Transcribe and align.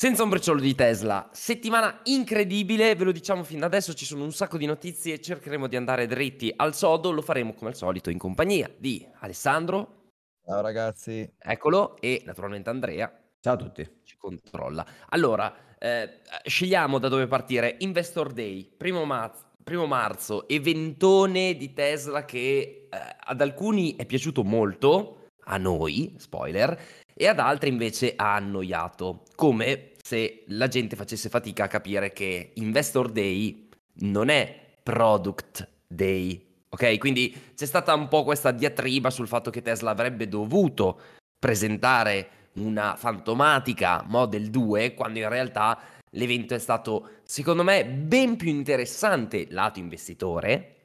Senza 0.00 0.22
un 0.22 0.30
briciolo 0.30 0.60
di 0.60 0.74
Tesla, 0.74 1.28
settimana 1.30 2.00
incredibile, 2.04 2.94
ve 2.94 3.04
lo 3.04 3.12
diciamo 3.12 3.44
fin 3.44 3.58
da 3.58 3.66
adesso, 3.66 3.92
ci 3.92 4.06
sono 4.06 4.24
un 4.24 4.32
sacco 4.32 4.56
di 4.56 4.64
notizie, 4.64 5.20
cercheremo 5.20 5.66
di 5.66 5.76
andare 5.76 6.06
dritti 6.06 6.50
al 6.56 6.74
sodo, 6.74 7.10
lo 7.10 7.20
faremo 7.20 7.52
come 7.52 7.68
al 7.68 7.76
solito 7.76 8.08
in 8.08 8.16
compagnia 8.16 8.70
di 8.78 9.06
Alessandro. 9.18 10.12
Ciao 10.42 10.62
ragazzi. 10.62 11.30
Eccolo, 11.36 12.00
e 12.00 12.22
naturalmente 12.24 12.70
Andrea. 12.70 13.12
Ciao 13.40 13.52
a 13.52 13.56
tutti. 13.58 13.86
Ci 14.02 14.16
controlla. 14.16 14.86
Allora, 15.10 15.54
eh, 15.78 16.20
scegliamo 16.46 16.98
da 16.98 17.08
dove 17.08 17.26
partire. 17.26 17.76
Investor 17.80 18.32
Day, 18.32 18.72
primo, 18.74 19.04
mar- 19.04 19.52
primo 19.62 19.84
marzo, 19.84 20.48
eventone 20.48 21.56
di 21.58 21.74
Tesla 21.74 22.24
che 22.24 22.88
eh, 22.90 23.16
ad 23.18 23.42
alcuni 23.42 23.96
è 23.96 24.06
piaciuto 24.06 24.44
molto, 24.44 25.26
a 25.44 25.58
noi, 25.58 26.14
spoiler, 26.16 26.80
e 27.12 27.26
ad 27.26 27.38
altri 27.38 27.68
invece 27.68 28.14
ha 28.16 28.36
annoiato, 28.36 29.24
come 29.34 29.89
se 30.10 30.42
la 30.48 30.66
gente 30.66 30.96
facesse 30.96 31.28
fatica 31.28 31.64
a 31.64 31.68
capire 31.68 32.12
che 32.12 32.50
Investor 32.54 33.12
Day 33.12 33.68
non 34.00 34.28
è 34.28 34.78
Product 34.82 35.68
Day, 35.86 36.64
ok? 36.68 36.98
Quindi 36.98 37.52
c'è 37.54 37.64
stata 37.64 37.94
un 37.94 38.08
po' 38.08 38.24
questa 38.24 38.50
diatriba 38.50 39.08
sul 39.08 39.28
fatto 39.28 39.50
che 39.50 39.62
Tesla 39.62 39.92
avrebbe 39.92 40.26
dovuto 40.26 41.00
presentare 41.38 42.48
una 42.54 42.96
fantomatica 42.96 44.04
Model 44.08 44.50
2 44.50 44.94
quando 44.94 45.20
in 45.20 45.28
realtà 45.28 45.78
l'evento 46.10 46.54
è 46.54 46.58
stato 46.58 47.20
secondo 47.22 47.62
me 47.62 47.84
ben 47.86 48.34
più 48.34 48.48
interessante 48.48 49.46
lato 49.50 49.78
investitore 49.78 50.79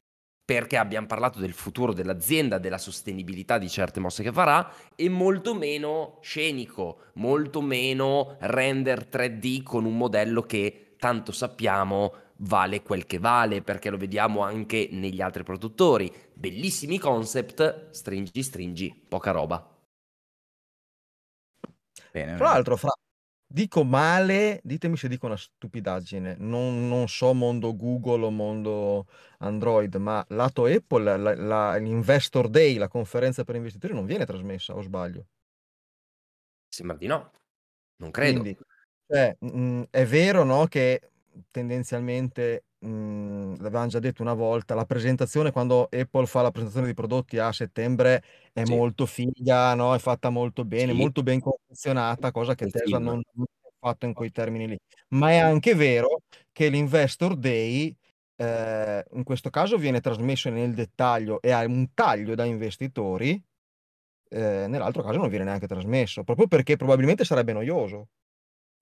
perché 0.45 0.77
abbiamo 0.77 1.07
parlato 1.07 1.39
del 1.39 1.53
futuro 1.53 1.91
dell'azienda, 1.91 2.59
della 2.59 2.77
sostenibilità 2.77 3.57
di 3.57 3.67
certe 3.67 3.99
mosse 3.99 4.21
che 4.21 4.31
farà 4.31 4.71
e 4.95 5.09
molto 5.09 5.55
meno 5.55 6.19
scenico, 6.21 6.99
molto 7.13 7.61
meno 7.61 8.37
render 8.41 9.07
3D 9.11 9.63
con 9.63 9.85
un 9.85 9.97
modello 9.97 10.43
che 10.43 10.93
tanto 10.99 11.31
sappiamo 11.31 12.13
vale 12.37 12.83
quel 12.83 13.05
che 13.07 13.17
vale 13.17 13.61
perché 13.63 13.89
lo 13.89 13.97
vediamo 13.97 14.41
anche 14.41 14.89
negli 14.91 15.19
altri 15.19 15.43
produttori. 15.43 16.11
Bellissimi 16.33 16.99
concept, 16.99 17.89
stringi 17.89 18.43
stringi, 18.43 19.05
poca 19.07 19.31
roba. 19.31 19.67
Bene, 22.11 22.35
Tra 22.35 22.51
l'altro, 22.51 22.77
fra 22.77 22.91
Dico 23.55 23.85
male, 23.85 24.59
ditemi 24.65 24.97
se 24.97 25.07
dico 25.07 25.27
una 25.27 25.37
stupidaggine, 25.37 26.35
non, 26.39 26.89
non 26.89 27.07
so 27.07 27.33
mondo 27.33 27.73
Google 27.73 28.25
o 28.25 28.29
mondo 28.29 29.07
Android, 29.37 29.95
ma 29.95 30.21
lato 30.31 30.65
Apple, 30.65 31.17
la- 31.17 31.35
la- 31.35 31.77
l'Investor 31.77 32.49
Day, 32.49 32.75
la 32.75 32.89
conferenza 32.89 33.45
per 33.45 33.55
investitori, 33.55 33.93
non 33.93 34.05
viene 34.05 34.25
trasmessa, 34.25 34.75
o 34.75 34.81
sbaglio? 34.81 35.27
Sembra 36.67 36.97
di 36.97 37.07
no, 37.07 37.31
non 38.01 38.11
credo. 38.11 38.41
Quindi, 38.41 38.59
cioè, 39.07 39.37
mm, 39.45 39.83
è 39.89 40.05
vero, 40.05 40.43
no, 40.43 40.65
che 40.65 41.11
tendenzialmente, 41.49 42.65
mh, 42.85 43.57
l'avevamo 43.61 43.87
già 43.87 43.99
detto 43.99 44.21
una 44.21 44.33
volta, 44.33 44.75
la 44.75 44.85
presentazione 44.85 45.51
quando 45.51 45.83
Apple 45.91 46.25
fa 46.25 46.41
la 46.41 46.51
presentazione 46.51 46.87
di 46.87 46.93
prodotti 46.93 47.37
a 47.37 47.51
settembre 47.51 48.23
è 48.53 48.63
Sì, 48.63 48.79
molto 48.79 49.05
figa, 49.05 49.73
no? 49.75 49.93
È 49.95 49.99
fatta 49.99 50.29
molto 50.29 50.65
bene, 50.65 50.91
sì, 50.91 50.93
molto 50.93 51.23
ben 51.23 51.39
confezionata, 51.39 52.31
cosa 52.31 52.55
che 52.55 52.67
Tesla 52.67 52.99
non 52.99 53.19
ha 53.37 53.43
fatto 53.79 54.05
in 54.05 54.13
quei 54.13 54.31
termini 54.31 54.67
lì. 54.67 54.77
Ma 55.09 55.31
è 55.31 55.37
anche 55.37 55.75
vero 55.75 56.21
che 56.51 56.69
l'Investor 56.69 57.35
Day, 57.37 57.95
eh, 58.35 59.05
in 59.13 59.23
questo 59.23 59.49
caso 59.49 59.77
viene 59.77 60.01
trasmesso 60.01 60.49
nel 60.49 60.73
dettaglio 60.73 61.41
e 61.41 61.51
ha 61.51 61.63
un 61.65 61.93
taglio 61.93 62.35
da 62.35 62.45
investitori, 62.45 63.41
eh, 64.29 64.67
nell'altro 64.67 65.03
caso 65.03 65.17
non 65.19 65.29
viene 65.29 65.45
neanche 65.45 65.67
trasmesso, 65.67 66.23
proprio 66.23 66.47
perché 66.47 66.75
probabilmente 66.77 67.25
sarebbe 67.25 67.53
noioso, 67.53 68.09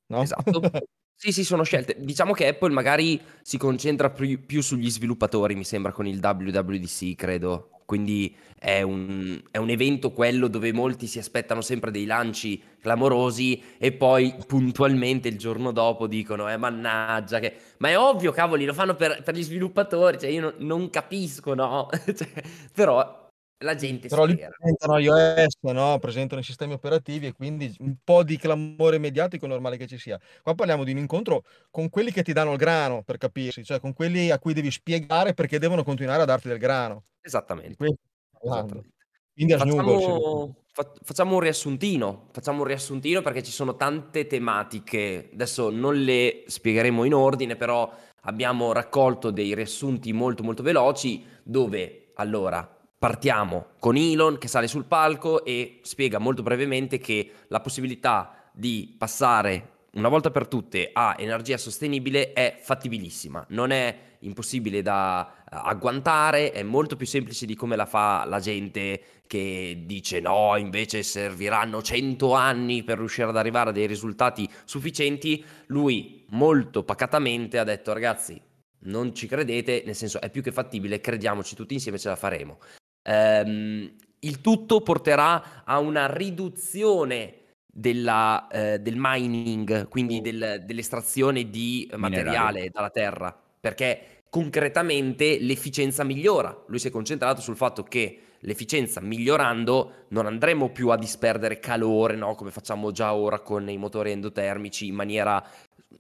no? 0.08 0.26
Esatto. 0.26 0.62
Sì, 1.16 1.32
sì, 1.32 1.44
sono 1.46 1.64
scelte. 1.64 1.96
Diciamo 2.00 2.34
che 2.34 2.48
Apple 2.48 2.72
magari 2.74 3.20
si 3.42 3.58
concentra 3.58 4.10
più, 4.10 4.46
più 4.46 4.62
sugli 4.62 4.90
sviluppatori, 4.90 5.56
mi 5.56 5.64
sembra, 5.64 5.92
con 5.94 6.06
il 6.06 6.20
WWDC, 6.22 7.16
credo. 7.16 7.70
Quindi 7.86 8.36
è 8.60 8.82
un, 8.82 9.42
è 9.52 9.58
un 9.58 9.70
evento 9.70 10.12
quello 10.12 10.48
dove 10.48 10.72
molti 10.74 11.06
si 11.08 11.20
aspettano 11.20 11.62
sempre 11.62 11.92
dei 11.92 12.06
lanci 12.06 12.62
clamorosi 12.82 13.62
e 13.78 13.92
poi 13.92 14.34
puntualmente 14.48 15.28
il 15.30 15.38
giorno 15.38 15.72
dopo 15.72 16.08
dicono, 16.08 16.50
eh 16.50 16.58
mannaggia, 16.58 17.40
che... 17.40 17.54
ma 17.78 17.90
è 17.90 17.98
ovvio, 17.98 18.32
cavoli, 18.32 18.66
lo 18.66 18.74
fanno 18.74 18.96
per, 18.96 19.22
per 19.24 19.36
gli 19.36 19.44
sviluppatori, 19.44 20.18
cioè 20.20 20.30
io 20.30 20.42
non, 20.42 20.54
non 20.60 20.90
capisco, 20.90 21.54
no? 21.54 21.88
Cioè, 22.06 22.28
però 22.74 23.23
la 23.64 23.76
gente 23.76 24.08
Però 24.08 24.26
lì 24.26 24.34
spera. 24.34 24.56
presentano 24.58 24.98
iOS, 25.00 25.58
no? 25.62 25.98
Presentano 26.00 26.42
i 26.42 26.44
sistemi 26.44 26.74
operativi 26.74 27.28
e 27.28 27.34
quindi 27.34 27.74
un 27.80 27.96
po' 28.04 28.24
di 28.24 28.38
clamore 28.38 28.98
mediatico 28.98 29.46
è 29.46 29.48
normale 29.48 29.78
che 29.78 29.88
ci 29.88 29.98
sia. 29.98 30.20
Qua 30.42 30.54
parliamo 30.54 30.84
di 30.84 30.92
un 30.92 30.98
incontro 30.98 31.44
con 31.72 31.90
quelli 31.90 32.12
che 32.12 32.24
ti 32.24 32.34
danno 32.34 32.52
il 32.52 32.58
grano, 32.58 33.04
per 33.04 33.18
capirsi, 33.18 33.64
cioè 33.64 33.80
con 33.80 33.94
quelli 33.94 34.30
a 34.30 34.40
cui 34.40 34.54
devi 34.54 34.70
spiegare 34.70 35.34
perché 35.34 35.60
devono 35.60 35.84
continuare 35.84 36.22
a 36.22 36.26
darti 36.26 36.48
del 36.48 36.60
grano. 36.60 37.06
Esattamente. 37.22 37.76
parlando. 37.78 38.66
Esattamente. 38.66 38.92
Quindi. 39.34 39.54
Facciamo, 39.54 40.56
fa- 40.72 40.92
facciamo 41.02 41.34
un 41.36 41.40
riassuntino, 41.40 42.28
facciamo 42.32 42.60
un 42.60 42.68
riassuntino 42.68 43.22
perché 43.22 43.42
ci 43.42 43.52
sono 43.52 43.76
tante 43.76 44.28
tematiche, 44.28 45.30
adesso 45.34 45.70
non 45.70 45.96
le 45.96 46.44
spiegheremo 46.46 47.04
in 47.04 47.14
ordine, 47.14 47.56
però 47.56 47.92
abbiamo 48.26 48.74
raccolto 48.74 49.32
dei 49.32 49.56
riassunti 49.56 50.14
molto 50.14 50.44
molto 50.44 50.62
veloci 50.64 51.26
dove 51.44 52.12
allora 52.16 52.78
partiamo 53.04 53.72
con 53.80 53.98
Elon 53.98 54.38
che 54.38 54.48
sale 54.48 54.70
sul 54.70 54.86
palco 54.86 55.44
e 55.44 55.82
spiega 55.82 56.20
molto 56.20 56.42
brevemente 56.42 57.00
che 57.00 57.32
la 57.50 57.60
possibilità 57.60 58.48
di 58.54 58.96
passare 58.98 59.72
una 59.96 60.08
volta 60.08 60.32
per 60.32 60.48
tutte 60.48 60.90
a 60.94 61.14
energia 61.20 61.58
sostenibile 61.58 62.32
è 62.32 62.58
fattibilissima, 62.62 63.46
non 63.50 63.72
è 63.72 64.16
impossibile 64.20 64.82
da 64.82 65.30
eh, 65.30 65.48
agguantare, 65.50 66.54
è 66.54 66.64
molto 66.64 66.96
più 66.96 67.06
semplice 67.06 67.46
di 67.46 67.56
come 67.56 67.76
la 67.76 67.86
fa 67.86 68.24
la 68.26 68.40
gente 68.40 69.02
che 69.28 69.84
dice 69.86 70.22
no, 70.22 70.56
invece 70.56 71.04
serviranno 71.04 71.82
100 71.82 72.34
anni 72.34 72.84
per 72.84 73.00
riuscire 73.00 73.28
ad 73.28 73.36
arrivare 73.36 73.72
a 73.72 73.74
dei 73.74 73.86
risultati 73.86 74.50
sufficienti. 74.64 75.44
Lui 75.66 76.24
molto 76.30 76.84
pacatamente 76.84 77.60
ha 77.60 77.66
detto 77.66 77.92
ragazzi, 77.92 78.42
non 78.84 79.14
ci 79.14 79.28
credete, 79.28 79.84
nel 79.86 79.96
senso 79.96 80.22
è 80.22 80.30
più 80.30 80.42
che 80.42 80.54
fattibile, 80.54 81.02
crediamoci 81.02 81.54
tutti 81.54 81.74
insieme, 81.74 82.00
ce 82.00 82.08
la 82.08 82.16
faremo. 82.16 82.60
Ehm, 83.04 83.92
il 84.20 84.42
tutto 84.42 84.82
porterà 84.82 85.64
a 85.66 85.80
una 85.80 86.12
riduzione 86.12 87.36
della, 87.66 88.48
eh, 88.48 88.80
del 88.80 88.96
mining, 88.98 89.88
quindi 89.88 90.22
del- 90.22 90.64
dell'estrazione 90.66 91.50
di 91.50 91.88
Minerali. 91.92 92.00
materiale 92.00 92.70
dalla 92.70 92.90
terra, 92.90 93.38
perché 93.60 94.24
concretamente 94.30 95.38
l'efficienza 95.40 96.04
migliora. 96.04 96.64
Lui 96.68 96.80
si 96.80 96.88
è 96.88 96.92
concentrato 96.92 97.42
sul 97.42 97.56
fatto 97.56 97.84
che 97.84 98.20
l'efficienza 98.40 99.00
migliorando 99.02 100.06
non 100.10 100.26
andremo 100.26 100.70
più 100.70 100.90
a 100.90 100.98
disperdere 100.98 101.60
calore, 101.60 102.16
no? 102.16 102.36
come 102.36 102.52
facciamo 102.52 102.92
già 102.92 103.14
ora 103.14 103.40
con 103.40 103.70
i 103.70 103.78
motori 103.78 104.12
endotermici 104.12 104.88
in 104.88 104.96
maniera 104.96 105.44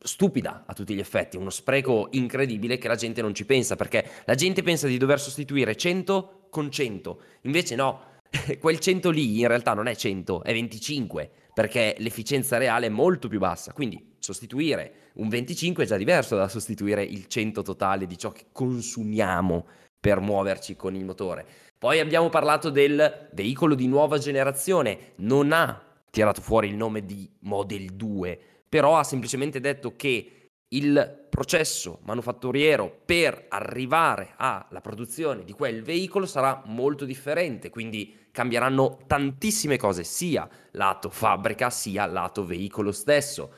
stupida 0.01 0.63
a 0.65 0.73
tutti 0.73 0.93
gli 0.95 0.99
effetti, 0.99 1.37
uno 1.37 1.49
spreco 1.49 2.07
incredibile 2.11 2.77
che 2.77 2.87
la 2.87 2.95
gente 2.95 3.21
non 3.21 3.33
ci 3.33 3.45
pensa, 3.45 3.75
perché 3.75 4.05
la 4.25 4.35
gente 4.35 4.63
pensa 4.63 4.87
di 4.87 4.97
dover 4.97 5.19
sostituire 5.19 5.75
100 5.75 6.42
con 6.53 6.69
100, 6.69 7.21
invece 7.41 7.73
no, 7.73 8.01
quel 8.59 8.77
100 8.77 9.09
lì 9.09 9.39
in 9.39 9.47
realtà 9.47 9.73
non 9.73 9.87
è 9.87 9.95
100, 9.95 10.43
è 10.43 10.53
25, 10.53 11.31
perché 11.51 11.95
l'efficienza 11.97 12.57
reale 12.57 12.85
è 12.85 12.89
molto 12.89 13.27
più 13.27 13.39
bassa, 13.39 13.73
quindi 13.73 14.13
sostituire 14.19 15.09
un 15.15 15.29
25 15.29 15.83
è 15.83 15.87
già 15.87 15.97
diverso 15.97 16.35
da 16.35 16.47
sostituire 16.47 17.03
il 17.03 17.27
100 17.27 17.63
totale 17.63 18.05
di 18.05 18.17
ciò 18.17 18.31
che 18.31 18.45
consumiamo 18.51 19.65
per 19.99 20.19
muoverci 20.19 20.75
con 20.75 20.95
il 20.95 21.05
motore. 21.05 21.45
Poi 21.77 21.99
abbiamo 21.99 22.29
parlato 22.29 22.69
del 22.69 23.29
veicolo 23.33 23.73
di 23.73 23.87
nuova 23.87 24.19
generazione, 24.19 25.13
non 25.17 25.51
ha 25.51 25.81
tirato 26.11 26.41
fuori 26.41 26.67
il 26.67 26.75
nome 26.75 27.03
di 27.03 27.27
Model 27.39 27.93
2, 27.93 28.39
però 28.69 28.97
ha 28.97 29.03
semplicemente 29.03 29.59
detto 29.59 29.95
che 29.95 30.42
il 30.75 31.25
processo 31.29 31.99
manufatturiero 32.03 33.01
per 33.05 33.45
arrivare 33.49 34.33
alla 34.37 34.81
produzione 34.81 35.43
di 35.43 35.53
quel 35.53 35.81
veicolo 35.81 36.25
sarà 36.25 36.61
molto 36.65 37.05
differente, 37.05 37.69
quindi 37.69 38.27
cambieranno 38.31 38.99
tantissime 39.07 39.77
cose, 39.77 40.03
sia 40.03 40.47
lato 40.71 41.09
fabbrica 41.09 41.69
sia 41.69 42.05
lato 42.05 42.45
veicolo 42.45 42.91
stesso. 42.91 43.51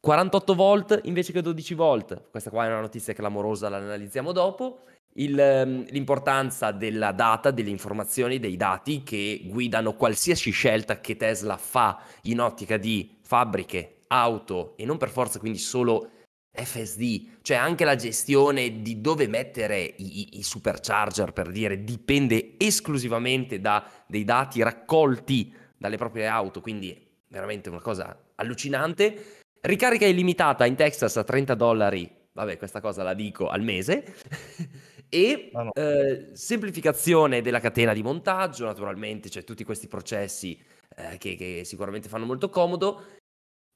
48 0.00 0.54
volt 0.54 1.00
invece 1.04 1.32
che 1.32 1.42
12 1.42 1.74
volt, 1.74 2.30
questa 2.30 2.50
qua 2.50 2.64
è 2.64 2.68
una 2.68 2.80
notizia 2.80 3.12
clamorosa, 3.14 3.68
la 3.68 3.78
analizziamo 3.78 4.32
dopo. 4.32 4.84
Il, 5.14 5.38
ehm, 5.38 5.86
l'importanza 5.88 6.70
della 6.70 7.10
data, 7.12 7.50
delle 7.50 7.70
informazioni, 7.70 8.38
dei 8.38 8.56
dati 8.56 9.02
che 9.02 9.42
guidano 9.46 9.94
qualsiasi 9.94 10.50
scelta 10.50 11.00
che 11.00 11.16
Tesla 11.16 11.56
fa 11.56 12.00
in 12.22 12.40
ottica 12.40 12.76
di 12.76 13.18
fabbriche, 13.22 14.02
auto 14.08 14.74
e 14.76 14.84
non 14.84 14.96
per 14.96 15.10
forza 15.10 15.38
quindi 15.38 15.58
solo 15.58 16.10
FSD, 16.52 17.38
cioè 17.42 17.56
anche 17.56 17.84
la 17.84 17.94
gestione 17.94 18.82
di 18.82 19.00
dove 19.00 19.28
mettere 19.28 19.80
i, 19.82 20.38
i- 20.38 20.42
supercharger 20.42 21.32
per 21.32 21.50
dire 21.50 21.84
dipende 21.84 22.54
esclusivamente 22.58 23.60
da 23.60 23.88
dei 24.06 24.24
dati 24.24 24.62
raccolti 24.62 25.54
dalle 25.76 25.96
proprie 25.96 26.26
auto, 26.26 26.60
quindi 26.60 27.06
veramente 27.28 27.68
una 27.68 27.80
cosa 27.80 28.16
allucinante. 28.36 29.40
Ricarica 29.60 30.06
illimitata 30.06 30.66
in 30.66 30.74
Texas 30.76 31.16
a 31.16 31.24
30 31.24 31.54
dollari, 31.54 32.10
vabbè 32.32 32.56
questa 32.58 32.80
cosa 32.80 33.02
la 33.02 33.14
dico 33.14 33.48
al 33.48 33.62
mese, 33.62 34.14
e 35.08 35.50
Ah, 35.52 35.62
no. 35.64 35.72
eh, 35.72 36.30
semplificazione 36.34 37.40
della 37.40 37.60
catena 37.60 37.92
di 37.92 38.02
montaggio, 38.02 38.64
naturalmente, 38.64 39.30
cioè 39.30 39.44
tutti 39.44 39.64
questi 39.64 39.86
processi 39.88 40.60
eh, 40.96 41.18
che, 41.18 41.36
che 41.36 41.62
sicuramente 41.64 42.08
fanno 42.08 42.26
molto 42.26 42.48
comodo, 42.50 43.02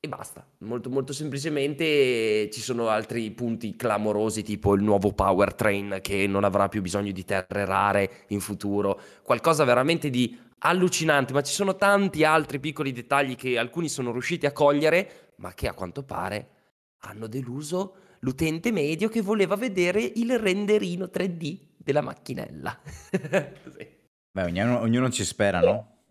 e 0.05 0.09
basta, 0.09 0.45
molto, 0.59 0.91
molto 0.91 1.13
semplicemente 1.13 2.51
ci 2.51 2.61
sono 2.61 2.89
altri 2.89 3.31
punti 3.31 3.77
clamorosi 3.77 4.43
tipo 4.43 4.75
il 4.75 4.83
nuovo 4.83 5.13
powertrain 5.13 6.01
che 6.03 6.27
non 6.27 6.43
avrà 6.43 6.69
più 6.69 6.83
bisogno 6.83 7.13
di 7.13 7.25
terre 7.25 7.65
rare 7.65 8.25
in 8.29 8.41
futuro, 8.41 9.01
qualcosa 9.23 9.63
veramente 9.63 10.11
di 10.11 10.37
allucinante, 10.59 11.33
ma 11.33 11.43
ci 11.43 11.53
sono 11.53 11.77
tanti 11.77 12.25
altri 12.25 12.59
piccoli 12.59 12.91
dettagli 12.91 13.37
che 13.37 13.57
alcuni 13.57 13.89
sono 13.89 14.11
riusciti 14.11 14.45
a 14.45 14.51
cogliere, 14.51 15.35
ma 15.37 15.55
che 15.55 15.69
a 15.69 15.73
quanto 15.73 16.03
pare 16.03 16.49
hanno 17.03 17.29
deluso 17.29 17.95
l'utente 18.23 18.73
medio 18.73 19.09
che 19.09 19.21
voleva 19.21 19.55
vedere 19.55 20.03
il 20.03 20.37
renderino 20.37 21.11
3D 21.15 21.59
della 21.77 22.01
macchinella. 22.01 22.77
Così. 23.63 24.01
Beh, 24.33 24.43
ognuno, 24.43 24.81
ognuno 24.81 25.11
ci 25.11 25.25
spera, 25.25 25.61
no? 25.61 26.02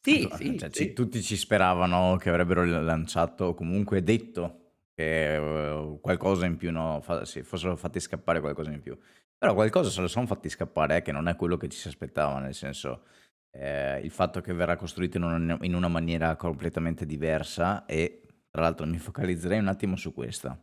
Sì, 0.00 0.22
Cioè, 0.28 0.36
sì, 0.36 0.58
cioè, 0.58 0.70
sì. 0.72 0.74
ci- 0.88 0.92
tutti 0.92 1.22
ci 1.22 1.36
speravano 1.36 2.16
che 2.16 2.28
avrebbero 2.30 2.64
lanciato, 2.64 3.46
o 3.46 3.54
comunque 3.54 4.02
detto 4.02 4.60
che 4.94 5.34
eh, 5.36 5.98
qualcosa 6.00 6.46
in 6.46 6.56
più, 6.56 6.70
no, 6.72 7.00
fa- 7.02 7.24
sì, 7.24 7.42
fossero 7.42 7.76
fatti 7.76 8.00
scappare 8.00 8.40
qualcosa 8.40 8.70
in 8.70 8.80
più. 8.80 8.96
Però 9.36 9.54
qualcosa 9.54 9.90
se 9.90 10.00
lo 10.00 10.08
sono 10.08 10.26
fatti 10.26 10.48
scappare, 10.48 10.96
eh, 10.98 11.02
che 11.02 11.12
non 11.12 11.28
è 11.28 11.36
quello 11.36 11.56
che 11.56 11.68
ci 11.68 11.78
si 11.78 11.88
aspettava, 11.88 12.38
nel 12.40 12.54
senso 12.54 13.02
eh, 13.50 14.00
il 14.00 14.10
fatto 14.10 14.40
che 14.40 14.52
verrà 14.52 14.76
costruito 14.76 15.16
in 15.18 15.24
una, 15.24 15.58
in 15.62 15.74
una 15.74 15.88
maniera 15.88 16.34
completamente 16.36 17.04
diversa 17.06 17.84
e 17.86 18.22
tra 18.50 18.62
l'altro 18.62 18.86
mi 18.86 18.98
focalizzerei 18.98 19.58
un 19.58 19.68
attimo 19.68 19.96
su 19.96 20.12
questa. 20.14 20.58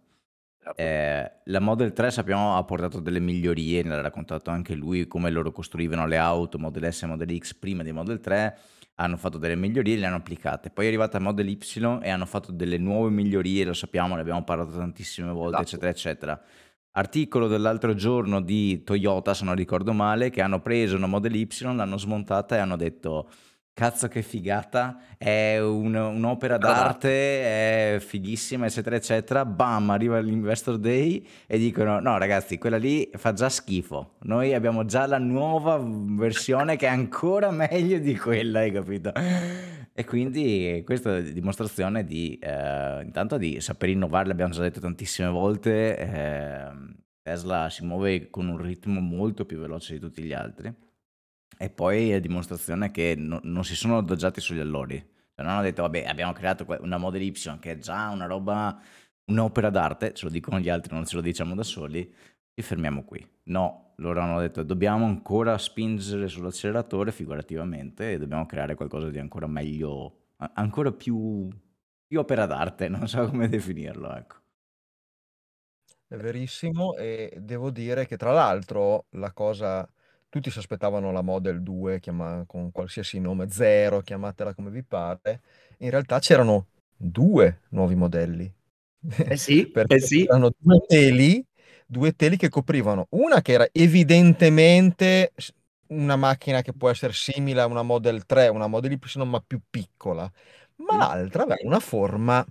Eh, 0.76 1.32
la 1.46 1.60
Model 1.60 1.94
3 1.94 2.10
sappiamo 2.10 2.58
ha 2.58 2.64
portato 2.64 3.00
delle 3.00 3.20
migliorie, 3.20 3.84
ne 3.84 3.94
ha 3.94 4.02
raccontato 4.02 4.50
anche 4.50 4.74
lui 4.74 5.06
come 5.08 5.30
loro 5.30 5.52
costruivano 5.52 6.08
le 6.08 6.18
auto 6.18 6.58
Model 6.58 6.92
S 6.92 7.04
e 7.04 7.06
Model 7.06 7.38
X 7.38 7.54
prima 7.54 7.84
di 7.84 7.92
Model 7.92 8.20
3, 8.20 8.58
hanno 8.96 9.18
fatto 9.18 9.38
delle 9.38 9.56
migliorie 9.56 9.96
e 9.96 9.98
le 9.98 10.06
hanno 10.06 10.16
applicate. 10.18 10.70
Poi 10.70 10.86
è 10.86 10.88
arrivata 10.88 11.20
Model 11.20 11.48
Y 11.50 11.60
e 12.02 12.10
hanno 12.10 12.26
fatto 12.26 12.52
delle 12.52 12.78
nuove 12.78 13.10
migliorie, 13.10 13.66
lo 13.66 13.74
sappiamo, 13.74 14.16
ne 14.16 14.22
abbiamo 14.22 14.44
parlato 14.44 14.72
tantissime 14.72 15.32
volte, 15.32 15.62
Esatto. 15.62 15.64
eccetera, 15.64 15.92
eccetera. 15.92 16.42
Articolo 16.98 17.48
dell'altro 17.48 17.94
giorno 17.94 18.42
di 18.42 18.84
Toyota, 18.84 19.34
se 19.34 19.44
non 19.44 19.56
ricordo 19.56 19.92
male, 19.92 20.30
che 20.30 20.42
hanno 20.42 20.62
preso 20.62 20.96
una 20.96 21.08
Model 21.08 21.36
Y, 21.36 21.48
l'hanno 21.76 21.98
smontata 21.98 22.56
e 22.56 22.60
hanno 22.60 22.78
detto 22.78 23.30
cazzo 23.76 24.08
che 24.08 24.22
figata, 24.22 25.00
è 25.18 25.60
un- 25.60 25.94
un'opera 25.96 26.56
Opera 26.56 26.58
d'arte, 26.58 27.10
è 27.10 28.00
fighissima, 28.00 28.68
eccetera, 28.68 28.96
eccetera. 28.96 29.44
Bam, 29.44 29.90
arriva 29.90 30.18
l'Investor 30.20 30.78
Day 30.78 31.28
e 31.46 31.58
dicono 31.58 32.00
no 32.00 32.18
ragazzi, 32.18 32.58
quella 32.58 32.78
lì 32.78 33.10
fa 33.16 33.34
già 33.34 33.50
schifo. 33.50 34.14
Noi 34.22 34.54
abbiamo 34.54 34.86
già 34.86 35.06
la 35.06 35.18
nuova 35.18 35.78
versione 35.84 36.78
che 36.78 36.86
è 36.88 36.90
ancora 36.90 37.52
meglio 37.52 38.00
di 38.00 38.16
quella, 38.16 38.60
hai 38.60 38.72
capito? 38.72 39.12
E 39.94 40.06
quindi 40.06 40.82
questa 40.86 41.18
è 41.18 41.24
dimostrazione 41.34 42.06
di, 42.06 42.40
eh, 42.42 43.02
intanto 43.04 43.38
di 43.38 43.60
saper 43.60 43.90
innovare, 43.90 44.28
l'abbiamo 44.28 44.54
già 44.54 44.62
detto 44.62 44.80
tantissime 44.80 45.28
volte, 45.28 45.98
ehm, 45.98 46.96
Tesla 47.22 47.70
si 47.70 47.84
muove 47.84 48.30
con 48.30 48.48
un 48.48 48.58
ritmo 48.58 49.02
molto 49.02 49.46
più 49.46 49.60
veloce 49.60 49.94
di 49.94 50.00
tutti 50.00 50.22
gli 50.24 50.32
altri. 50.34 50.74
E 51.58 51.70
poi 51.70 52.12
è 52.12 52.20
dimostrazione 52.20 52.92
che 52.92 53.16
no- 53.18 53.40
non 53.44 53.64
si 53.64 53.76
sono 53.76 53.98
adagiati 53.98 54.42
sugli 54.42 54.60
allori. 54.60 54.98
Cioè, 54.98 55.44
non 55.46 55.50
hanno 55.54 55.62
detto, 55.62 55.82
vabbè, 55.84 56.06
abbiamo 56.06 56.34
creato 56.34 56.66
una 56.82 56.98
Model 56.98 57.22
Y 57.22 57.32
che 57.60 57.72
è 57.74 57.78
già 57.78 58.10
una 58.10 58.26
roba, 58.26 58.78
un'opera 59.26 59.70
d'arte, 59.70 60.14
ce 60.14 60.26
lo 60.26 60.32
dicono 60.32 60.60
gli 60.60 60.70
altri, 60.70 60.94
non 60.94 61.06
ce 61.06 61.16
lo 61.16 61.22
diciamo 61.22 61.56
da 61.56 61.64
soli, 61.64 62.14
ci 62.54 62.62
fermiamo 62.62 63.04
qui. 63.06 63.26
No, 63.46 63.94
loro 63.98 64.20
hanno 64.22 64.40
detto, 64.40 64.64
dobbiamo 64.64 65.06
ancora 65.06 65.58
spingere 65.58 66.28
sull'acceleratore 66.28 67.12
figurativamente 67.12 68.14
e 68.14 68.18
dobbiamo 68.18 68.46
creare 68.46 68.76
qualcosa 68.76 69.10
di 69.10 69.20
ancora 69.20 69.48
meglio, 69.48 70.28
ancora 70.54 70.92
più, 70.92 71.48
più 72.06 72.20
opera 72.20 72.46
d'arte, 72.46 72.88
non 72.90 73.08
so 73.08 73.28
come 73.30 73.48
definirlo, 73.50 74.14
ecco. 74.16 74.36
È 76.08 76.16
verissimo 76.16 76.96
e 76.96 77.38
devo 77.40 77.70
dire 77.70 78.08
che 78.08 78.18
tra 78.18 78.32
l'altro 78.32 79.06
la 79.12 79.32
cosa, 79.34 79.88
tutti 80.36 80.52
si 80.52 80.60
aspettavano 80.60 81.14
la 81.14 81.22
Model 81.22 81.62
2 81.64 82.02
chiama- 82.02 82.44
con 82.46 82.70
qualsiasi 82.74 83.20
nome, 83.22 83.50
zero, 83.50 84.02
chiamatela 84.02 84.54
come 84.54 84.70
vi 84.70 84.84
pare, 84.84 85.42
in 85.78 85.90
realtà 85.90 86.20
c'erano 86.20 86.68
due 86.94 87.62
nuovi 87.70 87.96
modelli, 87.96 88.54
Eh 89.28 89.38
sì, 89.38 89.66
perché 89.72 89.96
eh 89.96 90.00
sì. 90.02 90.26
c'erano 90.26 90.52
due 90.58 90.82
teli, 90.86 91.42
due 91.88 92.12
teli 92.18 92.36
che 92.36 92.50
coprivano, 92.50 93.08
una 93.12 93.42
che 93.42 93.54
era 93.54 93.66
evidentemente 93.72 95.32
una 95.88 96.18
macchina 96.18 96.62
che 96.62 96.74
può 96.74 96.90
essere 96.90 97.14
simile 97.14 97.62
a 97.62 97.66
una 97.68 97.82
Model 97.84 98.26
3, 98.26 98.50
una 98.50 98.68
Model 98.68 98.92
Y 98.92 99.24
ma 99.24 99.40
più 99.40 99.62
piccola, 99.70 100.30
ma 100.78 100.96
Mm. 100.96 100.98
l'altra 100.98 101.44
aveva 101.44 101.62
una 101.64 101.80
forma 101.80 102.46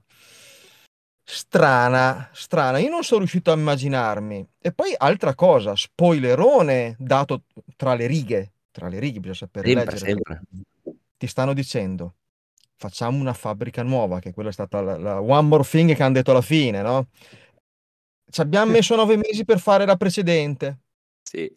strana, 1.24 2.28
strana. 2.32 2.78
Io 2.78 2.90
non 2.90 3.02
sono 3.02 3.20
riuscito 3.20 3.50
a 3.50 3.56
immaginarmi. 3.56 4.46
E 4.60 4.72
poi 4.72 4.94
altra 4.96 5.34
cosa, 5.34 5.74
spoilerone 5.74 6.96
dato 6.98 7.42
tra 7.76 7.94
le 7.94 8.06
righe, 8.06 8.52
tra 8.70 8.88
le 8.88 8.98
righe 8.98 9.18
bisogna 9.18 9.34
sapere 9.36 9.66
Sempre, 9.66 9.84
leggere. 9.92 10.10
sempre. 10.10 10.42
Ti 11.16 11.26
stanno 11.26 11.54
dicendo, 11.54 12.14
facciamo 12.76 13.18
una 13.18 13.32
fabbrica 13.32 13.82
nuova, 13.82 14.20
che 14.20 14.32
quella 14.32 14.50
è 14.50 14.52
stata 14.52 14.80
la, 14.80 14.98
la 14.98 15.20
one 15.20 15.48
more 15.48 15.64
thing 15.64 15.94
che 15.94 16.02
hanno 16.02 16.14
detto 16.14 16.32
alla 16.32 16.42
fine, 16.42 16.82
no? 16.82 17.08
Ci 18.30 18.40
abbiamo 18.40 18.72
messo 18.72 18.96
nove 18.96 19.16
mesi 19.16 19.44
per 19.44 19.60
fare 19.60 19.86
la 19.86 19.96
precedente. 19.96 20.80
Sì. 21.22 21.50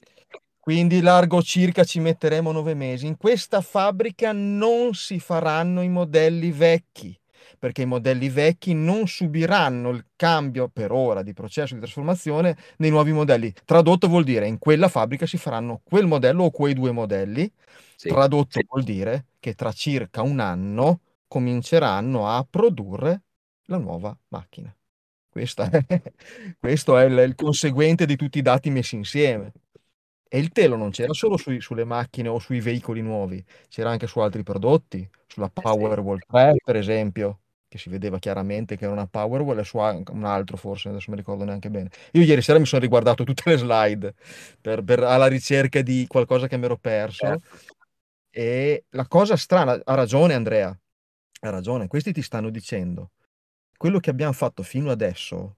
Quindi 0.59 1.01
largo 1.01 1.41
circa 1.41 1.83
ci 1.83 1.99
metteremo 1.99 2.51
nove 2.51 2.73
mesi. 2.75 3.07
In 3.07 3.17
questa 3.17 3.61
fabbrica 3.61 4.31
non 4.33 4.93
si 4.93 5.19
faranno 5.19 5.81
i 5.81 5.89
modelli 5.89 6.51
vecchi, 6.51 7.17
perché 7.57 7.81
i 7.83 7.85
modelli 7.85 8.29
vecchi 8.29 8.73
non 8.73 9.07
subiranno 9.07 9.89
il 9.89 10.05
cambio 10.15 10.69
per 10.69 10.91
ora 10.91 11.23
di 11.23 11.33
processo 11.33 11.73
di 11.73 11.79
trasformazione 11.79 12.57
nei 12.77 12.89
nuovi 12.89 13.11
modelli. 13.11 13.53
Tradotto 13.65 14.07
vuol 14.07 14.23
dire 14.23 14.47
in 14.47 14.57
quella 14.59 14.87
fabbrica 14.89 15.25
si 15.25 15.37
faranno 15.37 15.81
quel 15.83 16.05
modello 16.07 16.45
o 16.45 16.51
quei 16.51 16.73
due 16.73 16.91
modelli. 16.91 17.51
Sì. 17.95 18.09
Tradotto 18.09 18.59
Sì. 18.59 18.65
vuol 18.67 18.83
dire 18.83 19.25
che 19.39 19.53
tra 19.53 19.71
circa 19.71 20.21
un 20.21 20.39
anno 20.39 21.01
cominceranno 21.27 22.27
a 22.27 22.45
produrre 22.49 23.23
la 23.65 23.77
nuova 23.77 24.17
macchina. 24.29 24.73
È- 25.31 25.69
questo 26.59 26.97
è 26.97 27.05
il, 27.05 27.17
il 27.19 27.35
conseguente 27.35 28.05
di 28.05 28.15
tutti 28.15 28.39
i 28.39 28.41
dati 28.41 28.69
messi 28.69 28.95
insieme. 28.95 29.51
E 30.29 30.39
il 30.39 30.49
telo 30.51 30.75
non 30.75 30.89
c'era 30.91 31.13
solo 31.13 31.37
sui- 31.37 31.61
sulle 31.61 31.85
macchine 31.85 32.27
o 32.27 32.39
sui 32.39 32.59
veicoli 32.59 33.01
nuovi, 33.01 33.43
c'era 33.69 33.91
anche 33.91 34.07
su 34.07 34.19
altri 34.19 34.43
prodotti, 34.43 35.07
sulla 35.27 35.45
Eh. 35.47 35.61
Powerwall 35.61 36.19
3 36.27 36.55
per 36.63 36.75
esempio, 36.75 37.41
che 37.67 37.77
si 37.77 37.89
vedeva 37.89 38.17
chiaramente 38.19 38.77
che 38.77 38.85
era 38.85 38.93
una 38.93 39.07
Powerwall 39.07 39.59
e 39.59 39.63
su 39.63 39.77
un 39.77 40.23
altro 40.23 40.57
forse, 40.57 40.89
adesso 40.89 41.05
non 41.07 41.15
mi 41.17 41.21
ricordo 41.21 41.43
neanche 41.43 41.69
bene. 41.69 41.89
Io 42.13 42.23
ieri 42.23 42.41
sera 42.41 42.59
mi 42.59 42.65
sono 42.65 42.81
riguardato 42.81 43.23
tutte 43.23 43.43
le 43.49 43.57
slide 43.57 44.13
per- 44.61 44.83
per- 44.83 45.03
alla 45.03 45.27
ricerca 45.27 45.81
di 45.81 46.05
qualcosa 46.07 46.47
che 46.47 46.57
mi 46.57 46.65
ero 46.65 46.77
perso 46.77 47.25
Certo. 47.25 47.47
e 48.29 48.85
la 48.89 49.07
cosa 49.07 49.35
strana, 49.35 49.79
ha 49.83 49.93
ragione 49.95 50.33
Andrea, 50.33 50.69
ha 51.41 51.49
ragione, 51.49 51.87
questi 51.87 52.13
ti 52.13 52.21
stanno 52.21 52.49
dicendo, 52.49 53.11
quello 53.77 53.99
che 53.99 54.09
abbiamo 54.09 54.33
fatto 54.33 54.63
fino 54.63 54.89
adesso 54.91 55.57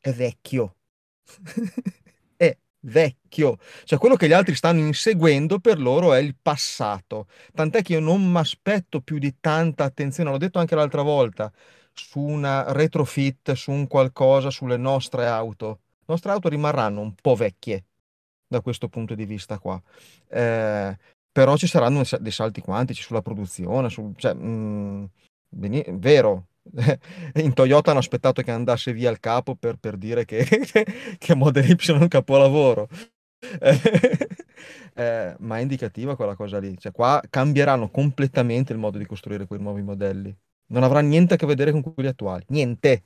è 0.00 0.12
vecchio. 0.12 0.76
vecchio. 2.82 3.58
Cioè 3.84 3.98
quello 3.98 4.16
che 4.16 4.28
gli 4.28 4.32
altri 4.32 4.54
stanno 4.54 4.80
inseguendo 4.80 5.58
per 5.58 5.78
loro 5.80 6.12
è 6.12 6.18
il 6.18 6.36
passato. 6.40 7.26
Tant'è 7.54 7.82
che 7.82 7.94
io 7.94 8.00
non 8.00 8.30
mi 8.30 8.38
aspetto 8.38 9.00
più 9.00 9.18
di 9.18 9.36
tanta 9.40 9.84
attenzione, 9.84 10.30
l'ho 10.30 10.38
detto 10.38 10.58
anche 10.58 10.74
l'altra 10.74 11.02
volta, 11.02 11.52
su 11.92 12.20
una 12.20 12.72
retrofit, 12.72 13.52
su 13.52 13.70
un 13.70 13.86
qualcosa, 13.86 14.50
sulle 14.50 14.76
nostre 14.76 15.26
auto. 15.26 15.80
Le 15.98 16.04
nostre 16.06 16.32
auto 16.32 16.48
rimarranno 16.48 17.00
un 17.00 17.14
po' 17.14 17.34
vecchie 17.34 17.84
da 18.46 18.60
questo 18.60 18.88
punto 18.88 19.14
di 19.14 19.24
vista 19.24 19.58
qua. 19.58 19.80
Eh, 20.28 20.96
però 21.32 21.56
ci 21.56 21.66
saranno 21.66 21.96
dei 21.96 22.04
sa- 22.04 22.18
dei 22.18 22.32
salti 22.32 22.60
quantici 22.60 23.02
sulla 23.02 23.22
produzione, 23.22 23.88
sul, 23.88 24.12
cioè, 24.16 24.34
mm, 24.34 25.04
beni- 25.48 25.84
vero. 25.92 26.48
In 27.34 27.52
Toyota 27.54 27.90
hanno 27.90 28.00
aspettato 28.00 28.42
che 28.42 28.50
andasse 28.50 28.92
via 28.92 29.10
il 29.10 29.20
capo 29.20 29.56
per, 29.56 29.76
per 29.76 29.96
dire 29.96 30.24
che, 30.24 30.44
che 31.18 31.34
Model 31.34 31.68
Y 31.68 31.76
è 31.76 31.92
un 31.92 32.08
capolavoro. 32.08 32.88
Eh, 34.94 35.34
ma 35.38 35.56
è 35.56 35.62
indicativa 35.62 36.16
quella 36.16 36.36
cosa 36.36 36.58
lì. 36.58 36.76
Cioè, 36.78 36.92
qua 36.92 37.20
cambieranno 37.30 37.88
completamente 37.88 38.72
il 38.74 38.78
modo 38.78 38.98
di 38.98 39.06
costruire 39.06 39.46
quei 39.46 39.58
nuovi 39.58 39.80
modelli. 39.82 40.34
Non 40.66 40.82
avrà 40.82 41.00
niente 41.00 41.34
a 41.34 41.36
che 41.38 41.46
vedere 41.46 41.72
con 41.72 41.80
quelli 41.82 42.10
attuali. 42.10 42.44
Niente. 42.48 43.04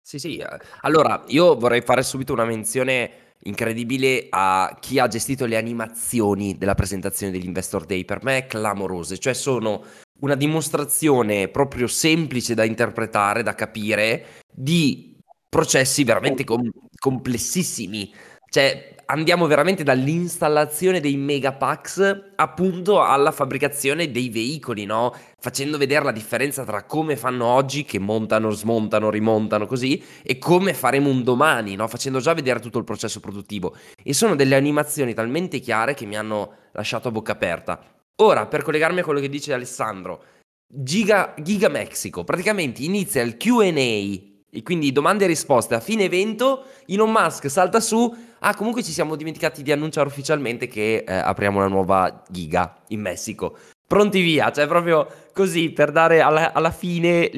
Sì, 0.00 0.18
sì. 0.18 0.38
eh, 0.38 0.46
Allora, 0.80 1.22
io 1.28 1.56
vorrei 1.56 1.82
fare 1.82 2.02
subito 2.02 2.32
una 2.32 2.44
menzione 2.44 3.34
incredibile 3.44 4.26
a 4.28 4.76
chi 4.80 4.98
ha 4.98 5.06
gestito 5.08 5.46
le 5.46 5.56
animazioni 5.56 6.58
della 6.58 6.74
presentazione 6.74 7.32
degli 7.32 7.46
Investor 7.46 7.84
Day. 7.84 8.04
Per 8.04 8.22
me 8.24 8.46
clamorose, 8.46 9.18
cioè 9.18 9.34
sono 9.34 9.84
una 10.20 10.34
dimostrazione 10.34 11.48
proprio 11.48 11.86
semplice 11.86 12.54
da 12.54 12.64
interpretare, 12.64 13.42
da 13.42 13.54
capire, 13.54 14.26
di 14.50 15.16
processi 15.48 16.04
veramente 16.04 16.44
com- 16.44 16.70
complessissimi. 16.98 18.12
Cioè, 18.48 18.96
andiamo 19.06 19.46
veramente 19.46 19.84
dall'installazione 19.84 21.00
dei 21.00 21.16
megapacks 21.16 22.32
appunto 22.34 23.00
alla 23.00 23.30
fabbricazione 23.30 24.10
dei 24.10 24.28
veicoli, 24.28 24.84
no? 24.86 25.14
Facendo 25.38 25.78
vedere 25.78 26.04
la 26.04 26.12
differenza 26.12 26.64
tra 26.64 26.84
come 26.84 27.16
fanno 27.16 27.46
oggi, 27.46 27.84
che 27.84 28.00
montano, 28.00 28.50
smontano, 28.50 29.08
rimontano 29.08 29.66
così, 29.66 30.02
e 30.22 30.38
come 30.38 30.74
faremo 30.74 31.08
un 31.08 31.22
domani, 31.22 31.76
no? 31.76 31.86
Facendo 31.86 32.18
già 32.18 32.34
vedere 32.34 32.60
tutto 32.60 32.78
il 32.78 32.84
processo 32.84 33.20
produttivo. 33.20 33.76
E 34.02 34.12
sono 34.14 34.34
delle 34.34 34.56
animazioni 34.56 35.14
talmente 35.14 35.60
chiare 35.60 35.94
che 35.94 36.06
mi 36.06 36.16
hanno 36.16 36.54
lasciato 36.72 37.08
a 37.08 37.12
bocca 37.12 37.32
aperta. 37.32 37.99
Ora, 38.20 38.46
per 38.46 38.62
collegarmi 38.62 39.00
a 39.00 39.04
quello 39.04 39.20
che 39.20 39.30
dice 39.30 39.54
Alessandro, 39.54 40.24
Giga, 40.66 41.34
Giga 41.38 41.68
Mexico, 41.68 42.22
praticamente 42.22 42.82
inizia 42.82 43.22
il 43.22 43.38
QA 43.38 43.64
e 44.52 44.62
quindi 44.62 44.92
domande 44.92 45.24
e 45.24 45.28
risposte 45.28 45.74
a 45.74 45.80
fine 45.80 46.04
evento, 46.04 46.64
Elon 46.86 47.10
Musk 47.10 47.48
salta 47.48 47.80
su, 47.80 48.14
ah 48.40 48.54
comunque 48.54 48.82
ci 48.82 48.92
siamo 48.92 49.16
dimenticati 49.16 49.62
di 49.62 49.72
annunciare 49.72 50.08
ufficialmente 50.08 50.66
che 50.66 51.04
eh, 51.06 51.12
apriamo 51.12 51.58
una 51.58 51.68
nuova 51.68 52.22
giga 52.28 52.82
in 52.88 53.00
Messico. 53.00 53.56
Pronti 53.86 54.20
via, 54.20 54.52
cioè 54.52 54.66
proprio 54.66 55.08
così 55.32 55.70
per 55.70 55.90
dare 55.90 56.20
alla, 56.20 56.52
alla 56.52 56.70
fine 56.70 57.30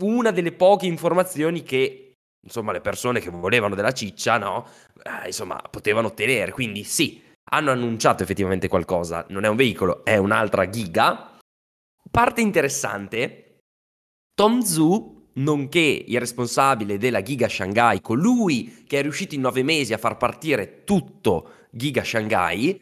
una 0.00 0.32
delle 0.32 0.52
poche 0.52 0.86
informazioni 0.86 1.62
che 1.62 2.14
insomma 2.44 2.72
le 2.72 2.80
persone 2.80 3.20
che 3.20 3.30
volevano 3.30 3.74
della 3.74 3.92
ciccia, 3.92 4.36
no? 4.36 4.66
Eh, 5.02 5.26
insomma, 5.26 5.62
potevano 5.70 6.08
ottenere. 6.08 6.50
Quindi 6.52 6.82
sì, 6.84 7.22
hanno 7.50 7.70
annunciato 7.70 8.22
effettivamente 8.22 8.68
qualcosa, 8.68 9.24
non 9.28 9.44
è 9.44 9.48
un 9.48 9.56
veicolo, 9.56 10.04
è 10.04 10.16
un'altra 10.16 10.68
giga. 10.68 11.36
Parte 12.10 12.40
interessante, 12.40 13.60
Tom 14.34 14.60
Zhu 14.60 15.16
nonché 15.34 16.04
il 16.06 16.18
responsabile 16.18 16.98
della 16.98 17.22
Giga 17.22 17.48
Shanghai, 17.48 18.00
colui 18.00 18.84
che 18.86 18.98
è 18.98 19.02
riuscito 19.02 19.34
in 19.34 19.42
nove 19.42 19.62
mesi 19.62 19.92
a 19.92 19.98
far 19.98 20.16
partire 20.16 20.84
tutto 20.84 21.66
Giga 21.70 22.02
Shanghai, 22.02 22.80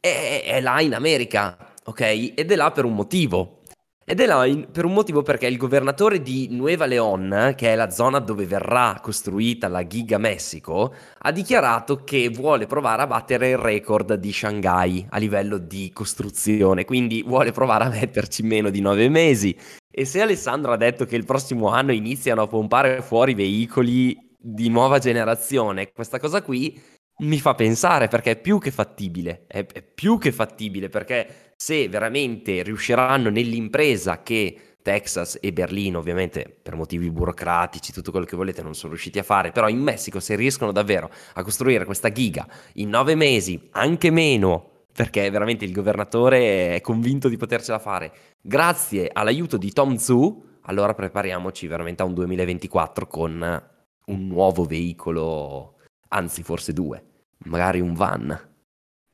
è, 0.00 0.42
è 0.44 0.60
là 0.60 0.80
in 0.80 0.94
America, 0.94 1.74
ok? 1.84 2.00
Ed 2.34 2.50
è 2.50 2.56
là 2.56 2.72
per 2.72 2.84
un 2.84 2.94
motivo. 2.94 3.61
Ed 4.04 4.18
è 4.18 4.26
là 4.26 4.44
in, 4.46 4.68
per 4.72 4.84
un 4.84 4.94
motivo 4.94 5.22
perché 5.22 5.46
il 5.46 5.56
governatore 5.56 6.20
di 6.20 6.48
Nueva 6.50 6.86
León, 6.86 7.54
che 7.56 7.72
è 7.72 7.76
la 7.76 7.88
zona 7.88 8.18
dove 8.18 8.46
verrà 8.46 8.98
costruita 9.00 9.68
la 9.68 9.86
Giga 9.86 10.18
Messico, 10.18 10.92
ha 11.18 11.30
dichiarato 11.30 12.02
che 12.02 12.28
vuole 12.28 12.66
provare 12.66 13.02
a 13.02 13.06
battere 13.06 13.50
il 13.50 13.58
record 13.58 14.14
di 14.14 14.32
Shanghai 14.32 15.06
a 15.08 15.18
livello 15.18 15.56
di 15.56 15.92
costruzione, 15.92 16.84
quindi 16.84 17.22
vuole 17.22 17.52
provare 17.52 17.84
a 17.84 17.88
metterci 17.90 18.42
meno 18.42 18.70
di 18.70 18.80
nove 18.80 19.08
mesi. 19.08 19.56
E 19.88 20.04
se 20.04 20.20
Alessandro 20.20 20.72
ha 20.72 20.76
detto 20.76 21.04
che 21.04 21.14
il 21.14 21.24
prossimo 21.24 21.68
anno 21.68 21.92
iniziano 21.92 22.42
a 22.42 22.46
pompare 22.48 23.02
fuori 23.02 23.34
veicoli 23.34 24.16
di 24.36 24.68
nuova 24.68 24.98
generazione, 24.98 25.92
questa 25.92 26.18
cosa 26.18 26.42
qui 26.42 26.76
mi 27.18 27.38
fa 27.38 27.54
pensare 27.54 28.08
perché 28.08 28.32
è 28.32 28.40
più 28.40 28.58
che 28.58 28.72
fattibile, 28.72 29.44
è, 29.46 29.64
è 29.64 29.82
più 29.82 30.18
che 30.18 30.32
fattibile 30.32 30.88
perché 30.88 31.51
se 31.62 31.88
veramente 31.88 32.64
riusciranno 32.64 33.30
nell'impresa 33.30 34.20
che 34.24 34.78
Texas 34.82 35.38
e 35.40 35.52
Berlino, 35.52 36.00
ovviamente 36.00 36.58
per 36.60 36.74
motivi 36.74 37.08
burocratici, 37.08 37.92
tutto 37.92 38.10
quello 38.10 38.26
che 38.26 38.34
volete, 38.34 38.62
non 38.62 38.74
sono 38.74 38.90
riusciti 38.90 39.20
a 39.20 39.22
fare, 39.22 39.52
però 39.52 39.68
in 39.68 39.78
Messico 39.78 40.18
se 40.18 40.34
riescono 40.34 40.72
davvero 40.72 41.08
a 41.34 41.42
costruire 41.44 41.84
questa 41.84 42.10
giga 42.10 42.48
in 42.74 42.88
nove 42.88 43.14
mesi, 43.14 43.68
anche 43.74 44.10
meno, 44.10 44.86
perché 44.92 45.30
veramente 45.30 45.64
il 45.64 45.70
governatore 45.70 46.74
è 46.74 46.80
convinto 46.80 47.28
di 47.28 47.36
potercela 47.36 47.78
fare. 47.78 48.12
Grazie 48.40 49.08
all'aiuto 49.12 49.56
di 49.56 49.70
Tom 49.70 49.94
Zhu, 49.94 50.44
allora 50.62 50.94
prepariamoci 50.94 51.68
veramente 51.68 52.02
a 52.02 52.06
un 52.06 52.14
2024 52.14 53.06
con 53.06 53.62
un 54.06 54.26
nuovo 54.26 54.64
veicolo, 54.64 55.76
anzi 56.08 56.42
forse 56.42 56.72
due, 56.72 57.04
magari 57.44 57.78
un 57.78 57.94
van. 57.94 58.50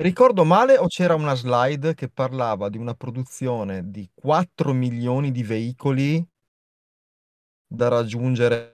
Ricordo 0.00 0.44
male 0.44 0.78
o 0.78 0.86
c'era 0.86 1.14
una 1.14 1.34
slide 1.34 1.94
che 1.94 2.08
parlava 2.08 2.68
di 2.68 2.78
una 2.78 2.94
produzione 2.94 3.90
di 3.90 4.08
4 4.14 4.72
milioni 4.72 5.32
di 5.32 5.42
veicoli 5.42 6.24
da 7.66 7.88
raggiungere 7.88 8.72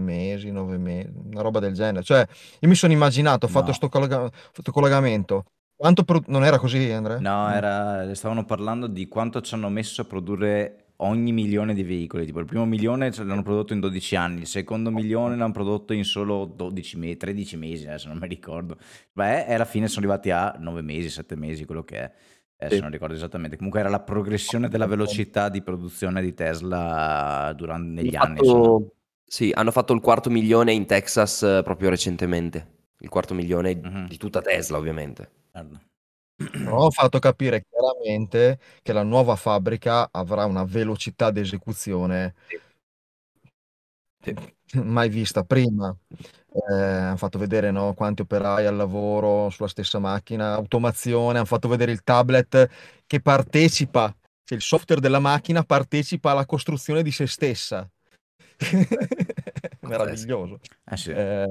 mesi, 0.00 0.50
nove 0.50 0.78
mesi, 0.78 1.12
una 1.14 1.42
roba 1.42 1.58
del 1.58 1.74
genere. 1.74 2.02
Cioè, 2.02 2.26
io 2.60 2.68
mi 2.68 2.74
sono 2.74 2.94
immaginato, 2.94 3.44
ho 3.44 3.48
fatto 3.50 3.66
questo 3.66 3.90
collega- 3.90 4.30
collegamento. 4.70 5.44
Quanto 5.76 6.04
pro- 6.04 6.22
non 6.28 6.42
era 6.42 6.58
così, 6.58 6.90
Andrea? 6.90 7.18
No, 7.18 7.50
era, 7.50 8.14
stavano 8.14 8.44
parlando 8.46 8.86
di 8.86 9.06
quanto 9.06 9.42
ci 9.42 9.54
hanno 9.54 9.68
messo 9.68 10.00
a 10.00 10.04
produrre 10.04 10.81
ogni 10.96 11.32
milione 11.32 11.74
di 11.74 11.82
veicoli. 11.82 12.24
Tipo, 12.26 12.40
il 12.40 12.46
primo 12.46 12.64
milione 12.64 13.10
l'hanno 13.14 13.42
prodotto 13.42 13.72
in 13.72 13.80
12 13.80 14.16
anni, 14.16 14.40
il 14.40 14.46
secondo 14.46 14.90
milione 14.90 15.36
l'hanno 15.36 15.52
prodotto 15.52 15.92
in 15.92 16.04
solo 16.04 16.44
12 16.44 16.98
mesi, 16.98 17.16
13 17.16 17.56
mesi, 17.56 17.86
adesso 17.86 18.08
non 18.08 18.18
mi 18.18 18.28
ricordo. 18.28 18.76
Beh, 19.12 19.46
e 19.46 19.54
alla 19.54 19.64
fine 19.64 19.88
sono 19.88 20.06
arrivati 20.06 20.30
a 20.30 20.54
9 20.58 20.82
mesi, 20.82 21.08
7 21.10 21.36
mesi, 21.36 21.64
quello 21.64 21.82
che 21.82 21.96
è. 21.96 22.12
Adesso 22.62 22.76
sì. 22.76 22.82
non 22.82 22.90
ricordo 22.92 23.14
esattamente. 23.14 23.56
Comunque 23.56 23.80
era 23.80 23.88
la 23.88 24.00
progressione 24.00 24.68
della 24.68 24.86
velocità 24.86 25.48
di 25.48 25.62
produzione 25.62 26.22
di 26.22 26.32
Tesla 26.32 27.52
durante, 27.56 28.02
negli 28.02 28.14
anni. 28.14 28.36
Fatto, 28.36 28.94
sì, 29.24 29.50
hanno 29.52 29.72
fatto 29.72 29.92
il 29.92 30.00
quarto 30.00 30.30
milione 30.30 30.72
in 30.72 30.86
Texas 30.86 31.42
eh, 31.42 31.62
proprio 31.64 31.90
recentemente. 31.90 32.80
Il 33.00 33.08
quarto 33.08 33.34
milione 33.34 33.74
Mhm. 33.74 34.06
di 34.06 34.16
tutta 34.16 34.40
Tesla, 34.40 34.78
ovviamente. 34.78 35.28
Ho 36.68 36.90
fatto 36.90 37.18
capire 37.18 37.64
chiaramente 37.68 38.58
che 38.82 38.92
la 38.92 39.02
nuova 39.02 39.36
fabbrica 39.36 40.08
avrà 40.10 40.44
una 40.46 40.64
velocità 40.64 41.30
di 41.30 41.40
esecuzione 41.40 42.34
Sì. 44.20 44.34
mai 44.84 45.08
vista 45.08 45.42
prima. 45.44 45.94
Eh, 46.70 46.74
hanno 46.74 47.16
fatto 47.16 47.38
vedere, 47.38 47.70
no, 47.70 47.94
quanti 47.94 48.22
operai 48.22 48.66
al 48.66 48.76
lavoro 48.76 49.50
sulla 49.50 49.68
stessa 49.68 49.98
macchina, 49.98 50.54
automazione, 50.54 51.38
hanno 51.38 51.46
fatto 51.46 51.68
vedere 51.68 51.92
il 51.92 52.02
tablet 52.02 52.68
che 53.06 53.20
partecipa, 53.20 54.14
cioè 54.44 54.58
il 54.58 54.62
software 54.62 55.00
della 55.00 55.18
macchina 55.18 55.62
partecipa 55.64 56.30
alla 56.30 56.46
costruzione 56.46 57.02
di 57.02 57.10
se 57.10 57.26
stessa. 57.26 57.88
Meraviglioso. 59.80 60.60
Eh 60.84 60.96
sì. 60.96 61.10
Eh, 61.10 61.46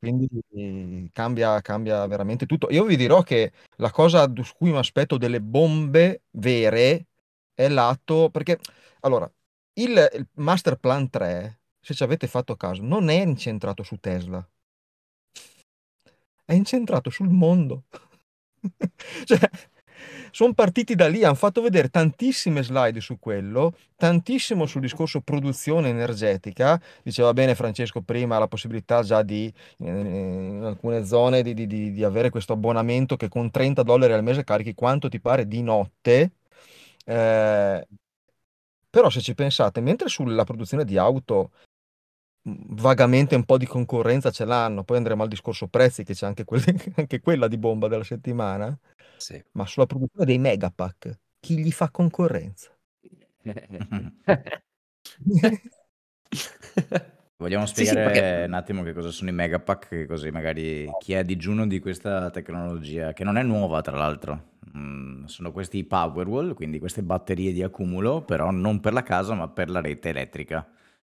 quindi 0.00 1.10
cambia, 1.12 1.60
cambia 1.60 2.06
veramente 2.06 2.46
tutto. 2.46 2.70
Io 2.70 2.84
vi 2.84 2.96
dirò 2.96 3.22
che 3.22 3.52
la 3.76 3.90
cosa 3.90 4.30
su 4.42 4.54
cui 4.56 4.70
mi 4.70 4.78
aspetto 4.78 5.18
delle 5.18 5.40
bombe 5.42 6.22
vere 6.32 7.06
è 7.54 7.68
l'atto, 7.68 8.30
perché 8.30 8.58
allora, 9.00 9.30
il, 9.74 10.10
il 10.14 10.28
Master 10.36 10.76
Plan 10.76 11.10
3, 11.10 11.60
se 11.80 11.94
ci 11.94 12.02
avete 12.02 12.26
fatto 12.26 12.56
caso, 12.56 12.82
non 12.82 13.10
è 13.10 13.20
incentrato 13.22 13.82
su 13.82 13.96
Tesla, 13.98 14.46
è 16.44 16.54
incentrato 16.54 17.10
sul 17.10 17.28
mondo. 17.28 17.84
cioè, 19.24 19.38
sono 20.30 20.52
partiti 20.54 20.94
da 20.94 21.08
lì, 21.08 21.24
hanno 21.24 21.34
fatto 21.34 21.60
vedere 21.60 21.88
tantissime 21.88 22.62
slide 22.62 23.00
su 23.00 23.18
quello, 23.18 23.74
tantissimo 23.96 24.66
sul 24.66 24.80
discorso 24.80 25.20
produzione 25.20 25.88
energetica. 25.88 26.80
Diceva 27.02 27.32
bene 27.32 27.54
Francesco 27.54 28.00
prima 28.00 28.38
la 28.38 28.48
possibilità 28.48 29.02
già 29.02 29.22
di 29.22 29.52
in 29.78 30.62
alcune 30.64 31.04
zone 31.04 31.42
di, 31.42 31.54
di, 31.54 31.92
di 31.92 32.04
avere 32.04 32.30
questo 32.30 32.52
abbonamento 32.52 33.16
che 33.16 33.28
con 33.28 33.50
30 33.50 33.82
dollari 33.82 34.12
al 34.12 34.22
mese 34.22 34.44
carichi 34.44 34.74
quanto 34.74 35.08
ti 35.08 35.20
pare 35.20 35.46
di 35.46 35.62
notte. 35.62 36.32
Eh, 37.04 37.86
però 38.90 39.08
se 39.08 39.20
ci 39.20 39.34
pensate, 39.34 39.80
mentre 39.80 40.08
sulla 40.08 40.44
produzione 40.44 40.84
di 40.84 40.98
auto 40.98 41.52
vagamente 42.42 43.34
un 43.34 43.44
po' 43.44 43.58
di 43.58 43.66
concorrenza 43.66 44.30
ce 44.30 44.44
l'hanno, 44.44 44.84
poi 44.84 44.96
andremo 44.96 45.22
al 45.22 45.28
discorso 45.28 45.68
prezzi 45.68 46.04
che 46.04 46.14
c'è 46.14 46.26
anche, 46.26 46.44
quelle, 46.44 46.64
anche 46.96 47.20
quella 47.20 47.48
di 47.48 47.58
bomba 47.58 47.88
della 47.88 48.04
settimana. 48.04 48.76
Sì. 49.16 49.42
Ma 49.52 49.66
sulla 49.66 49.86
produzione 49.86 50.24
dei 50.24 50.38
megapack, 50.38 51.18
chi 51.40 51.58
gli 51.58 51.70
fa 51.70 51.90
concorrenza? 51.90 52.70
Vogliamo 57.36 57.64
Sì, 57.64 57.72
sì, 57.72 57.86
spiegare 57.90 58.12
perché 58.12 58.44
un 58.46 58.52
attimo 58.52 58.82
che 58.82 58.92
cosa 58.92 59.10
sono 59.10 59.30
i 59.30 59.32
megapack, 59.32 60.04
così 60.06 60.30
magari 60.30 60.90
chi 60.98 61.14
è 61.14 61.18
a 61.18 61.22
digiuno 61.22 61.66
di 61.66 61.80
questa 61.80 62.28
tecnologia, 62.30 63.14
che 63.14 63.24
non 63.24 63.38
è 63.38 63.42
nuova 63.42 63.80
tra 63.80 63.96
l'altro. 63.96 64.48
Mm, 64.76 65.24
sono 65.24 65.50
questi 65.50 65.82
Powerwall, 65.84 66.52
quindi 66.52 66.78
queste 66.78 67.02
batterie 67.02 67.52
di 67.52 67.62
accumulo, 67.62 68.22
però 68.22 68.50
non 68.50 68.80
per 68.80 68.92
la 68.92 69.02
casa, 69.02 69.32
ma 69.34 69.48
per 69.48 69.70
la 69.70 69.80
rete 69.80 70.10
elettrica. 70.10 70.68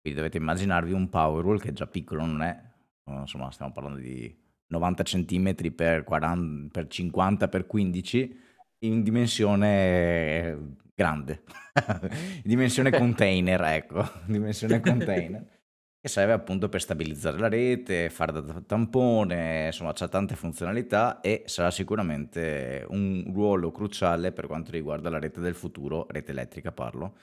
Quindi 0.01 0.19
dovete 0.19 0.37
immaginarvi 0.37 0.93
un 0.93 1.09
Powerwall 1.09 1.59
che 1.59 1.73
già 1.73 1.85
piccolo 1.85 2.25
non 2.25 2.41
è, 2.41 2.59
insomma 3.05 3.51
stiamo 3.51 3.71
parlando 3.71 3.99
di 3.99 4.35
90 4.67 5.03
cm 5.03 5.55
per, 5.75 6.03
40, 6.03 6.69
per 6.71 6.87
50 6.87 7.47
per 7.47 7.67
15 7.67 8.39
in 8.79 9.03
dimensione 9.03 10.77
grande, 10.95 11.43
dimensione 12.43 12.89
container, 12.97 13.61
ecco, 13.61 14.03
dimensione 14.25 14.79
container. 14.81 15.59
che 15.99 16.07
serve 16.07 16.33
appunto 16.33 16.67
per 16.67 16.81
stabilizzare 16.81 17.37
la 17.37 17.47
rete, 17.47 18.09
fare 18.09 18.31
da 18.31 18.61
tampone, 18.65 19.67
insomma 19.67 19.93
c'ha 19.93 20.07
tante 20.07 20.35
funzionalità 20.35 21.19
e 21.21 21.43
sarà 21.45 21.69
sicuramente 21.69 22.83
un 22.89 23.29
ruolo 23.31 23.71
cruciale 23.71 24.31
per 24.31 24.47
quanto 24.47 24.71
riguarda 24.71 25.11
la 25.11 25.19
rete 25.19 25.41
del 25.41 25.53
futuro, 25.53 26.07
rete 26.09 26.31
elettrica 26.31 26.71
parlo, 26.71 27.17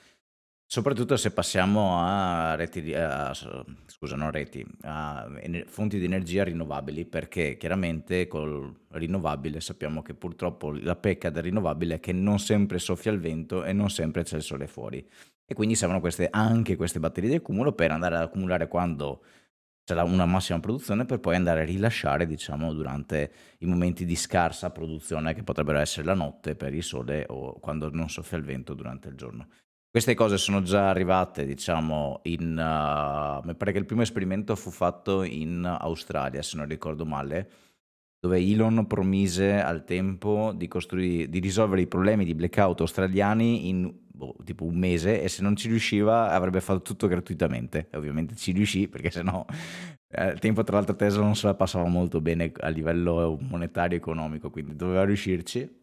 soprattutto 0.71 1.17
se 1.17 1.31
passiamo 1.31 1.97
a 1.97 2.53
reti, 2.53 2.93
a, 2.93 3.33
scusa 3.87 4.15
non 4.15 4.29
reti, 4.29 4.63
a 4.81 5.27
fonti 5.65 5.97
di 5.97 6.05
energia 6.05 6.43
rinnovabili 6.43 7.05
perché 7.05 7.57
chiaramente 7.57 8.27
col 8.27 8.81
rinnovabile 8.89 9.61
sappiamo 9.61 10.03
che 10.03 10.13
purtroppo 10.13 10.71
la 10.71 10.95
pecca 10.95 11.31
del 11.31 11.41
rinnovabile 11.41 11.95
è 11.95 11.99
che 11.99 12.11
non 12.13 12.37
sempre 12.37 12.77
soffia 12.77 13.11
il 13.11 13.19
vento 13.19 13.63
e 13.63 13.73
non 13.73 13.89
sempre 13.89 14.21
c'è 14.21 14.35
il 14.35 14.43
sole 14.43 14.67
fuori 14.67 15.03
e 15.43 15.55
quindi 15.55 15.73
servono 15.73 15.99
queste, 15.99 16.27
anche 16.29 16.75
queste 16.75 16.99
batterie 16.99 17.31
di 17.31 17.35
accumulo 17.37 17.73
per 17.73 17.89
andare 17.89 18.17
ad 18.17 18.21
accumulare 18.21 18.67
quando 18.67 19.23
c'è 19.83 19.99
una 19.99 20.27
massima 20.27 20.59
produzione 20.59 21.05
per 21.05 21.19
poi 21.19 21.35
andare 21.35 21.61
a 21.61 21.65
rilasciare 21.65 22.27
diciamo 22.27 22.75
durante 22.75 23.31
i 23.59 23.65
momenti 23.65 24.05
di 24.05 24.15
scarsa 24.15 24.69
produzione 24.69 25.33
che 25.33 25.41
potrebbero 25.41 25.79
essere 25.79 26.05
la 26.05 26.13
notte 26.13 26.55
per 26.55 26.75
il 26.75 26.83
sole 26.83 27.25
o 27.27 27.59
quando 27.59 27.89
non 27.89 28.07
soffia 28.07 28.37
il 28.37 28.43
vento 28.43 28.75
durante 28.75 29.07
il 29.07 29.15
giorno. 29.15 29.47
Queste 29.91 30.13
cose 30.13 30.37
sono 30.37 30.61
già 30.61 30.89
arrivate, 30.89 31.45
diciamo, 31.45 32.19
in... 32.23 32.51
Uh, 32.51 33.45
mi 33.45 33.55
pare 33.55 33.71
che 33.71 33.79
il 33.79 33.85
primo 33.85 34.03
esperimento 34.03 34.55
fu 34.55 34.69
fatto 34.69 35.23
in 35.23 35.65
Australia, 35.65 36.43
se 36.43 36.57
non 36.57 36.67
ricordo 36.67 37.05
male, 37.05 37.49
dove 38.19 38.37
Elon 38.37 38.85
promise 38.85 39.59
al 39.59 39.85
tempo 39.85 40.53
di, 40.55 40.69
di 41.29 41.39
risolvere 41.39 41.81
i 41.81 41.87
problemi 41.87 42.23
di 42.23 42.35
blackout 42.35 42.81
australiani 42.81 43.67
in 43.67 43.91
boh, 44.05 44.35
tipo 44.43 44.65
un 44.65 44.77
mese 44.77 45.23
e 45.23 45.29
se 45.29 45.41
non 45.41 45.55
ci 45.55 45.69
riusciva 45.69 46.29
avrebbe 46.31 46.61
fatto 46.61 46.81
tutto 46.81 47.07
gratuitamente. 47.07 47.87
E 47.89 47.97
ovviamente 47.97 48.35
ci 48.35 48.51
riuscì 48.51 48.87
perché 48.87 49.09
sennò 49.09 49.43
eh, 50.11 50.21
al 50.21 50.39
tempo 50.39 50.63
tra 50.63 50.75
l'altro 50.75 50.95
Tesla 50.95 51.23
non 51.23 51.35
se 51.35 51.47
la 51.47 51.55
passava 51.55 51.87
molto 51.87 52.19
bene 52.19 52.51
a 52.59 52.67
livello 52.69 53.37
monetario 53.41 53.97
e 53.97 53.99
economico, 53.99 54.49
quindi 54.49 54.75
doveva 54.75 55.05
riuscirci. 55.05 55.78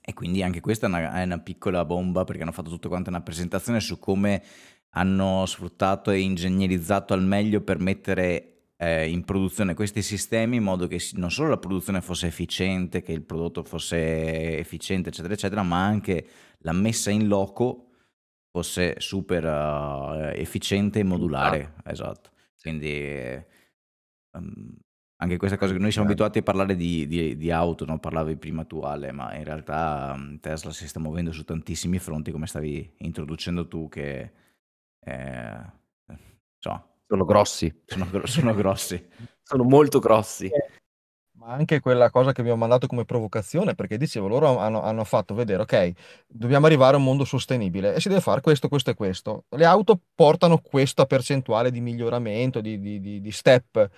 E 0.00 0.14
quindi 0.14 0.42
anche 0.42 0.60
questa 0.60 0.86
è 0.86 0.88
una, 0.88 1.20
è 1.20 1.24
una 1.24 1.38
piccola 1.38 1.84
bomba 1.84 2.24
perché 2.24 2.42
hanno 2.42 2.52
fatto 2.52 2.70
tutta 2.70 2.88
quanta 2.88 3.10
una 3.10 3.20
presentazione 3.20 3.80
su 3.80 3.98
come 3.98 4.42
hanno 4.90 5.44
sfruttato 5.46 6.10
e 6.10 6.20
ingegnerizzato 6.20 7.12
al 7.12 7.22
meglio 7.22 7.60
per 7.60 7.78
mettere 7.78 8.50
eh, 8.76 9.08
in 9.10 9.24
produzione 9.24 9.74
questi 9.74 10.02
sistemi 10.02 10.56
in 10.56 10.62
modo 10.62 10.86
che 10.86 10.98
non 11.12 11.30
solo 11.30 11.50
la 11.50 11.58
produzione 11.58 12.00
fosse 12.00 12.26
efficiente, 12.26 13.02
che 13.02 13.12
il 13.12 13.22
prodotto 13.22 13.62
fosse 13.62 14.58
efficiente, 14.58 15.10
eccetera, 15.10 15.34
eccetera, 15.34 15.62
ma 15.62 15.84
anche 15.84 16.26
la 16.60 16.72
messa 16.72 17.10
in 17.10 17.28
loco 17.28 17.90
fosse 18.50 18.96
super 18.98 19.44
uh, 19.44 20.32
efficiente 20.34 20.98
e 21.00 21.04
modulare. 21.04 21.74
Esatto. 21.84 22.30
Quindi 22.60 23.44
um, 24.32 24.76
anche 25.22 25.36
questa 25.36 25.58
cosa 25.58 25.72
che 25.72 25.78
noi 25.78 25.92
siamo 25.92 26.06
abituati 26.06 26.38
a 26.38 26.42
parlare 26.42 26.76
di, 26.76 27.06
di, 27.06 27.36
di 27.36 27.50
auto, 27.50 27.84
no? 27.84 27.98
parlavi 27.98 28.36
prima 28.36 28.64
tu 28.64 28.80
Ale, 28.80 29.12
ma 29.12 29.34
in 29.36 29.44
realtà 29.44 30.14
um, 30.16 30.38
Tesla 30.40 30.72
si 30.72 30.88
sta 30.88 30.98
muovendo 30.98 31.30
su 31.30 31.44
tantissimi 31.44 31.98
fronti, 31.98 32.30
come 32.30 32.46
stavi 32.46 32.94
introducendo 32.98 33.68
tu, 33.68 33.88
che 33.90 34.32
eh, 34.98 35.72
so, 36.58 36.84
sono 37.06 37.24
grossi. 37.26 37.82
Sono, 37.84 38.08
sono 38.24 38.54
grossi. 38.54 39.08
sono 39.44 39.62
molto 39.64 39.98
grossi. 39.98 40.46
Eh, 40.46 40.80
ma 41.32 41.48
anche 41.48 41.80
quella 41.80 42.08
cosa 42.08 42.32
che 42.32 42.40
abbiamo 42.40 42.60
mandato 42.60 42.86
come 42.86 43.04
provocazione, 43.04 43.74
perché 43.74 43.98
dicevo, 43.98 44.26
loro 44.26 44.58
hanno, 44.58 44.80
hanno 44.82 45.04
fatto 45.04 45.34
vedere, 45.34 45.62
ok, 45.62 45.92
dobbiamo 46.28 46.64
arrivare 46.64 46.94
a 46.94 46.98
un 46.98 47.04
mondo 47.04 47.26
sostenibile 47.26 47.94
e 47.94 48.00
si 48.00 48.08
deve 48.08 48.22
fare 48.22 48.40
questo, 48.40 48.68
questo 48.68 48.88
e 48.88 48.94
questo. 48.94 49.44
Le 49.50 49.66
auto 49.66 50.00
portano 50.14 50.62
questa 50.62 51.04
percentuale 51.04 51.70
di 51.70 51.82
miglioramento, 51.82 52.62
di, 52.62 52.80
di, 52.80 53.00
di, 53.00 53.20
di 53.20 53.30
step. 53.30 53.90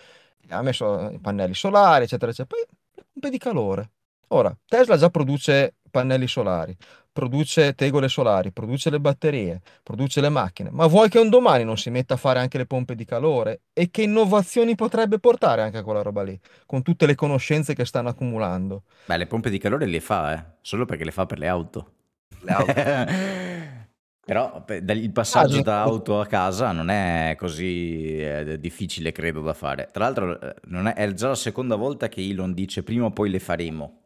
Ha 0.49 0.63
messo 0.63 1.11
i 1.11 1.19
pannelli 1.19 1.55
solari, 1.55 2.05
eccetera, 2.05 2.31
eccetera. 2.31 2.57
Poi 2.57 3.05
un 3.15 3.21
po' 3.21 3.29
di 3.29 3.39
calore. 3.39 3.91
Ora, 4.29 4.55
Tesla 4.67 4.97
già 4.97 5.11
produce 5.11 5.75
pannelli 5.91 6.27
solari, 6.27 6.75
produce 7.13 7.75
tegole 7.75 8.09
solari, 8.09 8.51
produce 8.51 8.89
le 8.89 8.99
batterie, 8.99 9.61
produce 9.83 10.23
le 10.23 10.31
macchine, 10.31 10.71
ma 10.71 10.87
vuoi 10.87 11.11
che 11.11 11.19
un 11.19 11.29
domani 11.29 11.65
non 11.65 11.77
si 11.77 11.91
metta 11.91 12.15
a 12.15 12.17
fare 12.17 12.39
anche 12.39 12.57
le 12.57 12.65
pompe 12.65 12.95
di 12.95 13.05
calore? 13.05 13.61
E 13.75 13.91
che 13.91 14.03
innovazioni 14.03 14.75
potrebbe 14.75 15.19
portare 15.19 15.61
anche 15.61 15.79
a 15.79 15.83
quella 15.83 16.01
roba 16.01 16.23
lì, 16.23 16.39
con 16.65 16.83
tutte 16.83 17.05
le 17.05 17.15
conoscenze 17.15 17.75
che 17.75 17.85
stanno 17.85 18.09
accumulando? 18.09 18.85
Beh, 19.05 19.19
le 19.19 19.27
pompe 19.27 19.51
di 19.51 19.59
calore 19.59 19.85
le 19.85 20.01
fa, 20.01 20.33
eh, 20.33 20.45
solo 20.63 20.87
perché 20.87 21.05
le 21.05 21.13
fa 21.13 21.27
per 21.27 21.39
le 21.39 21.49
auto. 21.49 21.93
Le 22.41 22.53
auto. 22.53 23.81
Però 24.25 24.65
il 24.69 25.11
passaggio 25.11 25.59
ah, 25.59 25.63
da 25.63 25.83
auto 25.83 26.21
a 26.21 26.27
casa 26.27 26.71
non 26.71 26.91
è 26.91 27.35
così 27.37 28.19
eh, 28.19 28.57
difficile, 28.61 29.11
credo, 29.11 29.41
da 29.41 29.53
fare. 29.53 29.89
Tra 29.91 30.05
l'altro, 30.05 30.41
eh, 30.41 30.55
è, 30.55 30.95
è, 30.95 31.13
già 31.13 31.29
la 31.29 31.35
seconda 31.35 31.75
volta 31.75 32.09
che 32.09 32.21
Elon 32.21 32.55
dice 32.55 32.85
prima 32.85 33.07
o 33.07 33.11
poi 33.11 33.31
le 33.31 33.41
faremo. 33.41 34.01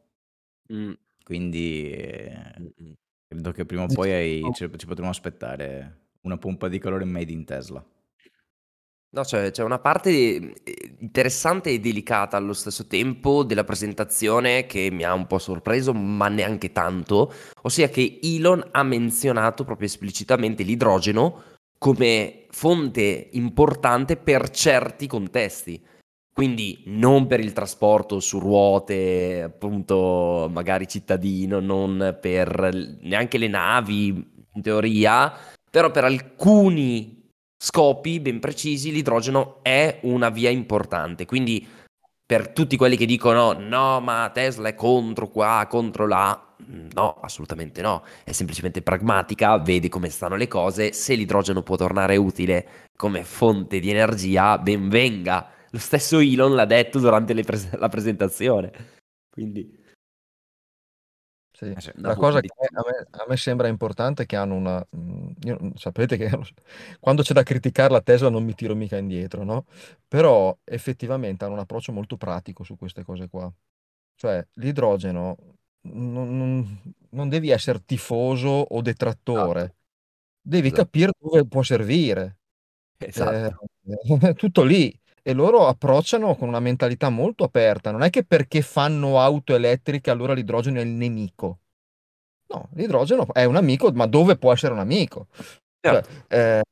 Mm. 0.73 0.93
Quindi 1.23 1.91
eh, 1.91 2.73
credo 3.29 3.53
che 3.53 3.67
prima 3.67 3.83
o 3.83 3.87
poi 3.89 4.11
hai- 4.11 4.51
ci, 4.55 4.71
ci 4.77 4.87
potremo 4.87 5.11
aspettare 5.11 6.07
una 6.23 6.39
pompa 6.39 6.69
di 6.69 6.79
calore 6.79 7.05
made 7.05 7.33
in 7.33 7.45
Tesla. 7.45 7.85
No, 9.17 9.23
c'è, 9.23 9.51
c'è 9.51 9.63
una 9.63 9.79
parte 9.79 10.11
eh, 10.11 10.95
interessante 10.99 11.71
e 11.71 11.81
delicata 11.81 12.37
allo 12.37 12.53
stesso 12.53 12.87
tempo 12.87 13.45
della 13.45 13.65
presentazione 13.65 14.67
che 14.67 14.91
mi 14.93 15.05
ha 15.05 15.15
un 15.15 15.27
po' 15.27 15.39
sorpreso, 15.39 15.95
ma 15.95 16.29
neanche 16.29 16.71
tanto, 16.71 17.33
ossia 17.63 17.89
che 17.89 18.19
Elon 18.23 18.63
ha 18.73 18.83
menzionato 18.83 19.65
proprio 19.65 19.87
esplicitamente 19.87 20.65
l'idrogeno 20.65 21.45
come 21.79 22.45
fonte 22.51 23.31
importante 23.33 24.19
per 24.19 24.51
certi 24.51 25.07
contesti. 25.07 25.83
Quindi 26.31 26.83
non 26.89 27.27
per 27.27 27.41
il 27.41 27.55
trasporto 27.55 28.21
su 28.21 28.39
ruote, 28.39 29.41
appunto, 29.43 30.51
magari 30.53 30.87
cittadino, 30.87 31.59
non 31.59 32.19
per 32.21 32.99
neanche 33.01 33.39
le 33.39 33.49
navi, 33.49 34.09
in 34.57 34.61
teoria, 34.61 35.33
però 35.71 35.91
per 35.91 36.05
alcuni 36.05 37.16
scopi 37.59 38.21
ben 38.21 38.41
precisi 38.41 38.93
l'idrogeno 38.93 39.59
è 39.63 39.99
una 40.03 40.31
via 40.31 40.51
importante. 40.51 41.27
Quindi 41.27 41.67
per 42.25 42.49
tutti 42.49 42.77
quelli 42.77 42.97
che 42.97 43.07
dicono 43.07 43.53
no, 43.53 44.01
ma 44.01 44.31
Tesla 44.33 44.69
è 44.69 44.75
contro 44.75 45.29
qua, 45.29 45.67
contro 45.69 46.07
là, 46.07 46.55
no, 46.93 47.21
assolutamente 47.21 47.83
no, 47.83 48.03
è 48.25 48.33
semplicemente 48.33 48.83
pragmatica, 48.83 49.59
vedi 49.59 49.89
come 49.89 50.09
stanno 50.09 50.37
le 50.37 50.49
cose, 50.49 50.93
se 50.93 51.15
l'idrogeno 51.15 51.63
può 51.63 51.77
tornare 51.77 52.17
utile 52.17 52.89
come 52.97 53.23
fonte 53.25 53.79
di 53.79 53.91
energia, 53.91 54.59
ben 54.59 54.89
venga 54.89 55.51
lo 55.77 55.79
stesso 55.79 56.19
Elon 56.21 56.55
l'ha 56.55 56.65
detto 56.65 56.99
durante 56.99 57.35
pres- 57.43 57.77
la 57.77 57.89
presentazione. 57.89 58.73
Quindi... 59.31 59.85
Sì. 61.57 61.65
Eh 61.65 61.93
la 61.97 62.15
cosa 62.17 62.41
che 62.41 62.49
a 62.53 62.83
me, 62.85 63.07
a 63.11 63.25
me, 63.27 63.37
sembra 63.39 63.67
importante 63.69 64.25
è 64.25 64.27
che 64.27 64.37
hanno 64.37 64.57
una... 64.57 64.87
Mm, 64.95 65.31
io, 65.45 65.73
sapete 65.77 66.19
che 66.19 66.31
quando 67.01 67.23
c'è 67.23 67.33
da 67.33 67.43
criticare 67.43 67.91
la 67.91 68.03
Tesla 68.03 68.29
non 68.29 68.45
mi 68.45 68.55
tiro 68.55 68.75
mica 68.75 68.99
indietro, 68.99 69.43
no? 69.43 69.65
Però 70.07 70.55
effettivamente 70.65 71.47
hanno 71.47 71.55
un 71.55 71.61
approccio 71.61 71.93
molto 71.93 72.19
pratico 72.19 72.63
su 72.63 72.77
queste 72.77 73.05
cose 73.05 73.31
qua. 73.31 73.51
Cioè 74.17 74.47
l'idrogeno 74.57 75.37
non, 75.93 76.37
non, 76.37 76.95
non 77.09 77.29
devi 77.31 77.49
essere 77.49 77.83
tifoso 77.87 78.49
o 78.49 78.83
detrattore, 78.83 79.61
esatto. 79.61 79.77
devi 80.43 80.67
esatto. 80.67 80.83
capire 80.83 81.13
dove 81.19 81.47
può 81.47 81.63
servire. 81.63 82.37
Esatto. 82.99 83.67
Eh, 84.21 84.35
tutto 84.37 84.63
lì 84.63 84.95
e 85.29 85.33
loro 85.33 85.67
approcciano 85.67 86.37
con 86.37 86.47
una 86.47 86.61
mentalità 86.61 87.09
molto 87.09 87.43
aperta. 87.43 87.91
Non 87.91 88.03
è 88.03 88.11
che 88.11 88.23
perché 88.23 88.63
fanno 88.63 89.19
auto 89.19 89.57
elettriche 89.57 90.09
allora 90.09 90.33
l'idrogeno 90.33 90.79
è 90.79 90.83
il 90.83 90.91
nemico. 90.91 91.59
No, 92.47 92.69
l'idrogeno 92.75 93.27
è 93.33 93.43
un 93.43 93.57
amico, 93.57 93.91
ma 93.91 94.07
dove 94.07 94.37
può 94.37 94.53
essere 94.53 94.73
un 94.73 94.79
amico? 94.79 95.27
Cioè, 95.81 96.01
eh, 96.29 96.63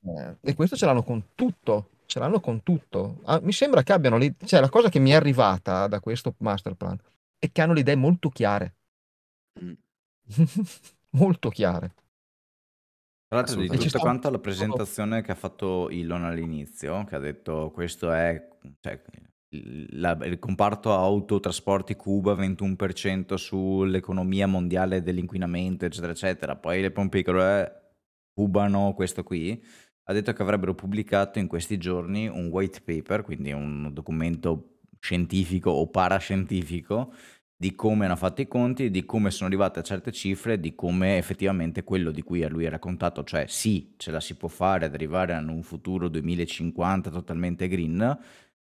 e 0.40 0.54
questo 0.54 0.76
ce 0.76 0.86
l'hanno 0.86 1.02
con 1.02 1.30
tutto. 1.34 1.88
Ce 2.06 2.20
l'hanno 2.20 2.38
con 2.38 2.62
tutto. 2.62 3.16
Ah, 3.24 3.40
mi 3.42 3.50
sembra 3.50 3.82
che 3.82 3.92
abbiano 3.92 4.18
lì. 4.18 4.32
Cioè, 4.44 4.60
la 4.60 4.68
cosa 4.68 4.88
che 4.88 5.00
mi 5.00 5.10
è 5.10 5.14
arrivata 5.14 5.88
da 5.88 5.98
questo 5.98 6.32
master 6.38 6.74
plan 6.74 6.96
è 7.40 7.50
che 7.50 7.60
hanno 7.60 7.72
le 7.72 7.80
idee 7.80 7.96
molto 7.96 8.28
chiare. 8.28 8.74
Mm. 9.60 9.72
molto 11.18 11.48
chiare. 11.48 11.92
Tra 13.34 13.56
l'altro 13.56 13.60
di 13.76 13.84
tutta 13.84 13.98
quanta 13.98 14.30
la 14.30 14.38
presentazione 14.38 15.20
che 15.22 15.32
ha 15.32 15.34
fatto 15.34 15.88
Elon 15.88 16.24
all'inizio, 16.24 17.04
che 17.04 17.16
ha 17.16 17.18
detto 17.18 17.72
questo 17.72 18.12
è 18.12 18.48
cioè, 18.80 19.02
la- 19.90 20.16
il 20.22 20.38
comparto 20.38 20.92
autotrasporti 20.92 21.96
Cuba 21.96 22.34
21% 22.34 23.36
sull'economia 23.36 24.46
mondiale 24.46 25.02
dell'inquinamento, 25.02 25.84
eccetera, 25.84 26.12
eccetera. 26.12 26.56
Poi 26.56 26.80
le 26.80 26.92
pompe 26.92 27.18
di 27.18 27.24
calore 27.24 27.96
cubano 28.32 28.92
questo 28.94 29.24
qui. 29.24 29.60
Ha 30.06 30.12
detto 30.12 30.32
che 30.32 30.42
avrebbero 30.42 30.74
pubblicato 30.74 31.38
in 31.38 31.46
questi 31.48 31.76
giorni 31.76 32.28
un 32.28 32.48
white 32.48 32.82
paper, 32.82 33.22
quindi 33.22 33.52
un 33.52 33.92
documento 33.92 34.78
scientifico 35.00 35.70
o 35.70 35.88
parascientifico, 35.88 37.12
di 37.56 37.74
come 37.74 38.04
hanno 38.04 38.16
fatto 38.16 38.40
i 38.40 38.48
conti, 38.48 38.90
di 38.90 39.04
come 39.04 39.30
sono 39.30 39.48
arrivate 39.48 39.78
a 39.78 39.82
certe 39.82 40.10
cifre, 40.10 40.58
di 40.58 40.74
come 40.74 41.16
effettivamente 41.16 41.84
quello 41.84 42.10
di 42.10 42.22
cui 42.22 42.42
a 42.42 42.48
lui 42.48 42.64
è 42.64 42.68
raccontato, 42.68 43.22
cioè 43.24 43.46
sì, 43.46 43.94
ce 43.96 44.10
la 44.10 44.20
si 44.20 44.36
può 44.36 44.48
fare 44.48 44.86
ad 44.86 44.94
arrivare 44.94 45.34
a 45.34 45.38
un 45.38 45.62
futuro 45.62 46.08
2050 46.08 47.10
totalmente 47.10 47.68
green, 47.68 48.18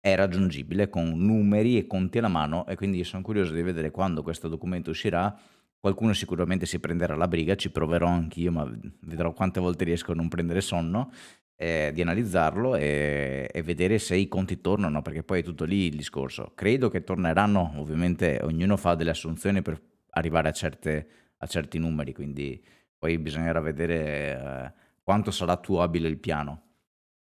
è 0.00 0.14
raggiungibile 0.14 0.88
con 0.88 1.12
numeri 1.18 1.76
e 1.78 1.86
conti 1.86 2.18
alla 2.18 2.28
mano 2.28 2.66
e 2.66 2.76
quindi 2.76 3.02
sono 3.02 3.22
curioso 3.22 3.52
di 3.52 3.62
vedere 3.62 3.90
quando 3.90 4.22
questo 4.22 4.48
documento 4.48 4.90
uscirà. 4.90 5.36
Qualcuno 5.78 6.12
sicuramente 6.12 6.64
si 6.64 6.78
prenderà 6.78 7.16
la 7.16 7.28
briga, 7.28 7.54
ci 7.56 7.70
proverò 7.70 8.06
anch'io, 8.06 8.52
ma 8.52 8.70
vedrò 9.00 9.32
quante 9.32 9.60
volte 9.60 9.84
riesco 9.84 10.12
a 10.12 10.14
non 10.14 10.28
prendere 10.28 10.60
sonno 10.60 11.10
eh, 11.56 11.90
di 11.94 12.02
analizzarlo 12.02 12.76
e, 12.76 13.48
e, 13.50 13.62
vedere 13.62 13.98
se 13.98 14.14
i 14.14 14.28
conti 14.28 14.60
tornano, 14.60 15.02
perché 15.02 15.22
poi 15.22 15.40
è 15.40 15.42
tutto 15.42 15.64
lì 15.64 15.86
il 15.86 15.96
discorso. 15.96 16.52
Credo 16.54 16.90
che 16.90 17.02
torneranno, 17.02 17.72
ovviamente 17.76 18.40
ognuno 18.42 18.76
fa 18.76 18.94
delle 18.94 19.10
assunzioni 19.10 19.62
per 19.62 19.80
arrivare 20.10 20.48
a, 20.48 20.52
certe, 20.52 21.08
a 21.38 21.46
certi 21.46 21.78
numeri, 21.78 22.12
quindi 22.12 22.62
poi 22.98 23.18
bisognerà 23.18 23.60
vedere 23.60 24.38
eh, 24.38 24.72
quanto 25.02 25.30
sarà 25.30 25.52
attuabile 25.52 26.08
il 26.08 26.18
piano. 26.18 26.62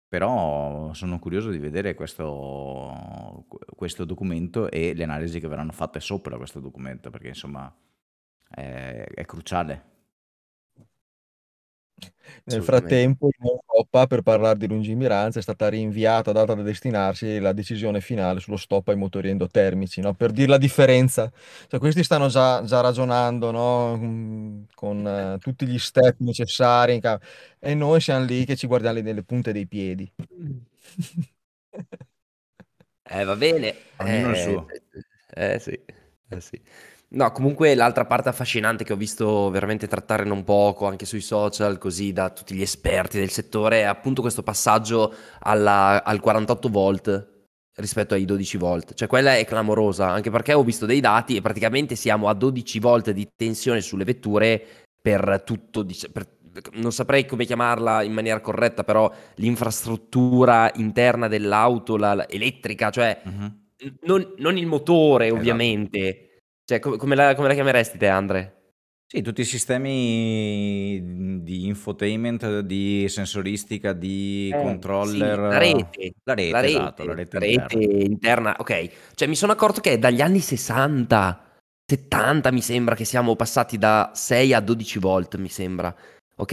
Però 0.07 0.93
sono 0.93 1.19
curioso 1.19 1.49
di 1.49 1.57
vedere 1.57 1.93
questo, 1.93 3.45
questo 3.75 4.05
documento 4.05 4.69
e 4.69 4.93
le 4.93 5.03
analisi 5.03 5.39
che 5.39 5.47
verranno 5.47 5.71
fatte 5.71 5.99
sopra 5.99 6.37
questo 6.37 6.59
documento, 6.59 7.09
perché 7.09 7.29
insomma 7.29 7.73
è, 8.47 9.05
è 9.13 9.25
cruciale. 9.25 9.94
Nel 12.45 12.63
frattempo 12.63 13.27
in 13.27 13.45
Europa, 13.45 14.07
per 14.07 14.21
parlare 14.21 14.57
di 14.57 14.67
lungimiranza, 14.67 15.39
è 15.39 15.41
stata 15.41 15.67
rinviata, 15.67 16.31
data 16.31 16.53
da 16.53 16.61
destinarsi 16.61 17.39
la 17.39 17.53
decisione 17.53 18.01
finale 18.01 18.39
sullo 18.39 18.57
stop 18.57 18.89
ai 18.89 18.95
motori 18.95 19.29
endotermici, 19.29 20.01
no? 20.01 20.13
Per 20.13 20.31
dire 20.31 20.47
la 20.47 20.57
differenza. 20.57 21.31
Cioè, 21.67 21.79
questi 21.79 22.03
stanno 22.03 22.27
già, 22.27 22.63
già 22.63 22.81
ragionando, 22.81 23.51
no? 23.51 23.97
Mm, 23.97 24.63
Con 24.75 25.07
eh, 25.07 25.37
tutti 25.39 25.65
gli 25.65 25.79
step 25.79 26.17
necessari, 26.19 27.01
e 27.59 27.73
noi 27.73 27.99
siamo 28.01 28.25
lì 28.25 28.45
che 28.45 28.55
ci 28.55 28.67
guardiamo 28.67 29.01
nelle 29.01 29.23
punte 29.23 29.51
dei 29.51 29.65
piedi. 29.65 30.11
Eh, 33.07 33.23
va 33.23 33.35
bene. 33.35 33.75
Ognuno 33.97 34.29
il 34.31 34.37
suo. 34.37 34.67
Eh, 35.33 35.53
eh 35.53 35.59
sì, 35.59 35.79
eh 36.29 36.41
sì. 36.41 36.61
No, 37.07 37.31
comunque 37.31 37.75
l'altra 37.75 38.05
parte 38.05 38.29
affascinante 38.29 38.83
che 38.83 38.91
ho 38.91 38.97
visto 38.97 39.49
veramente 39.49 39.87
trattare 39.87 40.25
non 40.25 40.43
poco, 40.43 40.85
anche 40.87 41.05
sui 41.05 41.21
social, 41.21 41.77
così 41.77 42.11
da 42.11 42.29
tutti 42.29 42.55
gli 42.55 42.61
esperti 42.61 43.17
del 43.19 43.29
settore, 43.29 43.81
è 43.81 43.83
appunto 43.83 44.21
questo 44.21 44.43
passaggio 44.43 45.13
alla- 45.39 46.03
al 46.03 46.19
48 46.19 46.67
volt 46.67 47.33
rispetto 47.77 48.15
ai 48.15 48.25
12 48.25 48.57
volt. 48.57 48.93
Cioè 48.95 49.07
quella 49.07 49.35
è 49.37 49.45
clamorosa, 49.45 50.09
anche 50.09 50.29
perché 50.31 50.53
ho 50.53 50.63
visto 50.63 50.85
dei 50.85 50.99
dati 50.99 51.35
e 51.35 51.41
praticamente 51.41 51.95
siamo 51.95 52.27
a 52.27 52.33
12 52.33 52.79
volt 52.79 53.11
di 53.11 53.27
tensione 53.35 53.81
sulle 53.81 54.03
vetture 54.03 54.61
per 55.01 55.41
tutto, 55.45 55.85
per- 56.11 56.33
non 56.73 56.91
saprei 56.91 57.25
come 57.25 57.45
chiamarla 57.45 58.01
in 58.01 58.13
maniera 58.13 58.39
corretta, 58.39 58.83
però 58.83 59.11
l'infrastruttura 59.35 60.71
interna 60.75 61.27
dell'auto, 61.27 61.97
la, 61.97 62.13
la- 62.13 62.27
elettrica, 62.29 62.89
cioè 62.89 63.21
Mhm. 63.23 63.57
non, 64.03 64.33
non 64.37 64.57
il 64.57 64.65
motore 64.65 65.25
Esatto. 65.27 65.41
Cioè, 66.65 66.79
com- 66.79 66.97
come 66.97 67.15
la, 67.15 67.35
come 67.35 67.47
la 67.47 67.53
chiameresti 67.53 67.97
te, 67.99 68.07
Andre? 68.07 68.51
Sì, 69.07 69.21
tutti 69.21 69.41
i 69.41 69.45
sistemi 69.45 70.99
di 71.43 71.67
infotainment, 71.67 72.61
di 72.61 73.05
sensoristica, 73.07 73.93
di 73.93 74.49
Eh, 74.51 74.57
sì, 74.57 74.63
controller. 74.63 75.37
la 75.39 75.57
rete, 75.59 76.13
La 76.23 76.33
rete, 76.33 76.51
la 76.51 76.65
esatto, 76.65 77.03
la 77.05 77.13
rete, 77.13 77.39
rete 77.39 77.39
la 77.39 77.45
rete 77.45 77.77
interna. 77.77 78.03
interna. 78.03 78.55
Ok, 78.57 78.89
cioè 79.13 79.27
mi 79.27 79.35
sono 79.35 79.51
accorto 79.51 79.79
che 79.79 79.91
è 79.93 79.99
dagli 79.99 80.21
anni 80.21 80.39
60, 80.39 81.59
70 81.85 82.51
mi 82.51 82.61
sembra 82.61 82.95
che 82.95 83.05
siamo 83.05 83.35
passati 83.35 83.77
da 83.77 84.09
6 84.15 84.53
a 84.53 84.59
12 84.59 84.97
volt, 84.97 85.35
mi 85.37 85.49
sembra, 85.49 85.95
ok? 86.37 86.51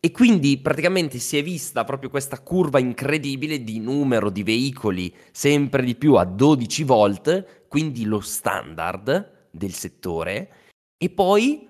E 0.00 0.10
quindi 0.10 0.56
praticamente 0.58 1.18
si 1.18 1.36
è 1.36 1.42
vista 1.42 1.84
proprio 1.84 2.08
questa 2.08 2.40
curva 2.40 2.78
incredibile 2.78 3.62
di 3.62 3.78
numero 3.78 4.30
di 4.30 4.42
veicoli 4.42 5.14
sempre 5.32 5.82
di 5.84 5.94
più 5.94 6.14
a 6.14 6.24
12 6.24 6.82
volt, 6.84 7.66
quindi 7.68 8.04
lo 8.06 8.20
standard 8.20 9.32
del 9.54 9.72
settore, 9.72 10.50
e 10.96 11.10
poi, 11.10 11.68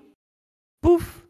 puff, 0.79 1.23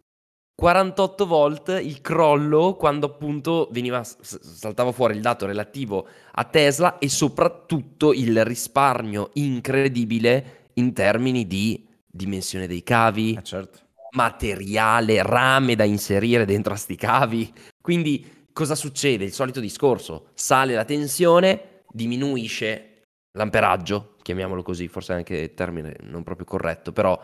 48 0.56 1.26
volt 1.26 1.80
il 1.84 2.00
crollo 2.00 2.76
quando 2.76 3.08
appunto 3.08 3.68
veniva, 3.72 4.04
saltava 4.04 4.94
fuori 4.94 5.16
il 5.16 5.22
dato 5.22 5.46
relativo 5.46 6.08
a 6.32 6.46
Tesla 6.46 6.98
e 6.98 7.10
soprattutto 7.10 8.14
il 8.14 8.46
risparmio 8.46 9.32
incredibile 9.34 10.70
in 10.76 10.94
termini 10.94 11.46
di 11.46 11.86
dimensione 12.06 12.68
dei 12.68 12.84
cavi, 12.84 13.36
Eh, 13.38 13.44
certo. 13.44 13.80
materiale, 14.12 15.22
rame 15.24 15.76
da 15.76 15.84
inserire 15.84 16.46
dentro 16.46 16.74
a 16.74 16.78
sti 16.78 16.96
cavi. 16.96 17.54
Quindi 17.82 18.48
cosa 18.54 18.76
succede? 18.76 19.26
Il 19.26 19.34
solito 19.34 19.60
discorso, 19.60 20.28
sale 20.36 20.74
la 20.74 20.86
tensione, 20.86 21.84
diminuisce 21.90 23.02
l'amperaggio, 23.38 24.15
chiamiamolo 24.26 24.64
così, 24.64 24.88
forse 24.88 25.14
anche 25.14 25.36
il 25.36 25.54
termine 25.54 25.98
non 26.02 26.24
proprio 26.24 26.48
corretto, 26.48 26.92
però 26.92 27.22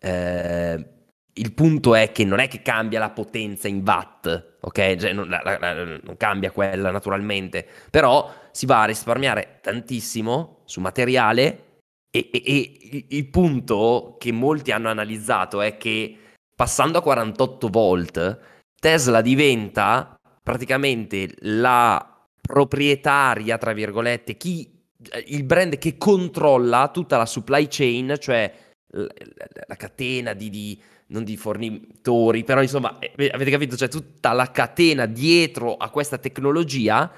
eh, 0.00 0.84
il 1.32 1.52
punto 1.52 1.94
è 1.94 2.10
che 2.10 2.24
non 2.24 2.40
è 2.40 2.48
che 2.48 2.60
cambia 2.60 2.98
la 2.98 3.10
potenza 3.10 3.68
in 3.68 3.82
watt, 3.86 4.56
ok? 4.60 4.96
Cioè, 4.96 5.12
non, 5.12 5.28
la, 5.28 5.40
la, 5.44 5.72
non, 5.84 6.16
cambia 6.16 6.50
quella 6.50 6.90
naturalmente, 6.90 7.64
però 7.88 8.28
si 8.50 8.66
va 8.66 8.82
a 8.82 8.86
risparmiare 8.86 9.60
tantissimo 9.62 10.62
su 10.64 10.80
materiale 10.80 11.78
e, 12.10 12.28
e, 12.32 12.42
e 12.44 13.06
il 13.10 13.28
punto 13.28 14.16
che 14.18 14.32
molti 14.32 14.72
hanno 14.72 14.88
analizzato 14.88 15.60
è 15.60 15.76
che 15.76 16.16
passando 16.56 16.98
a 16.98 17.02
48 17.02 17.68
volt 17.68 18.40
Tesla 18.74 19.20
diventa 19.20 20.18
praticamente 20.42 21.32
la 21.42 22.26
proprietaria, 22.40 23.56
tra 23.56 23.72
virgolette, 23.72 24.36
chi 24.36 24.79
il 25.26 25.44
brand 25.44 25.78
che 25.78 25.96
controlla 25.96 26.90
tutta 26.92 27.16
la 27.16 27.26
supply 27.26 27.66
chain, 27.68 28.16
cioè 28.18 28.52
la, 28.92 29.02
la, 29.02 29.46
la 29.68 29.76
catena 29.76 30.34
di, 30.34 30.50
di, 30.50 30.82
non 31.08 31.24
di 31.24 31.36
fornitori, 31.36 32.44
però 32.44 32.62
insomma, 32.62 32.98
eh, 32.98 33.30
avete 33.32 33.50
capito, 33.50 33.76
cioè 33.76 33.88
tutta 33.88 34.32
la 34.32 34.50
catena 34.50 35.06
dietro 35.06 35.76
a 35.76 35.90
questa 35.90 36.18
tecnologia, 36.18 37.10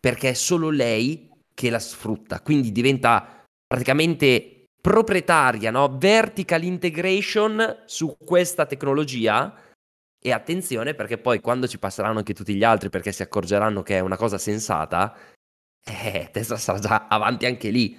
perché 0.00 0.30
è 0.30 0.34
solo 0.34 0.70
lei 0.70 1.30
che 1.54 1.70
la 1.70 1.78
sfrutta, 1.78 2.40
quindi 2.40 2.72
diventa 2.72 3.44
praticamente 3.66 4.64
proprietaria, 4.80 5.70
no? 5.70 5.96
Vertical 5.98 6.62
integration 6.62 7.82
su 7.84 8.16
questa 8.24 8.66
tecnologia. 8.66 9.54
E 10.20 10.32
attenzione 10.32 10.94
perché 10.94 11.16
poi 11.16 11.40
quando 11.40 11.68
ci 11.68 11.78
passeranno 11.78 12.18
anche 12.18 12.34
tutti 12.34 12.52
gli 12.52 12.64
altri 12.64 12.90
perché 12.90 13.12
si 13.12 13.22
accorgeranno 13.22 13.84
che 13.84 13.98
è 13.98 14.00
una 14.00 14.16
cosa 14.16 14.36
sensata, 14.36 15.16
eh, 15.88 16.28
Tesla 16.30 16.56
sarà 16.56 16.78
già 16.78 17.06
avanti 17.08 17.46
anche 17.46 17.70
lì. 17.70 17.98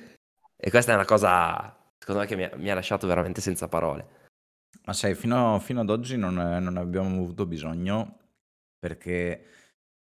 E 0.56 0.69
questa 0.69 0.91
è 0.91 0.95
una 0.95 1.06
cosa, 1.06 1.93
secondo 1.97 2.21
me, 2.21 2.28
che 2.28 2.36
mi 2.36 2.43
ha, 2.43 2.52
mi 2.56 2.69
ha 2.69 2.75
lasciato 2.75 3.08
veramente 3.08 3.41
senza 3.41 3.67
parole. 3.67 4.17
Ma 4.86 4.93
sai, 4.93 5.15
fino, 5.15 5.60
fino 5.60 5.82
ad 5.82 5.89
oggi 5.89 6.17
non, 6.17 6.34
non, 6.34 6.78
abbiamo 6.78 7.08
avuto 7.10 7.45
bisogno 7.45 8.17
perché 8.80 9.45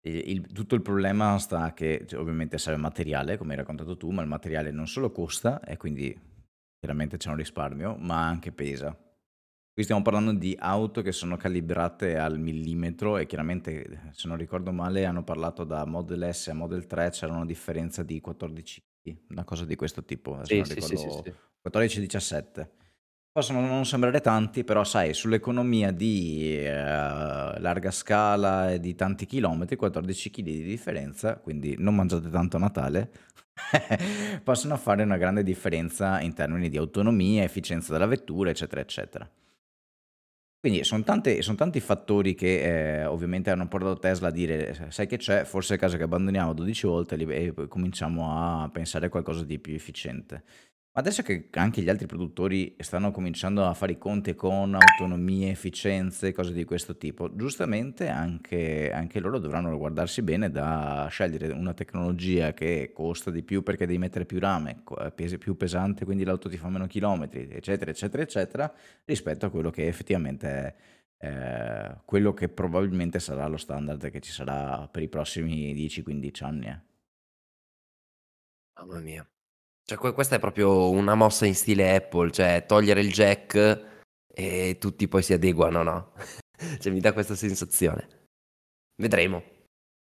il, 0.02 0.52
tutto 0.52 0.76
il 0.76 0.82
problema 0.82 1.38
sta 1.40 1.74
che 1.74 2.06
cioè, 2.08 2.20
ovviamente 2.20 2.58
serve 2.58 2.80
materiale, 2.80 3.38
come 3.38 3.52
hai 3.52 3.58
raccontato 3.58 3.98
tu, 3.98 4.12
ma 4.12 4.22
il 4.22 4.28
materiale 4.28 4.72
non 4.72 4.88
solo 4.88 5.12
costa 5.12 5.62
e 5.62 5.78
quindi 5.78 6.16
chiaramente 6.80 7.18
c'è 7.18 7.30
un 7.30 7.38
risparmio, 7.38 7.96
ma 7.98 8.26
anche 8.26 8.52
pesa. 8.52 8.96
Qui 9.78 9.86
stiamo 9.86 10.02
parlando 10.02 10.34
di 10.34 10.58
auto 10.60 11.04
che 11.04 11.12
sono 11.12 11.38
calibrate 11.38 12.18
al 12.18 12.40
millimetro 12.40 13.20
e 13.20 13.28
chiaramente, 13.28 14.10
se 14.12 14.28
non 14.28 14.36
ricordo 14.36 14.72
male, 14.72 15.06
hanno 15.06 15.24
parlato 15.24 15.66
da 15.66 15.86
Model 15.86 16.34
S 16.34 16.48
a 16.48 16.54
Model 16.56 16.88
3 16.88 17.12
c'era 17.12 17.34
una 17.34 17.46
differenza 17.46 18.02
di 18.02 18.20
14 18.20 18.84
kg, 19.04 19.16
una 19.30 19.44
cosa 19.44 19.66
di 19.66 19.76
questo 19.76 20.04
tipo, 20.04 20.44
sì, 20.46 20.63
sì, 20.66 20.82
sì, 20.82 20.98
sì, 20.98 21.34
14-17. 21.63 22.68
Possono 23.32 23.68
non 23.68 23.86
sembrare 23.86 24.20
tanti, 24.20 24.63
però 24.63 24.84
sai, 24.84 25.13
sull'economia 25.13 25.92
di 25.92 26.58
eh, 26.58 26.72
larga 26.74 27.92
scala 27.92 28.72
e 28.72 28.80
di 28.80 28.96
tanti 28.96 29.28
chilometri, 29.28 29.76
14 29.76 30.32
kg 30.32 30.42
di 30.42 30.63
differenza, 30.63 31.36
quindi 31.36 31.76
non 31.78 31.94
mangiate 31.94 32.32
tanto 32.32 32.58
a 32.58 32.62
Natale, 32.62 33.12
possono 34.44 34.76
fare 34.78 35.04
una 35.04 35.18
grande 35.18 35.44
differenza 35.44 36.20
in 36.20 36.34
termini 36.34 36.68
di 36.68 36.78
autonomia, 36.78 37.44
efficienza 37.44 37.94
della 37.94 38.08
vettura, 38.08 38.50
eccetera, 38.50 38.82
eccetera. 38.82 39.32
Quindi 40.67 40.84
sono, 40.84 41.01
tante, 41.01 41.41
sono 41.43 41.56
tanti 41.56 41.80
fattori 41.80 42.36
che 42.36 42.99
eh, 42.99 43.06
ovviamente 43.06 43.49
hanno 43.49 43.69
portato 43.69 43.99
Tesla 43.99 44.27
a 44.27 44.32
dire 44.32 44.89
sai 44.89 45.08
che 45.08 45.15
c'è, 45.15 45.45
forse 45.45 45.71
è 45.71 45.73
il 45.75 45.80
caso 45.80 45.95
che 45.95 46.03
abbandoniamo 46.03 46.51
12 46.51 46.88
volte 46.88 47.15
e 47.15 47.53
cominciamo 47.69 48.34
a 48.38 48.69
pensare 48.69 49.06
a 49.06 49.10
qualcosa 49.10 49.45
di 49.45 49.60
più 49.60 49.73
efficiente. 49.73 50.43
Adesso 50.98 51.22
che 51.22 51.50
anche 51.52 51.84
gli 51.84 51.90
altri 51.90 52.08
produttori 52.08 52.76
stanno 52.80 53.12
cominciando 53.12 53.64
a 53.64 53.76
fare 53.76 53.92
i 53.92 53.98
conti 54.00 54.34
con 54.34 54.74
autonomie, 54.74 55.52
efficienze, 55.52 56.34
cose 56.34 56.54
di 56.54 56.64
questo 56.64 56.98
tipo, 56.98 57.36
giustamente 57.36 58.08
anche, 58.08 58.92
anche 58.92 59.20
loro 59.20 59.38
dovranno 59.38 59.78
guardarsi 59.78 60.24
bene 60.24 60.50
da 60.50 61.06
scegliere 61.08 61.54
una 61.54 61.76
tecnologia 61.76 62.52
che 62.54 62.94
costa 62.96 63.30
di 63.30 63.44
più 63.44 63.62
perché 63.62 63.86
devi 63.86 64.00
mettere 64.00 64.26
più 64.26 64.40
rame, 64.40 64.82
pesi 65.14 65.38
più 65.38 65.56
pesante, 65.56 66.04
quindi 66.04 66.24
l'auto 66.24 66.50
ti 66.50 66.58
fa 66.58 66.68
meno 66.68 66.88
chilometri, 66.88 67.48
eccetera, 67.48 67.92
eccetera, 67.92 68.24
eccetera, 68.24 68.74
rispetto 69.06 69.46
a 69.46 69.50
quello 69.52 69.70
che 69.70 69.86
effettivamente 69.86 70.48
è 70.50 70.76
eh, 71.28 72.02
quello 72.06 72.34
che 72.34 72.50
probabilmente 72.50 73.20
sarà 73.20 73.46
lo 73.46 73.58
standard 73.58 74.10
che 74.10 74.20
ci 74.20 74.32
sarà 74.32 74.88
per 74.88 75.04
i 75.04 75.10
prossimi 75.10 75.76
10-15 75.76 76.44
anni. 76.44 76.66
Eh. 76.68 76.80
Mamma 78.80 79.00
mia. 79.00 79.28
Cioè, 79.89 80.13
questa 80.13 80.36
è 80.36 80.39
proprio 80.39 80.89
una 80.89 81.15
mossa 81.15 81.45
in 81.45 81.56
stile 81.56 81.95
Apple, 81.95 82.30
cioè 82.32 82.65
togliere 82.67 83.00
il 83.00 83.10
jack 83.10 84.02
e 84.28 84.76
tutti 84.82 85.08
poi 85.08 85.23
si 85.23 85.32
adeguano, 85.32 85.82
no? 85.82 86.12
cioè, 86.82 86.91
mi 86.91 87.00
dà 87.00 87.13
questa 87.13 87.36
sensazione. 87.36 88.26
Vedremo 88.95 89.41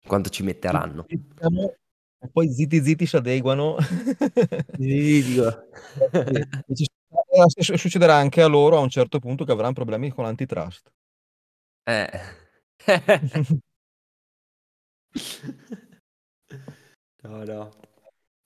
quanto 0.07 0.29
ci 0.29 0.41
metteranno. 0.43 1.05
E 1.05 2.29
poi 2.31 2.49
zitti 2.49 2.81
zitti 2.81 3.05
si 3.05 3.17
adeguano. 3.17 3.75
Succederà 7.59 8.15
anche 8.15 8.41
a 8.41 8.47
loro 8.47 8.77
a 8.77 8.79
un 8.79 8.89
certo 8.89 9.19
punto 9.19 9.43
che 9.43 9.51
avranno 9.51 9.73
problemi 9.73 10.11
con 10.11 10.23
l'antitrust. 10.23 10.89
Eh. 11.83 12.09
no, 17.23 17.43
no. 17.43 17.69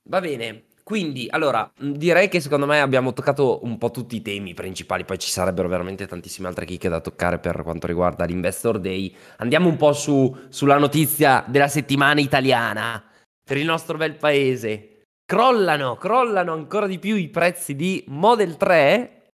Va 0.09 0.19
bene. 0.19 0.65
Quindi, 0.87 1.27
allora, 1.29 1.69
direi 1.77 2.29
che 2.29 2.39
secondo 2.39 2.65
me 2.65 2.79
abbiamo 2.79 3.11
toccato 3.11 3.59
un 3.63 3.77
po' 3.77 3.91
tutti 3.91 4.15
i 4.15 4.21
temi 4.21 4.53
principali, 4.53 5.03
poi 5.03 5.19
ci 5.19 5.29
sarebbero 5.29 5.67
veramente 5.67 6.07
tantissime 6.07 6.47
altre 6.47 6.63
chicche 6.63 6.87
da 6.87 7.01
toccare 7.01 7.39
per 7.39 7.61
quanto 7.63 7.87
riguarda 7.87 8.23
l'Investor 8.23 8.79
Day. 8.79 9.13
Andiamo 9.39 9.67
un 9.67 9.75
po' 9.75 9.91
su, 9.91 10.33
sulla 10.47 10.77
notizia 10.77 11.43
della 11.45 11.67
settimana 11.67 12.21
italiana 12.21 13.03
per 13.43 13.57
il 13.57 13.65
nostro 13.65 13.97
bel 13.97 14.15
paese. 14.15 15.01
Crollano, 15.25 15.97
crollano 15.97 16.53
ancora 16.53 16.87
di 16.87 16.99
più 16.99 17.17
i 17.17 17.27
prezzi 17.27 17.75
di 17.75 18.05
Model 18.07 18.55
3 18.55 19.31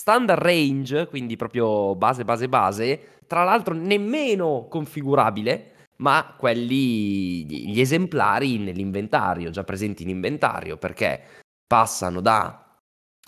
standard 0.00 0.40
range, 0.40 1.08
quindi 1.08 1.36
proprio 1.36 1.94
base, 1.94 2.24
base, 2.24 2.48
base. 2.48 3.00
Tra 3.26 3.44
l'altro 3.44 3.74
nemmeno 3.74 4.66
configurabile 4.70 5.72
ma 5.98 6.34
quelli, 6.36 7.44
gli 7.44 7.80
esemplari 7.80 8.58
nell'inventario, 8.58 9.50
già 9.50 9.62
presenti 9.64 10.02
in 10.02 10.10
inventario, 10.10 10.76
perché 10.76 11.22
passano 11.66 12.20
da 12.20 12.78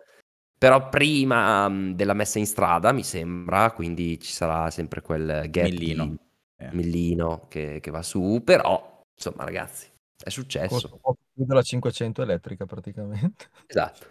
però 0.57 0.89
prima 0.89 1.67
um, 1.67 1.95
della 1.95 2.15
messa 2.15 2.39
in 2.39 2.47
strada 2.47 2.93
mi 2.93 3.03
sembra, 3.03 3.73
quindi 3.73 4.21
ci 4.21 4.33
sarà 4.33 4.71
sempre 4.71 5.01
quel 5.01 5.51
gap 5.51 5.65
millino, 5.65 6.07
di, 6.07 6.17
eh. 6.59 6.69
millino 6.73 7.47
che, 7.49 7.81
che, 7.81 7.91
va 7.91 8.03
su, 8.03 8.41
però 8.45 9.03
insomma 9.13 9.43
ragazzi 9.43 9.91
è 10.23 10.31
successo. 10.31 10.89
Costa 10.89 11.21
più 11.33 11.45
della 11.45 11.63
500 11.63 12.23
elettrica 12.23 12.67
praticamente. 12.67 13.49
Esatto, 13.67 14.07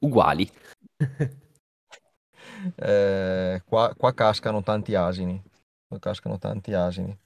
uguali. 0.00 0.46
eh, 2.76 3.62
qua, 3.64 3.94
qua 3.96 4.12
cascano 4.12 4.62
tanti 4.62 4.94
asini, 4.94 5.42
qua 5.88 5.98
cascano 5.98 6.38
tanti 6.38 6.74
asini 6.74 7.22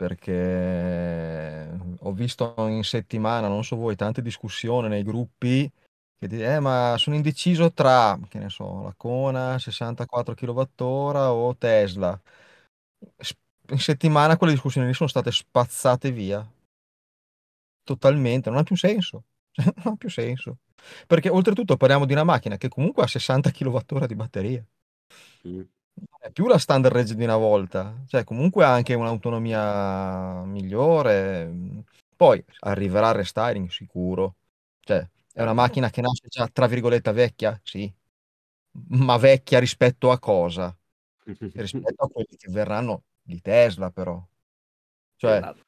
perché 0.00 1.78
ho 1.98 2.12
visto 2.12 2.54
in 2.68 2.82
settimana, 2.84 3.48
non 3.48 3.62
so 3.62 3.76
voi, 3.76 3.96
tante 3.96 4.22
discussioni 4.22 4.88
nei 4.88 5.02
gruppi 5.02 5.70
che 6.18 6.26
dicono, 6.26 6.48
eh, 6.48 6.58
ma 6.58 6.94
sono 6.96 7.16
indeciso 7.16 7.70
tra, 7.70 8.18
che 8.30 8.38
ne 8.38 8.48
so, 8.48 8.82
la 8.82 8.94
Kona 8.96 9.58
64 9.58 10.34
kWh 10.34 10.84
o 10.84 11.54
Tesla. 11.54 12.18
In 13.72 13.78
settimana 13.78 14.38
quelle 14.38 14.54
discussioni 14.54 14.86
lì 14.86 14.94
sono 14.94 15.10
state 15.10 15.30
spazzate 15.30 16.10
via. 16.12 16.50
Totalmente, 17.84 18.48
non 18.48 18.58
ha 18.58 18.62
più 18.62 18.78
senso. 18.78 19.24
non 19.84 19.92
ha 19.92 19.96
più 19.96 20.08
senso. 20.08 20.60
Perché 21.06 21.28
oltretutto 21.28 21.76
parliamo 21.76 22.06
di 22.06 22.14
una 22.14 22.24
macchina 22.24 22.56
che 22.56 22.70
comunque 22.70 23.02
ha 23.02 23.06
60 23.06 23.50
kWh 23.50 24.06
di 24.06 24.14
batteria. 24.14 24.64
Mm 25.46 25.60
non 26.08 26.18
è 26.20 26.30
più 26.30 26.46
la 26.46 26.58
standard 26.58 26.94
range 26.94 27.14
di 27.14 27.24
una 27.24 27.36
volta, 27.36 28.02
cioè 28.06 28.24
comunque 28.24 28.64
ha 28.64 28.72
anche 28.72 28.94
un'autonomia 28.94 30.42
migliore. 30.44 31.84
Poi 32.16 32.42
arriverà 32.60 33.08
il 33.10 33.14
restyling 33.16 33.68
sicuro, 33.70 34.36
cioè 34.80 35.06
è 35.32 35.42
una 35.42 35.54
macchina 35.54 35.90
che 35.90 36.00
nasce 36.00 36.28
già 36.28 36.48
tra 36.48 36.66
virgolette 36.66 37.12
vecchia, 37.12 37.58
sì, 37.62 37.90
ma 38.88 39.16
vecchia 39.16 39.58
rispetto 39.58 40.10
a 40.10 40.18
cosa? 40.18 40.74
Rispetto 41.54 42.04
a 42.04 42.08
quelli 42.08 42.36
che 42.36 42.50
verranno 42.50 43.04
di 43.22 43.40
Tesla 43.40 43.90
però. 43.90 44.22
Cioè, 45.16 45.36
esatto. 45.36 45.62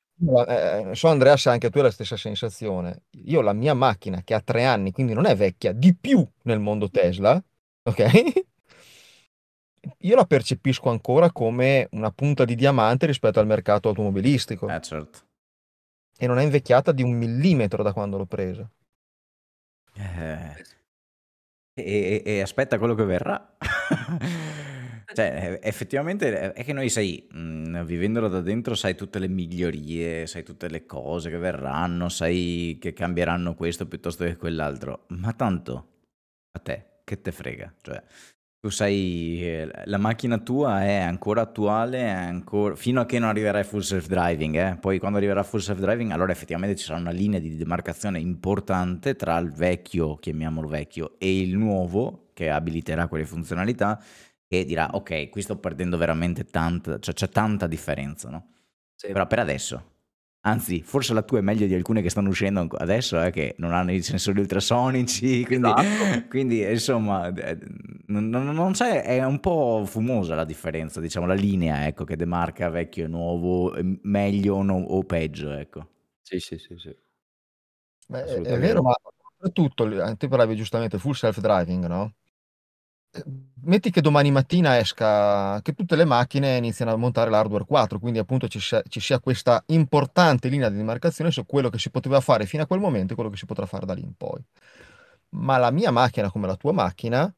eh, 0.48 0.94
so 0.94 1.08
Andrea 1.08 1.36
se 1.36 1.50
anche 1.50 1.70
tu 1.70 1.78
hai 1.78 1.84
la 1.84 1.90
stessa 1.90 2.16
sensazione. 2.16 3.04
Io 3.24 3.40
la 3.40 3.52
mia 3.52 3.74
macchina 3.74 4.22
che 4.22 4.34
ha 4.34 4.40
tre 4.40 4.64
anni, 4.64 4.92
quindi 4.92 5.12
non 5.14 5.26
è 5.26 5.36
vecchia, 5.36 5.72
di 5.72 5.94
più 5.94 6.26
nel 6.42 6.58
mondo 6.58 6.88
Tesla, 6.90 7.42
ok? 7.82 8.50
Io 9.98 10.16
la 10.16 10.24
percepisco 10.24 10.90
ancora 10.90 11.32
come 11.32 11.88
una 11.92 12.10
punta 12.10 12.44
di 12.44 12.54
diamante 12.54 13.06
rispetto 13.06 13.40
al 13.40 13.46
mercato 13.46 13.88
automobilistico. 13.88 14.68
Eh, 14.68 14.80
certo. 14.80 15.18
E 16.16 16.26
non 16.26 16.38
è 16.38 16.42
invecchiata 16.42 16.92
di 16.92 17.02
un 17.02 17.12
millimetro 17.12 17.82
da 17.82 17.92
quando 17.92 18.16
l'ho 18.16 18.26
presa. 18.26 18.68
Eh, 19.94 20.64
e, 21.74 22.22
e, 22.24 22.40
aspetta 22.40 22.78
quello 22.78 22.94
che 22.94 23.04
verrà. 23.04 23.56
cioè, 25.12 25.58
effettivamente 25.62 26.52
è 26.52 26.64
che 26.64 26.72
noi 26.72 26.88
sai, 26.88 27.26
mh, 27.30 27.84
vivendolo 27.84 28.28
da 28.28 28.40
dentro, 28.40 28.74
sai 28.74 28.94
tutte 28.94 29.18
le 29.18 29.28
migliorie, 29.28 30.26
sai 30.26 30.44
tutte 30.44 30.68
le 30.68 30.86
cose 30.86 31.30
che 31.30 31.38
verranno, 31.38 32.08
sai 32.08 32.78
che 32.80 32.92
cambieranno 32.92 33.54
questo 33.54 33.86
piuttosto 33.86 34.24
che 34.24 34.36
quell'altro. 34.36 35.06
Ma 35.08 35.32
tanto 35.32 35.88
a 36.52 36.60
te, 36.60 37.00
che 37.04 37.20
te 37.20 37.32
frega? 37.32 37.74
Cioè, 37.80 38.02
tu 38.62 38.68
sai, 38.70 39.40
eh, 39.42 39.68
la 39.86 39.98
macchina 39.98 40.38
tua 40.38 40.84
è 40.84 40.94
ancora 40.98 41.40
attuale, 41.40 41.98
è 41.98 42.08
ancora, 42.10 42.76
fino 42.76 43.00
a 43.00 43.06
che 43.06 43.18
non 43.18 43.30
arriverai 43.30 43.64
full 43.64 43.80
self-driving, 43.80 44.54
eh. 44.54 44.76
Poi 44.78 45.00
quando 45.00 45.18
arriverà 45.18 45.42
full 45.42 45.58
self-driving, 45.58 46.12
allora 46.12 46.30
effettivamente 46.30 46.76
ci 46.76 46.84
sarà 46.84 47.00
una 47.00 47.10
linea 47.10 47.40
di 47.40 47.56
demarcazione 47.56 48.20
importante 48.20 49.16
tra 49.16 49.36
il 49.38 49.50
vecchio, 49.50 50.14
chiamiamolo 50.16 50.68
vecchio, 50.68 51.18
e 51.18 51.40
il 51.40 51.56
nuovo, 51.56 52.28
che 52.34 52.50
abiliterà 52.50 53.08
quelle 53.08 53.24
funzionalità, 53.26 54.00
e 54.46 54.64
dirà, 54.64 54.90
ok, 54.92 55.28
qui 55.30 55.42
sto 55.42 55.58
perdendo 55.58 55.96
veramente 55.96 56.44
tanta, 56.44 57.00
cioè 57.00 57.14
c'è 57.14 57.28
tanta 57.28 57.66
differenza, 57.66 58.30
no? 58.30 58.46
Sì. 58.94 59.10
Però 59.10 59.26
per 59.26 59.40
adesso 59.40 59.91
Anzi, 60.44 60.82
forse 60.82 61.14
la 61.14 61.22
tua 61.22 61.38
è 61.38 61.40
meglio 61.40 61.66
di 61.66 61.74
alcune 61.74 62.02
che 62.02 62.10
stanno 62.10 62.28
uscendo 62.28 62.66
adesso, 62.78 63.22
eh, 63.22 63.30
che 63.30 63.54
non 63.58 63.72
hanno 63.72 63.92
i 63.92 64.02
sensori 64.02 64.40
ultrasonici, 64.40 65.44
quindi, 65.46 65.68
esatto. 65.68 66.26
quindi 66.28 66.62
insomma, 66.68 67.32
eh, 67.32 67.56
non, 68.06 68.28
non, 68.28 68.72
c'è, 68.72 69.02
è 69.04 69.24
un 69.24 69.38
po' 69.38 69.84
fumosa 69.86 70.34
la 70.34 70.44
differenza, 70.44 71.00
diciamo, 71.00 71.26
la 71.26 71.34
linea, 71.34 71.86
ecco, 71.86 72.02
che 72.02 72.16
demarca 72.16 72.68
vecchio 72.70 73.04
e 73.04 73.08
nuovo, 73.08 73.72
meglio 74.02 74.56
o, 74.56 74.62
no, 74.64 74.78
o 74.78 75.04
peggio, 75.04 75.52
ecco. 75.52 75.88
Sì, 76.22 76.40
sì, 76.40 76.58
sì, 76.58 76.76
sì. 76.76 76.96
Beh, 78.08 78.24
è 78.24 78.58
vero, 78.58 78.82
ma 78.82 78.94
soprattutto, 79.36 79.88
te 80.16 80.26
parlavi 80.26 80.56
giustamente 80.56 80.98
full 80.98 81.12
self-driving, 81.12 81.86
no? 81.86 82.14
Metti 83.64 83.90
che 83.90 84.00
domani 84.00 84.30
mattina 84.30 84.78
esca, 84.78 85.60
che 85.62 85.72
tutte 85.74 85.96
le 85.96 86.04
macchine 86.04 86.56
iniziano 86.56 86.92
a 86.92 86.96
montare 86.96 87.30
l'hardware 87.30 87.64
4, 87.64 87.98
quindi 87.98 88.18
appunto 88.18 88.48
ci 88.48 88.60
sia, 88.60 88.82
ci 88.88 89.00
sia 89.00 89.20
questa 89.20 89.62
importante 89.66 90.48
linea 90.48 90.68
di 90.68 90.76
demarcazione 90.76 91.30
su 91.30 91.44
quello 91.46 91.68
che 91.68 91.78
si 91.78 91.90
poteva 91.90 92.20
fare 92.20 92.46
fino 92.46 92.62
a 92.62 92.66
quel 92.66 92.80
momento 92.80 93.12
e 93.12 93.14
quello 93.14 93.30
che 93.30 93.36
si 93.36 93.46
potrà 93.46 93.66
fare 93.66 93.86
da 93.86 93.94
lì 93.94 94.02
in 94.02 94.14
poi. 94.16 94.42
Ma 95.30 95.56
la 95.58 95.70
mia 95.70 95.90
macchina, 95.90 96.30
come 96.30 96.46
la 96.46 96.56
tua 96.56 96.72
macchina, 96.72 97.32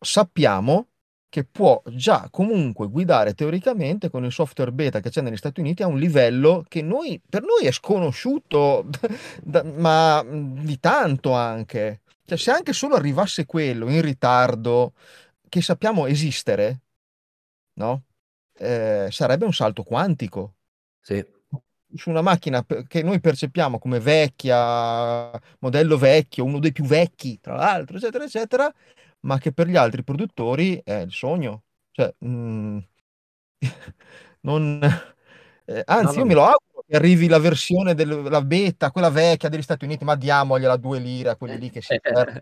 sappiamo 0.00 0.88
che 1.28 1.44
può 1.44 1.82
già 1.86 2.28
comunque 2.30 2.88
guidare 2.88 3.34
teoricamente 3.34 4.08
con 4.10 4.24
il 4.24 4.32
software 4.32 4.72
beta 4.72 5.00
che 5.00 5.10
c'è 5.10 5.20
negli 5.20 5.36
Stati 5.36 5.60
Uniti 5.60 5.82
a 5.82 5.86
un 5.86 5.98
livello 5.98 6.64
che 6.66 6.82
noi, 6.82 7.20
per 7.28 7.42
noi 7.42 7.66
è 7.66 7.72
sconosciuto, 7.72 8.86
ma 9.76 10.24
di 10.26 10.80
tanto 10.80 11.32
anche. 11.32 12.00
Cioè, 12.26 12.36
se 12.38 12.50
anche 12.50 12.72
solo 12.72 12.96
arrivasse 12.96 13.46
quello 13.46 13.88
in 13.88 14.02
ritardo, 14.02 14.94
che 15.48 15.62
sappiamo 15.62 16.06
esistere, 16.06 16.80
no? 17.74 18.04
Eh, 18.54 19.08
sarebbe 19.10 19.44
un 19.44 19.52
salto 19.52 19.82
quantico. 19.82 20.56
Sì. 21.00 21.24
Su 21.94 22.10
una 22.10 22.22
macchina 22.22 22.64
che 22.88 23.02
noi 23.02 23.20
percepiamo 23.20 23.78
come 23.78 24.00
vecchia, 24.00 25.30
modello 25.60 25.96
vecchio, 25.96 26.44
uno 26.44 26.58
dei 26.58 26.72
più 26.72 26.84
vecchi, 26.84 27.38
tra 27.40 27.54
l'altro, 27.56 27.96
eccetera, 27.96 28.24
eccetera, 28.24 28.72
ma 29.20 29.38
che 29.38 29.52
per 29.52 29.68
gli 29.68 29.76
altri 29.76 30.02
produttori 30.04 30.80
è 30.84 30.94
il 31.00 31.12
sogno. 31.12 31.64
Cioè, 31.92 32.12
mm, 32.24 32.78
non... 34.42 34.80
eh, 35.66 35.84
No, 35.86 35.94
anzi, 35.94 36.14
no, 36.16 36.20
io 36.20 36.26
me 36.26 36.34
lo 36.34 36.42
auguro 36.42 36.65
che 36.88 36.96
arrivi 36.96 37.26
la 37.28 37.38
versione 37.38 37.94
della 37.94 38.42
beta, 38.42 38.90
quella 38.92 39.10
vecchia 39.10 39.48
degli 39.48 39.62
Stati 39.62 39.84
Uniti, 39.84 40.04
ma 40.04 40.14
diamogliela 40.16 40.76
due 40.76 40.98
lire 41.00 41.30
a 41.30 41.36
quelli 41.36 41.58
lì 41.58 41.70
che 41.70 41.82
si 41.82 41.98
perdono. 42.00 42.40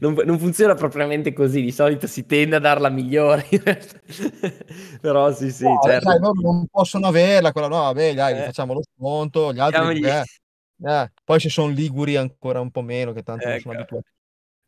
Non, 0.00 0.14
non 0.24 0.38
funziona 0.38 0.74
propriamente 0.74 1.32
così, 1.32 1.60
di 1.62 1.70
solito 1.70 2.06
si 2.06 2.24
tende 2.26 2.56
a 2.56 2.58
darla 2.58 2.88
migliore, 2.88 3.44
però 5.00 5.30
sì, 5.32 5.50
sì, 5.50 5.64
No, 5.64 5.78
certo. 5.82 6.10
sai, 6.10 6.18
non 6.20 6.66
possono 6.66 7.06
averla, 7.06 7.52
quella 7.52 7.68
no, 7.68 7.76
vabbè, 7.82 8.14
dai, 8.14 8.38
Eh. 8.38 8.42
facciamo 8.44 8.72
lo 8.72 8.82
sconto, 8.82 9.52
gli 9.52 9.58
altri, 9.60 10.00
eh, 10.00 10.22
eh. 10.84 11.12
Poi 11.24 11.40
se 11.40 11.48
sono 11.50 11.68
liguri 11.72 12.16
ancora 12.16 12.60
un 12.60 12.70
po' 12.70 12.82
meno, 12.82 13.12
che 13.12 13.22
tanto 13.22 13.48
non 13.48 13.58
sono 13.58 13.74
Ecco. 13.74 13.82
abituati. 13.82 14.08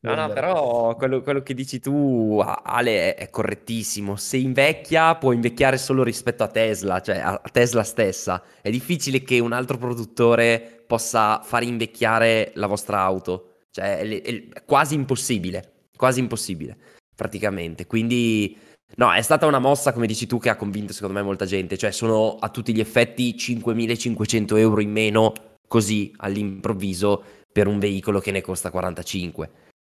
No, 0.01 0.15
no, 0.15 0.29
però 0.29 0.95
quello, 0.95 1.23
quello 1.23 1.43
che 1.43 1.55
dici 1.55 1.81
tu, 1.81 2.41
Ale, 2.41 3.15
è, 3.15 3.31
correttissimo. 3.31 4.15
Se 4.15 4.37
invecchia, 4.37 5.17
può 5.17 5.33
invecchiare 5.33 5.77
solo 5.77 6.05
rispetto 6.05 6.45
a 6.45 6.49
Tesla, 6.49 7.01
cioè 7.01 7.17
a 7.19 7.41
Tesla 7.51 7.83
stessa. 7.83 8.43
È 8.63 8.71
difficile 8.71 9.23
che 9.23 9.41
un 9.41 9.53
altro 9.53 9.77
produttore 9.77 10.85
possa 10.87 11.41
far 11.43 11.65
invecchiare 11.65 12.53
la 12.55 12.69
vostra 12.69 13.01
auto. 13.01 13.57
Cioè, 13.73 13.99
è, 13.99 14.23
è- 14.23 14.49
è 14.53 14.65
quasi 14.65 14.95
impossibile, 14.95 15.89
quasi 15.97 16.21
impossibile, 16.21 16.77
praticamente. 17.17 17.87
Quindi, 17.87 18.57
no, 18.97 19.13
è 19.13 19.23
stata 19.23 19.47
una 19.47 19.59
mossa, 19.59 19.93
come 19.93 20.07
dici 20.07 20.29
tu, 20.29 20.39
che 20.39 20.49
ha 20.49 20.57
convinto 20.57 20.93
secondo 20.93 21.19
me 21.19 21.23
molta 21.25 21.45
gente. 21.45 21.77
Cioè, 21.77 21.91
sono 21.91 22.37
a 22.39 22.49
tutti 22.51 22.73
gli 22.73 22.81
effetti 22.81 23.35
5.500 23.35 24.57
euro 24.59 24.81
in 24.81 24.93
meno, 24.93 25.33
così, 25.67 26.13
all'improvviso, 26.19 27.25
per 27.53 27.67
un 27.67 27.81
veicolo 27.81 28.21
che 28.21 28.31
ne 28.31 28.43
costa 28.43 28.71
45. 28.71 29.51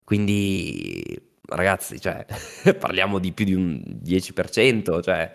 Quindi, 0.04 1.04
ragazzi, 1.48 2.00
cioè, 2.00 2.26
parliamo 2.80 3.20
di 3.20 3.32
più 3.32 3.46
di 3.46 3.54
un 3.54 3.82
10%, 4.04 5.02
cioè... 5.02 5.34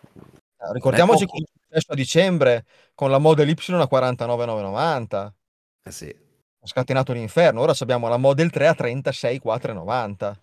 Eh, 0.00 0.72
Ricordiamoci 0.72 1.26
cosa 1.26 1.44
è 1.44 1.50
successo 1.62 1.92
a 1.92 1.94
dicembre 1.94 2.64
con 2.94 3.10
la 3.10 3.18
Model 3.18 3.48
Y 3.48 3.52
a 3.52 3.86
49,990. 3.86 5.34
Eh 5.84 5.90
sì. 5.90 6.08
Ha 6.60 6.66
scatenato 6.66 7.12
l'inferno. 7.12 7.60
Ora 7.60 7.74
abbiamo 7.78 8.08
la 8.08 8.16
Model 8.16 8.50
3 8.50 8.66
a 8.66 8.74
36,490. 8.74 10.42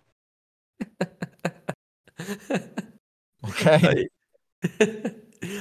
Ok? 3.42 3.62
Dai. 3.80 4.10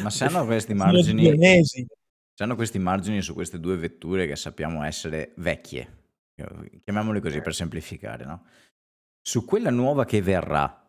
Ma 0.01 0.09
se 0.09 0.25
hanno 0.25 0.45
questi 0.45 0.73
margini, 0.73 1.63
se 1.65 2.43
hanno 2.43 2.55
questi 2.55 2.79
margini 2.79 3.21
su 3.21 3.33
queste 3.33 3.59
due 3.59 3.75
vetture 3.75 4.25
che 4.25 4.35
sappiamo 4.35 4.83
essere 4.83 5.33
vecchie, 5.35 6.04
chiamiamole 6.83 7.21
così 7.21 7.41
per 7.41 7.53
semplificare, 7.53 8.25
no? 8.25 8.45
Su 9.21 9.45
quella 9.45 9.69
nuova 9.71 10.05
che 10.05 10.21
verrà, 10.21 10.81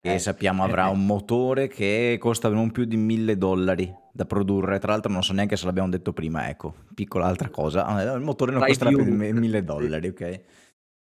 che 0.00 0.14
Eh, 0.14 0.18
sappiamo 0.18 0.62
eh, 0.62 0.66
avrà 0.66 0.88
eh. 0.88 0.90
un 0.90 1.04
motore 1.06 1.68
che 1.68 2.16
costa 2.18 2.48
non 2.48 2.70
più 2.70 2.84
di 2.84 2.96
1000 2.96 3.36
dollari 3.36 3.94
da 4.12 4.24
produrre, 4.24 4.78
tra 4.78 4.92
l'altro 4.92 5.12
non 5.12 5.22
so 5.22 5.32
neanche 5.32 5.56
se 5.56 5.66
l'abbiamo 5.66 5.88
detto 5.90 6.12
prima, 6.12 6.48
ecco, 6.48 6.74
piccola 6.94 7.26
altra 7.26 7.48
cosa, 7.50 7.84
Ah, 7.86 8.02
il 8.14 8.22
motore 8.22 8.52
non 8.52 8.62
costerà 8.62 8.90
più 8.90 8.98
di 9.04 9.04
più. 9.04 9.14
1000 9.40 9.58
Sì. 9.58 9.64
dollari, 9.64 10.08
ok? 10.08 10.40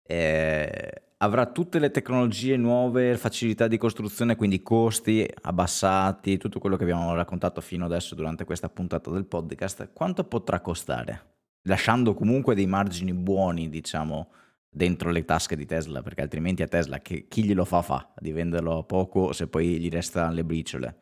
Eh, 0.04 1.02
avrà 1.18 1.46
tutte 1.46 1.78
le 1.78 1.90
tecnologie 1.90 2.56
nuove, 2.56 3.16
facilità 3.16 3.66
di 3.68 3.78
costruzione, 3.78 4.36
quindi 4.36 4.62
costi 4.62 5.28
abbassati, 5.42 6.36
tutto 6.38 6.58
quello 6.58 6.76
che 6.76 6.82
abbiamo 6.82 7.14
raccontato 7.14 7.60
fino 7.60 7.84
adesso 7.84 8.14
durante 8.14 8.44
questa 8.44 8.68
puntata 8.68 9.10
del 9.10 9.26
podcast. 9.26 9.90
Quanto 9.92 10.24
potrà 10.24 10.60
costare? 10.60 11.31
Lasciando 11.62 12.14
comunque 12.14 12.54
dei 12.54 12.66
margini 12.66 13.12
buoni, 13.14 13.68
diciamo, 13.68 14.32
dentro 14.68 15.10
le 15.10 15.24
tasche 15.24 15.54
di 15.54 15.66
Tesla, 15.66 16.02
perché 16.02 16.22
altrimenti 16.22 16.62
a 16.62 16.68
Tesla 16.68 16.98
che, 17.00 17.28
chi 17.28 17.44
glielo 17.44 17.64
fa 17.64 17.82
fa 17.82 18.12
di 18.18 18.32
venderlo 18.32 18.78
a 18.78 18.84
poco 18.84 19.32
se 19.32 19.46
poi 19.46 19.78
gli 19.78 19.88
restano 19.88 20.32
le 20.32 20.44
briciole. 20.44 20.96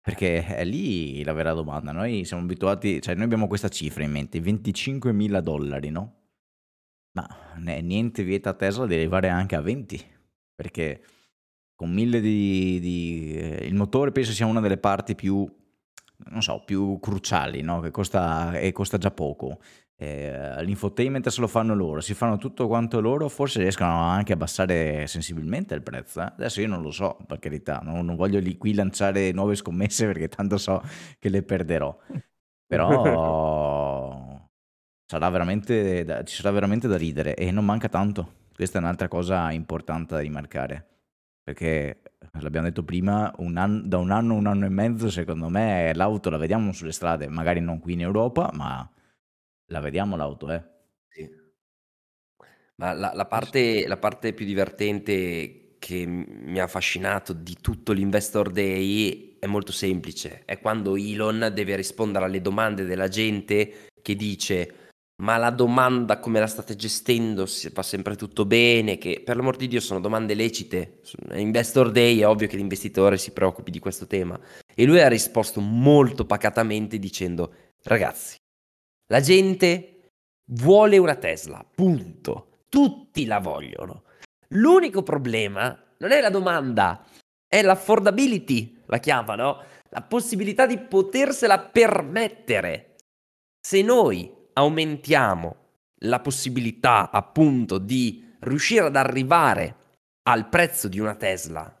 Perché 0.00 0.44
è 0.44 0.64
lì 0.64 1.22
la 1.22 1.32
vera 1.32 1.52
domanda. 1.52 1.92
Noi 1.92 2.24
siamo 2.24 2.42
abituati, 2.42 3.00
cioè 3.00 3.14
noi 3.14 3.24
abbiamo 3.24 3.46
questa 3.46 3.68
cifra 3.68 4.04
in 4.04 4.10
mente, 4.10 4.38
25.000 4.38 5.40
dollari, 5.40 5.90
no? 5.90 6.22
Ma 7.12 7.26
niente 7.80 8.24
vieta 8.24 8.50
a 8.50 8.54
Tesla 8.54 8.86
di 8.86 8.94
arrivare 8.94 9.28
anche 9.28 9.54
a 9.54 9.60
20, 9.60 10.04
perché 10.54 11.02
con 11.74 11.92
1000 11.92 12.20
di, 12.20 12.80
di- 12.80 13.34
eh, 13.36 13.66
il 13.66 13.74
motore 13.74 14.12
penso 14.12 14.32
sia 14.32 14.46
una 14.46 14.60
delle 14.60 14.78
parti 14.78 15.14
più, 15.14 15.48
non 16.30 16.42
so, 16.42 16.62
più 16.64 16.98
cruciali, 17.00 17.60
no? 17.62 17.80
Che 17.80 17.90
costa, 17.90 18.52
e 18.58 18.72
costa 18.72 18.98
già 18.98 19.10
poco. 19.10 19.58
Eh, 19.96 20.62
l'infotainment 20.64 21.28
se 21.28 21.40
lo 21.40 21.46
fanno 21.46 21.74
loro, 21.74 22.00
si 22.00 22.14
fanno 22.14 22.36
tutto 22.36 22.66
quanto 22.66 23.00
loro, 23.00 23.28
forse 23.28 23.60
riescono 23.60 23.90
anche 24.02 24.32
a 24.32 24.34
abbassare 24.34 25.06
sensibilmente 25.06 25.74
il 25.74 25.82
prezzo. 25.82 26.20
eh. 26.22 26.24
Adesso 26.24 26.60
io 26.60 26.68
non 26.68 26.82
lo 26.82 26.90
so, 26.90 27.16
per 27.26 27.38
carità, 27.38 27.78
non, 27.82 28.04
non 28.04 28.16
voglio 28.16 28.38
lì 28.40 28.56
qui 28.58 28.74
lanciare 28.74 29.30
nuove 29.32 29.54
scommesse 29.54 30.06
perché 30.06 30.28
tanto 30.28 30.56
so 30.58 30.82
che 31.18 31.28
le 31.28 31.42
perderò. 31.42 31.96
Però 32.66 34.48
sarà 35.06 35.28
veramente 35.30 36.04
da- 36.04 36.22
ci 36.24 36.36
sarà 36.36 36.50
veramente 36.50 36.88
da 36.88 36.96
ridere 36.96 37.34
e 37.36 37.50
non 37.50 37.64
manca 37.64 37.88
tanto. 37.88 38.42
Questa 38.54 38.78
è 38.78 38.80
un'altra 38.82 39.08
cosa 39.08 39.50
importante 39.52 40.14
da 40.14 40.20
rimarcare. 40.20 40.86
Perché 41.42 42.00
l'abbiamo 42.40 42.66
detto 42.66 42.82
prima, 42.84 43.32
un 43.38 43.56
anno- 43.56 43.82
da 43.82 43.98
un 43.98 44.10
anno, 44.10 44.34
un 44.34 44.46
anno 44.46 44.66
e 44.66 44.68
mezzo, 44.68 45.10
secondo 45.10 45.48
me, 45.48 45.92
l'auto 45.94 46.30
la 46.30 46.36
vediamo 46.36 46.72
sulle 46.72 46.92
strade, 46.92 47.28
magari 47.28 47.60
non 47.60 47.78
qui 47.80 47.94
in 47.94 48.00
Europa, 48.02 48.50
ma 48.52 48.88
la 49.66 49.80
vediamo 49.80 50.16
l'auto, 50.16 50.50
eh. 50.52 50.62
Sì. 51.08 51.28
Ma 52.76 52.92
la, 52.92 53.12
la 53.14 53.26
parte, 53.26 53.86
la 53.86 53.96
parte 53.96 54.32
più 54.32 54.44
divertente 54.44 55.76
che 55.78 56.06
mi 56.06 56.58
ha 56.58 56.64
affascinato 56.64 57.32
di 57.32 57.56
tutto 57.60 57.92
l'Investor 57.92 58.50
Day 58.50 59.36
è 59.38 59.46
molto 59.46 59.70
semplice, 59.70 60.42
è 60.44 60.58
quando 60.58 60.96
Elon 60.96 61.50
deve 61.54 61.76
rispondere 61.76 62.24
alle 62.24 62.40
domande 62.40 62.84
della 62.84 63.08
gente 63.08 63.88
che 64.00 64.16
dice 64.16 64.83
ma 65.22 65.36
la 65.36 65.50
domanda 65.50 66.18
come 66.18 66.40
la 66.40 66.46
state 66.46 66.74
gestendo, 66.74 67.46
se 67.46 67.70
va 67.72 67.82
sempre 67.82 68.16
tutto 68.16 68.44
bene, 68.44 68.98
che 68.98 69.22
per 69.24 69.36
l'amor 69.36 69.56
di 69.56 69.68
Dio 69.68 69.80
sono 69.80 70.00
domande 70.00 70.34
lecite, 70.34 71.00
è 71.28 71.36
Investor 71.36 71.90
Day 71.90 72.18
è 72.18 72.26
ovvio 72.26 72.48
che 72.48 72.56
l'investitore 72.56 73.16
si 73.16 73.30
preoccupi 73.32 73.70
di 73.70 73.78
questo 73.78 74.06
tema 74.06 74.38
e 74.74 74.84
lui 74.84 75.00
ha 75.00 75.08
risposto 75.08 75.60
molto 75.60 76.24
pacatamente 76.24 76.98
dicendo 76.98 77.52
ragazzi, 77.84 78.36
la 79.08 79.20
gente 79.20 80.10
vuole 80.52 80.98
una 80.98 81.14
Tesla, 81.14 81.64
punto. 81.74 82.48
Tutti 82.68 83.24
la 83.24 83.38
vogliono. 83.38 84.02
L'unico 84.48 85.02
problema 85.02 85.78
non 85.98 86.10
è 86.10 86.20
la 86.20 86.30
domanda, 86.30 87.06
è 87.46 87.62
l'affordability, 87.62 88.82
la 88.86 88.98
chiamano, 88.98 89.62
la 89.90 90.02
possibilità 90.02 90.66
di 90.66 90.78
potersela 90.78 91.60
permettere. 91.60 92.96
Se 93.60 93.80
noi 93.82 94.32
aumentiamo 94.54 95.56
la 96.04 96.20
possibilità 96.20 97.10
appunto 97.10 97.78
di 97.78 98.34
riuscire 98.40 98.86
ad 98.86 98.96
arrivare 98.96 99.76
al 100.22 100.48
prezzo 100.48 100.88
di 100.88 100.98
una 100.98 101.14
Tesla 101.14 101.74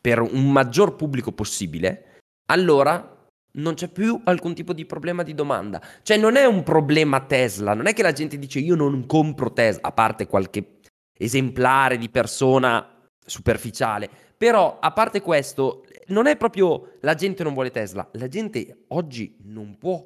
per 0.00 0.20
un 0.20 0.50
maggior 0.50 0.96
pubblico 0.96 1.32
possibile, 1.32 2.20
allora 2.46 3.18
non 3.52 3.74
c'è 3.74 3.88
più 3.88 4.20
alcun 4.24 4.54
tipo 4.54 4.72
di 4.72 4.86
problema 4.86 5.22
di 5.22 5.34
domanda. 5.34 5.82
Cioè 6.02 6.16
non 6.16 6.36
è 6.36 6.44
un 6.44 6.62
problema 6.62 7.20
Tesla, 7.20 7.74
non 7.74 7.86
è 7.86 7.92
che 7.92 8.02
la 8.02 8.12
gente 8.12 8.38
dice 8.38 8.60
io 8.60 8.74
non 8.74 9.06
compro 9.06 9.52
Tesla, 9.52 9.88
a 9.88 9.92
parte 9.92 10.26
qualche 10.26 10.78
esemplare 11.18 11.98
di 11.98 12.08
persona 12.08 13.08
superficiale, 13.24 14.08
però 14.36 14.78
a 14.80 14.92
parte 14.92 15.20
questo 15.20 15.84
non 16.06 16.26
è 16.26 16.36
proprio 16.36 16.96
la 17.00 17.14
gente 17.14 17.42
non 17.42 17.52
vuole 17.54 17.70
Tesla, 17.70 18.08
la 18.12 18.28
gente 18.28 18.84
oggi 18.88 19.36
non 19.42 19.76
può 19.78 20.02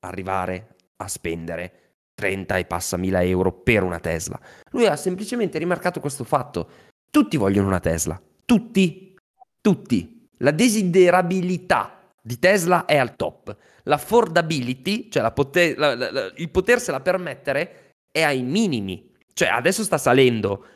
arrivare 0.00 0.75
a 0.96 1.08
spendere 1.08 1.86
30 2.14 2.56
e 2.56 2.64
passa 2.64 2.96
mila 2.96 3.22
euro 3.22 3.52
per 3.52 3.82
una 3.82 4.00
Tesla. 4.00 4.40
Lui 4.70 4.86
ha 4.86 4.96
semplicemente 4.96 5.58
rimarcato 5.58 6.00
questo 6.00 6.24
fatto. 6.24 6.68
Tutti 7.10 7.36
vogliono 7.36 7.68
una 7.68 7.80
Tesla. 7.80 8.20
Tutti. 8.44 9.14
Tutti. 9.60 10.28
La 10.38 10.50
desiderabilità 10.50 12.12
di 12.22 12.38
Tesla 12.38 12.86
è 12.86 12.96
al 12.96 13.16
top. 13.16 13.56
L'affordability, 13.84 15.08
cioè 15.08 15.22
la 15.22 15.30
poter, 15.30 15.78
la, 15.78 15.94
la, 15.94 16.32
il 16.36 16.50
potersela 16.50 17.00
permettere, 17.00 17.92
è 18.10 18.22
ai 18.22 18.42
minimi. 18.42 19.12
Cioè 19.32 19.48
adesso 19.48 19.84
sta 19.84 19.98
salendo 19.98 20.66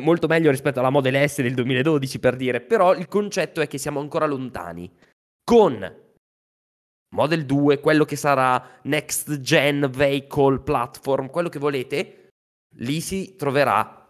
molto 0.00 0.26
meglio 0.26 0.50
rispetto 0.50 0.78
alla 0.78 0.90
Model 0.90 1.28
S 1.28 1.42
del 1.42 1.54
2012 1.54 2.18
per 2.18 2.36
dire, 2.36 2.60
però 2.60 2.94
il 2.94 3.08
concetto 3.08 3.60
è 3.60 3.66
che 3.66 3.78
siamo 3.78 4.00
ancora 4.00 4.26
lontani. 4.26 4.90
Con 5.44 6.07
Model 7.10 7.46
2, 7.46 7.80
quello 7.80 8.04
che 8.04 8.16
sarà 8.16 8.80
Next 8.82 9.40
Gen 9.40 9.90
Vehicle 9.90 10.60
Platform, 10.60 11.30
quello 11.30 11.48
che 11.48 11.58
volete, 11.58 12.30
lì 12.76 13.00
si 13.00 13.34
troverà 13.36 14.06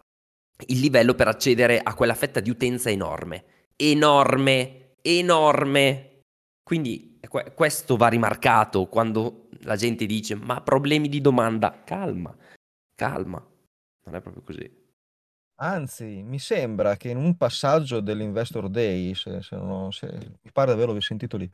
il 0.67 0.79
livello 0.79 1.13
per 1.15 1.27
accedere 1.27 1.79
a 1.79 1.93
quella 1.93 2.13
fetta 2.13 2.39
di 2.39 2.49
utenza 2.49 2.89
enorme. 2.89 3.45
Enorme, 3.75 4.95
enorme. 5.01 6.21
Quindi 6.61 7.19
questo 7.55 7.95
va 7.95 8.07
rimarcato 8.07 8.87
quando 8.87 9.47
la 9.61 9.75
gente 9.75 10.05
dice 10.05 10.35
ma 10.35 10.61
problemi 10.61 11.07
di 11.07 11.21
domanda. 11.21 11.83
Calma, 11.85 12.35
calma. 12.95 13.43
Non 14.05 14.15
è 14.15 14.21
proprio 14.21 14.43
così. 14.43 14.77
Anzi, 15.61 16.23
mi 16.23 16.39
sembra 16.39 16.95
che 16.95 17.09
in 17.09 17.17
un 17.17 17.35
passaggio 17.35 17.99
dell'Investor 17.99 18.69
Day, 18.69 19.13
se, 19.13 19.41
se 19.41 19.57
non 19.57 19.91
se- 19.91 20.37
mi 20.41 20.51
pare 20.53 20.73
di 20.73 20.81
averlo 20.81 20.99
sentito 21.01 21.35
lì, 21.35 21.49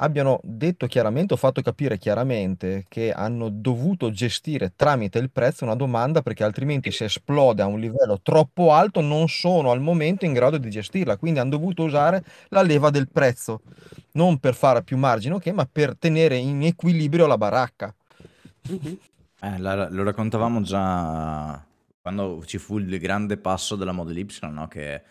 abbiano 0.00 0.40
detto 0.42 0.86
chiaramente 0.86 1.34
o 1.34 1.36
fatto 1.36 1.60
capire 1.62 1.98
chiaramente 1.98 2.84
che 2.88 3.12
hanno 3.12 3.48
dovuto 3.48 4.10
gestire 4.10 4.72
tramite 4.76 5.18
il 5.18 5.30
prezzo 5.30 5.64
una 5.64 5.74
domanda 5.74 6.22
perché 6.22 6.44
altrimenti 6.44 6.90
se 6.92 7.06
esplode 7.06 7.62
a 7.62 7.66
un 7.66 7.80
livello 7.80 8.20
troppo 8.22 8.72
alto 8.72 9.00
non 9.00 9.28
sono 9.28 9.70
al 9.70 9.80
momento 9.80 10.24
in 10.24 10.32
grado 10.32 10.58
di 10.58 10.70
gestirla, 10.70 11.16
quindi 11.16 11.40
hanno 11.40 11.50
dovuto 11.50 11.82
usare 11.82 12.22
la 12.50 12.62
leva 12.62 12.90
del 12.90 13.08
prezzo, 13.08 13.62
non 14.12 14.38
per 14.38 14.54
fare 14.54 14.82
più 14.82 14.96
margine, 14.96 15.34
ok, 15.34 15.46
ma 15.48 15.68
per 15.70 15.96
tenere 15.96 16.36
in 16.36 16.62
equilibrio 16.62 17.26
la 17.26 17.38
baracca. 17.38 17.92
Eh, 19.40 19.58
la- 19.58 19.88
lo 19.90 20.02
raccontavamo 20.04 20.60
già 20.62 21.64
quando 22.00 22.42
ci 22.46 22.58
fu 22.58 22.78
il 22.78 22.98
grande 22.98 23.36
passo 23.36 23.76
della 23.76 23.92
Model 23.92 24.18
Y, 24.18 24.26
no? 24.50 24.66
Che 24.68 25.02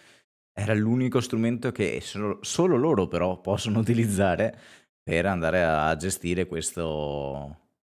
era 0.60 0.74
l'unico 0.74 1.22
strumento 1.22 1.72
che 1.72 2.02
solo, 2.02 2.40
solo 2.42 2.78
loro 2.78 3.08
però 3.08 3.40
possono 3.40 3.78
utilizzare 3.78 4.60
per 5.04 5.28
andare 5.28 5.64
a 5.64 5.96
gestire 5.96 6.48
questa 6.48 6.82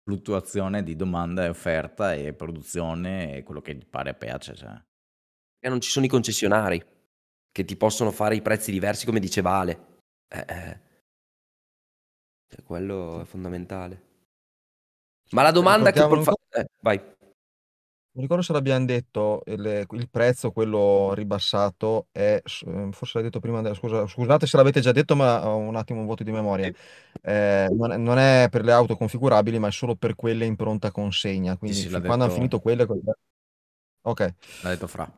fluttuazione 0.02 0.82
di 0.82 0.96
domanda 0.96 1.44
e 1.44 1.48
offerta 1.48 2.14
e 2.14 2.32
produzione 2.32 3.36
e 3.36 3.42
quello 3.44 3.60
che 3.60 3.76
gli 3.76 3.86
pare 3.86 4.10
e 4.10 4.14
piace. 4.14 4.56
Cioè. 4.56 4.82
E 5.60 5.68
non 5.68 5.80
ci 5.80 5.88
sono 5.88 6.04
i 6.04 6.08
concessionari 6.08 6.84
che 7.52 7.64
ti 7.64 7.76
possono 7.76 8.10
fare 8.10 8.34
i 8.34 8.42
prezzi 8.42 8.72
diversi 8.72 9.06
come 9.06 9.20
diceva 9.20 9.52
Ale. 9.52 10.00
Eh, 10.28 10.44
eh. 10.48 10.80
Cioè, 12.48 12.62
quello 12.64 13.20
è 13.20 13.24
fondamentale. 13.24 14.02
Ma 15.30 15.42
la 15.42 15.52
domanda 15.52 15.92
che... 15.92 16.00
Fa- 16.00 16.34
eh, 16.50 16.66
vai. 16.80 17.00
Non 18.18 18.26
ricordo 18.26 18.44
se 18.44 18.52
l'abbiamo 18.52 18.84
detto, 18.84 19.42
il, 19.46 19.86
il 19.88 20.08
prezzo, 20.10 20.50
quello 20.50 21.14
ribassato, 21.14 22.08
è, 22.10 22.42
ehm, 22.66 22.90
forse 22.90 23.12
l'hai 23.14 23.22
detto 23.22 23.38
prima, 23.38 23.72
scusa, 23.74 24.08
scusate 24.08 24.44
se 24.44 24.56
l'avete 24.56 24.80
già 24.80 24.90
detto, 24.90 25.14
ma 25.14 25.48
ho 25.48 25.56
un 25.56 25.76
attimo 25.76 26.00
un 26.00 26.06
vuoto 26.06 26.24
di 26.24 26.32
memoria. 26.32 26.68
Eh, 27.22 27.68
non, 27.70 27.92
è, 27.92 27.96
non 27.96 28.18
è 28.18 28.48
per 28.50 28.64
le 28.64 28.72
auto 28.72 28.96
configurabili, 28.96 29.60
ma 29.60 29.68
è 29.68 29.70
solo 29.70 29.94
per 29.94 30.16
quelle 30.16 30.46
in 30.46 30.56
pronta 30.56 30.90
consegna. 30.90 31.56
Quindi 31.56 31.76
sì, 31.76 31.88
quando 31.90 32.08
detto... 32.08 32.22
hanno 32.24 32.32
finito 32.32 32.58
quelle... 32.58 32.88
Ok. 34.02 34.34
L'ha 34.62 34.70
detto 34.70 34.88
Fra. 34.88 35.08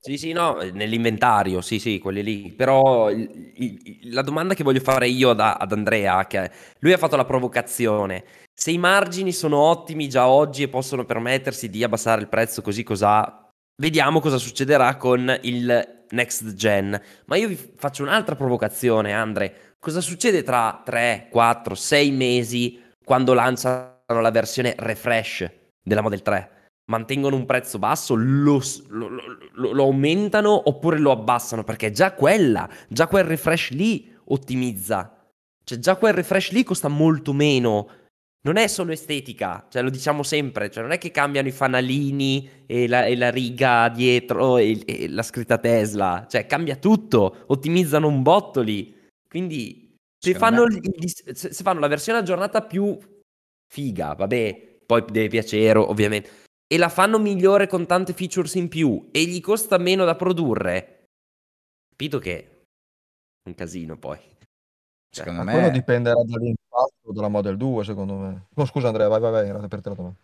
Sì, 0.00 0.16
sì, 0.16 0.32
no, 0.32 0.54
nell'inventario, 0.72 1.60
sì, 1.60 1.78
sì, 1.80 1.98
quelli 1.98 2.22
lì. 2.22 2.52
Però 2.52 3.10
il, 3.10 3.52
il, 3.56 4.12
la 4.12 4.22
domanda 4.22 4.54
che 4.54 4.62
voglio 4.62 4.80
fare 4.80 5.08
io 5.08 5.30
ad, 5.30 5.40
ad 5.40 5.72
Andrea, 5.72 6.24
che 6.26 6.50
lui 6.78 6.92
ha 6.92 6.96
fatto 6.98 7.16
la 7.16 7.24
provocazione, 7.24 8.24
se 8.54 8.70
i 8.70 8.78
margini 8.78 9.32
sono 9.32 9.58
ottimi 9.58 10.08
già 10.08 10.28
oggi 10.28 10.62
e 10.62 10.68
possono 10.68 11.04
permettersi 11.04 11.68
di 11.68 11.82
abbassare 11.82 12.20
il 12.20 12.28
prezzo 12.28 12.62
così 12.62 12.84
cos'ha, 12.84 13.50
vediamo 13.76 14.20
cosa 14.20 14.38
succederà 14.38 14.96
con 14.96 15.36
il 15.42 16.04
next 16.10 16.54
gen. 16.54 16.98
Ma 17.26 17.36
io 17.36 17.48
vi 17.48 17.56
faccio 17.76 18.02
un'altra 18.04 18.36
provocazione, 18.36 19.12
Andre. 19.12 19.74
Cosa 19.80 20.00
succede 20.00 20.42
tra 20.44 20.80
3, 20.84 21.26
4, 21.30 21.74
6 21.74 22.10
mesi 22.12 22.80
quando 23.04 23.34
lanciano 23.34 23.96
la 24.06 24.30
versione 24.30 24.74
refresh 24.78 25.50
della 25.82 26.02
Model 26.02 26.22
3? 26.22 26.50
Mantengono 26.88 27.36
un 27.36 27.46
prezzo 27.46 27.78
basso, 27.78 28.14
lo, 28.14 28.60
lo, 28.88 29.08
lo, 29.52 29.72
lo, 29.72 29.82
aumentano 29.82 30.68
oppure 30.68 30.98
lo 30.98 31.10
abbassano? 31.10 31.64
Perché 31.64 31.90
già 31.90 32.12
quella, 32.12 32.68
già 32.88 33.06
quel 33.06 33.24
refresh 33.24 33.70
lì 33.70 34.14
ottimizza. 34.24 35.14
Cioè 35.64 35.78
già 35.78 35.96
quel 35.96 36.14
refresh 36.14 36.50
lì 36.50 36.64
costa 36.64 36.88
molto 36.88 37.32
meno. 37.32 37.88
Non 38.40 38.56
è 38.56 38.66
solo 38.68 38.92
estetica, 38.92 39.66
cioè 39.68 39.82
lo 39.82 39.90
diciamo 39.90 40.22
sempre, 40.22 40.70
cioè 40.70 40.82
non 40.82 40.92
è 40.92 40.98
che 40.98 41.10
cambiano 41.10 41.48
i 41.48 41.52
fanalini 41.52 42.64
e 42.66 42.86
la, 42.86 43.04
e 43.04 43.16
la 43.16 43.30
riga 43.30 43.88
dietro 43.88 44.56
e, 44.56 44.80
e, 44.86 45.08
la 45.08 45.22
scritta 45.22 45.58
Tesla, 45.58 46.26
cioè 46.30 46.46
cambia 46.46 46.76
tutto, 46.76 47.44
ottimizzano 47.48 48.06
un 48.06 48.22
botto 48.22 48.60
lì. 48.62 48.96
Quindi 49.28 49.96
se 50.18 50.34
fanno, 50.34 50.66
se 51.32 51.50
fanno 51.50 51.80
la 51.80 51.88
versione 51.88 52.20
aggiornata 52.20 52.62
più 52.62 52.96
figa, 53.66 54.14
vabbè, 54.14 54.78
poi 54.86 55.04
deve 55.10 55.28
piacere 55.28 55.78
ovviamente, 55.78 56.30
e 56.70 56.76
la 56.76 56.90
fanno 56.90 57.18
migliore 57.18 57.66
con 57.66 57.86
tante 57.86 58.12
features 58.12 58.54
in 58.54 58.68
più 58.68 59.08
e 59.10 59.24
gli 59.24 59.40
costa 59.40 59.78
meno 59.78 60.04
da 60.04 60.14
produrre, 60.14 61.06
capito 61.88 62.18
che 62.18 62.38
è 62.38 63.48
un 63.48 63.54
casino 63.54 63.96
poi. 63.96 64.18
Cioè, 65.10 65.24
secondo 65.24 65.42
me... 65.42 65.52
quello 65.52 65.70
dipenderà 65.70 66.22
dall'impatto 66.22 67.12
della 67.12 67.28
Model 67.28 67.56
2, 67.56 67.84
secondo 67.84 68.14
me. 68.14 68.46
No, 68.54 68.64
scusa 68.66 68.88
Andrea, 68.88 69.08
vai, 69.08 69.20
vai, 69.20 69.30
vai, 69.30 69.48
era 69.48 69.66
per 69.66 69.80
te 69.80 69.88
la 69.88 69.94
domanda. 69.94 70.18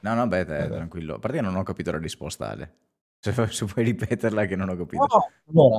no, 0.00 0.14
no, 0.14 0.26
beh, 0.28 0.44
te, 0.46 0.68
tranquillo. 0.68 1.16
A 1.16 1.18
parte 1.18 1.38
che 1.38 1.42
non 1.42 1.56
ho 1.56 1.64
capito 1.64 1.90
la 1.90 1.98
risposta, 1.98 2.48
Ale. 2.48 2.76
Se, 3.18 3.32
se 3.48 3.64
puoi 3.66 3.84
ripeterla 3.84 4.46
che 4.46 4.54
non 4.54 4.68
ho 4.68 4.76
capito. 4.76 5.04
No, 5.04 5.28
allora, 5.48 5.78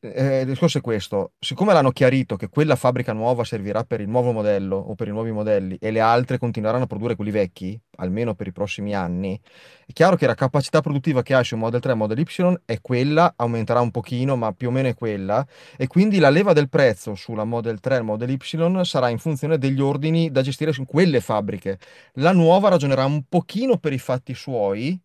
eh, 0.00 0.40
il 0.40 0.46
discorso 0.46 0.78
è 0.78 0.80
questo, 0.80 1.32
siccome 1.38 1.72
l'hanno 1.72 1.90
chiarito 1.90 2.36
che 2.36 2.48
quella 2.48 2.76
fabbrica 2.76 3.12
nuova 3.12 3.44
servirà 3.44 3.84
per 3.84 4.00
il 4.00 4.08
nuovo 4.08 4.32
modello 4.32 4.76
o 4.76 4.94
per 4.94 5.08
i 5.08 5.10
nuovi 5.10 5.32
modelli 5.32 5.76
e 5.80 5.90
le 5.90 6.00
altre 6.00 6.38
continueranno 6.38 6.84
a 6.84 6.86
produrre 6.86 7.16
quelli 7.16 7.30
vecchi, 7.30 7.78
almeno 7.96 8.34
per 8.34 8.46
i 8.46 8.52
prossimi 8.52 8.94
anni, 8.94 9.40
è 9.86 9.92
chiaro 9.92 10.16
che 10.16 10.26
la 10.26 10.34
capacità 10.34 10.80
produttiva 10.80 11.22
che 11.22 11.34
ha 11.34 11.42
su 11.42 11.56
Model 11.56 11.80
3 11.80 11.92
e 11.92 11.94
Model 11.94 12.18
Y 12.18 12.60
è 12.64 12.80
quella, 12.80 13.32
aumenterà 13.36 13.80
un 13.80 13.90
pochino, 13.90 14.36
ma 14.36 14.52
più 14.52 14.68
o 14.68 14.70
meno 14.70 14.88
è 14.88 14.94
quella, 14.94 15.44
e 15.76 15.86
quindi 15.86 16.18
la 16.18 16.30
leva 16.30 16.52
del 16.52 16.68
prezzo 16.68 17.14
sulla 17.14 17.44
Model 17.44 17.80
3 17.80 17.96
e 17.96 18.02
Model 18.02 18.30
Y 18.30 18.84
sarà 18.84 19.08
in 19.08 19.18
funzione 19.18 19.58
degli 19.58 19.80
ordini 19.80 20.30
da 20.30 20.42
gestire 20.42 20.72
su 20.72 20.84
quelle 20.84 21.20
fabbriche. 21.20 21.78
La 22.14 22.32
nuova 22.32 22.68
ragionerà 22.68 23.04
un 23.04 23.24
pochino 23.28 23.78
per 23.78 23.92
i 23.92 23.98
fatti 23.98 24.34
suoi, 24.34 25.00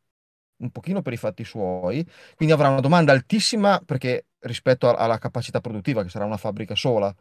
un 0.63 0.71
pochino 0.71 1.01
per 1.01 1.13
i 1.13 1.17
fatti 1.17 1.43
suoi, 1.43 2.05
quindi 2.35 2.53
avrà 2.53 2.69
una 2.69 2.79
domanda 2.79 3.11
altissima 3.11 3.81
perché 3.85 4.25
rispetto 4.39 4.89
a, 4.89 4.93
alla 4.95 5.17
capacità 5.17 5.59
produttiva, 5.61 6.03
che 6.03 6.09
sarà 6.09 6.25
una 6.25 6.37
fabbrica 6.37 6.75
sola. 6.75 7.13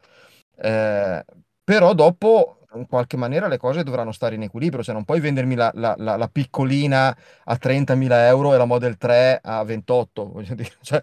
Eh, 0.57 1.25
però 1.65 1.95
dopo, 1.95 2.59
in 2.75 2.87
qualche 2.87 3.17
maniera, 3.17 3.49
le 3.49 3.59
cose 3.59 3.83
dovranno 3.83 4.13
stare 4.13 4.35
in 4.37 4.43
equilibrio, 4.43 4.83
cioè 4.83 4.95
non 4.95 5.05
puoi 5.05 5.21
vendermi 5.21 5.55
la, 5.55 5.71
la, 5.75 5.95
la, 5.99 6.17
la 6.17 6.29
piccolina 6.29 7.17
a 7.45 7.57
30.000 7.59 8.27
euro 8.27 8.55
e 8.55 8.57
la 8.57 8.65
Model 8.65 8.97
3 8.97 9.41
a 9.43 9.63
28, 9.65 10.29
voglio 10.31 10.55
dire, 10.55 10.73
cioè, 10.83 11.03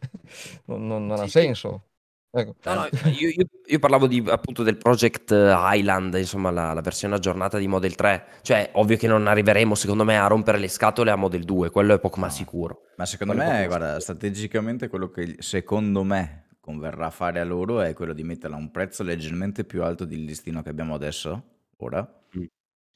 non, 0.66 0.88
non, 0.88 1.06
non 1.06 1.18
sì, 1.18 1.24
ha 1.24 1.28
senso. 1.28 1.84
Ecco. 2.32 2.56
No, 2.66 2.74
no, 2.76 2.88
io, 3.10 3.30
io, 3.30 3.46
io, 3.66 3.80
parlavo 3.80 4.06
di, 4.06 4.24
appunto 4.28 4.62
del 4.62 4.78
Project 4.78 5.32
Highland, 5.32 6.14
insomma 6.14 6.52
la, 6.52 6.74
la, 6.74 6.82
versione 6.82 7.16
aggiornata 7.16 7.58
di 7.58 7.68
Model 7.68 7.96
3. 7.96 8.26
Cioè, 8.44 8.70
ovvio 8.74 8.98
che 8.98 9.08
non 9.08 9.26
arriveremo, 9.26 9.74
secondo 9.74 10.04
me, 10.04 10.20
a 10.20 10.28
rompere 10.28 10.60
le 10.60 10.68
scatole 10.68 11.10
a 11.10 11.16
Model 11.16 11.44
2, 11.44 11.72
quello 11.72 11.96
è 11.96 12.00
poco 12.00 12.20
ma 12.20 12.30
sicuro. 12.30 12.84
Ma 12.98 13.06
secondo 13.06 13.34
quello 13.34 13.50
me, 13.50 13.66
guarda, 13.66 13.86
sicuro. 13.86 14.02
strategicamente 14.02 14.88
quello 14.90 15.10
che 15.10 15.38
secondo 15.40 16.04
me 16.04 16.50
converrà 16.60 17.10
fare 17.10 17.40
a 17.40 17.44
loro 17.44 17.82
è 17.82 17.94
quello 17.94 18.14
di 18.14 18.24
metterla 18.24 18.56
a 18.56 18.60
un 18.60 18.70
prezzo 18.70 19.02
leggermente 19.02 19.64
più 19.64 19.82
alto 19.82 20.06
del 20.06 20.24
listino 20.24 20.62
che 20.62 20.70
abbiamo 20.70 20.94
adesso, 20.94 21.44
ora. 21.78 22.08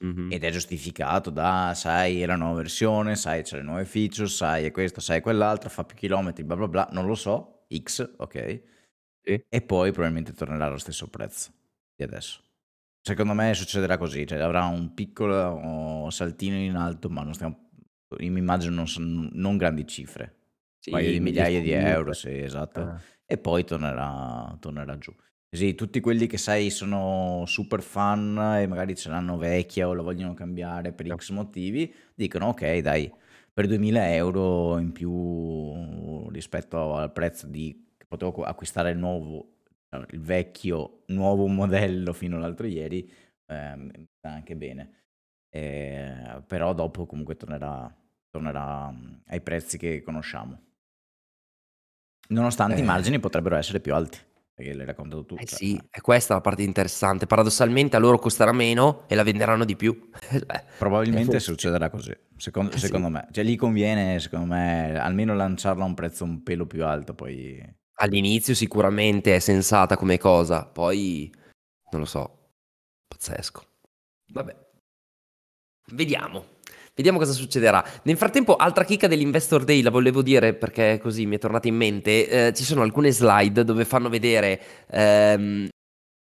Mm-hmm. 0.06 0.32
Ed 0.32 0.44
è 0.44 0.52
giustificato 0.52 1.30
da, 1.30 1.72
sai, 1.76 2.22
è 2.22 2.26
la 2.26 2.36
nuova 2.36 2.58
versione, 2.58 3.16
sai, 3.16 3.42
c'è 3.42 3.56
le 3.56 3.64
nuove 3.64 3.86
feature, 3.86 4.28
sai, 4.28 4.66
è 4.66 4.72
questo, 4.72 5.00
sai, 5.00 5.22
quell'altro, 5.22 5.70
fa 5.70 5.86
più 5.86 5.96
chilometri, 5.96 6.44
bla 6.44 6.58
bla 6.58 6.68
bla, 6.68 6.90
non 6.92 7.08
lo 7.08 7.16
so, 7.16 7.66
X, 7.74 8.16
ok 8.18 8.72
sì. 9.24 9.44
E 9.48 9.62
poi 9.62 9.92
probabilmente 9.92 10.34
tornerà 10.34 10.66
allo 10.66 10.78
stesso 10.78 11.08
prezzo 11.08 11.52
di 11.96 12.04
adesso. 12.04 12.42
Secondo 13.02 13.34
me 13.34 13.54
succederà 13.54 13.98
così, 13.98 14.26
cioè 14.26 14.40
avrà 14.40 14.66
un 14.66 14.94
piccolo 14.94 15.36
oh, 15.36 16.10
saltino 16.10 16.56
in 16.56 16.76
alto, 16.76 17.10
ma 17.10 17.22
non 17.22 17.34
stiamo, 17.34 17.70
io 18.18 18.32
mi 18.32 18.40
immagino 18.40 18.76
non, 18.76 19.30
non 19.34 19.58
grandi 19.58 19.86
cifre, 19.86 20.36
sì, 20.80 20.92
paio 20.92 21.12
di 21.12 21.20
migliaia 21.20 21.62
di 21.62 21.72
euro, 21.72 22.14
sì, 22.14 22.30
esatto, 22.30 22.80
ah. 22.80 23.02
e 23.26 23.38
poi 23.38 23.66
tornerà, 23.66 24.56
tornerà 24.60 24.98
giù. 24.98 25.14
Così 25.50 25.76
tutti 25.76 26.00
quelli 26.00 26.28
che 26.28 26.38
sai 26.38 26.70
sono 26.70 27.44
super 27.46 27.82
fan 27.82 28.58
e 28.60 28.68
magari 28.68 28.96
ce 28.96 29.10
l'hanno 29.10 29.38
vecchia 29.38 29.88
o 29.88 29.94
la 29.94 30.02
vogliono 30.02 30.34
cambiare 30.34 30.94
per 30.94 31.14
X 31.14 31.30
motivi, 31.32 31.94
dicono 32.16 32.48
ok 32.48 32.78
dai, 32.78 33.14
per 33.54 33.68
2000 33.68 34.16
euro 34.16 34.80
in 34.80 34.92
più 34.94 36.28
rispetto 36.32 36.96
al 36.96 37.12
prezzo 37.12 37.48
di 37.48 37.93
potevo 38.18 38.44
acquistare 38.44 38.92
il 38.92 38.98
nuovo, 38.98 39.56
il 40.12 40.20
vecchio 40.22 41.04
nuovo 41.08 41.48
modello 41.48 42.14
fino 42.14 42.38
all'altro 42.38 42.68
ieri, 42.68 43.10
eh, 43.48 44.08
sta 44.18 44.30
anche 44.30 44.56
bene. 44.56 45.02
Eh, 45.50 46.42
però 46.48 46.74
dopo 46.74 47.06
comunque 47.06 47.36
tornerà, 47.36 47.94
tornerà 48.30 48.94
ai 49.28 49.42
prezzi 49.42 49.78
che 49.78 50.02
conosciamo. 50.02 50.60
Nonostante 52.30 52.80
i 52.80 52.84
Eh. 52.84 52.86
margini 52.86 53.20
potrebbero 53.20 53.56
essere 53.56 53.80
più 53.80 53.94
alti, 53.94 54.18
perché 54.54 54.74
l'hai 54.74 54.86
raccontato 54.86 55.26
tu. 55.26 55.36
Eh 55.36 55.46
cioè, 55.46 55.58
sì, 55.58 55.80
è 55.90 56.00
questa 56.02 56.34
la 56.36 56.42
parte 56.42 56.64
interessante. 56.64 57.28
Paradossalmente 57.28 57.96
a 57.96 58.00
loro 58.00 58.18
costerà 58.18 58.52
meno 58.52 59.04
e 59.08 59.16
la 59.16 59.24
venderanno 59.24 59.66
di 59.66 59.76
più. 59.76 60.10
Beh, 60.46 60.64
Probabilmente 60.78 61.40
succederà 61.40 61.90
così, 61.90 62.16
secondo, 62.38 62.72
Eh 62.72 62.78
sì. 62.80 62.86
secondo 62.86 63.10
me. 63.10 63.28
Cioè 63.32 63.44
lì 63.44 63.56
conviene, 63.56 64.20
secondo 64.20 64.46
me, 64.54 64.98
almeno 64.98 65.36
lanciarla 65.36 65.84
a 65.84 65.88
un 65.88 65.94
prezzo 65.94 66.24
un 66.24 66.42
pelo 66.44 66.66
più 66.66 66.84
alto, 66.86 67.14
poi... 67.14 67.82
All'inizio 67.96 68.56
sicuramente 68.56 69.36
è 69.36 69.40
sensata 69.40 69.98
come 69.98 70.18
cosa, 70.18 70.66
poi 70.66 71.32
non 71.92 72.02
lo 72.02 72.08
so, 72.08 72.50
pazzesco. 73.08 73.64
Vabbè, 74.32 74.56
vediamo, 75.92 76.46
vediamo 76.96 77.20
cosa 77.20 77.34
succederà. 77.34 77.84
Nel 78.04 78.18
frattempo, 78.18 78.56
altra 78.56 78.84
chicca 78.84 79.08
dell'Investor 79.08 79.64
Day, 79.64 79.82
la 79.82 79.92
volevo 79.92 80.24
dire 80.24 80.56
perché 80.56 81.00
così 81.00 81.26
mi 81.26 81.36
è 81.36 81.40
tornata 81.40 81.68
in 81.68 81.76
mente, 81.76 82.48
eh, 82.48 82.54
ci 82.54 82.64
sono 82.64 82.82
alcune 82.82 83.12
slide 83.12 83.64
dove 83.64 83.86
fanno 83.86 84.10
vedere 84.10 84.86
ehm, 84.88 85.68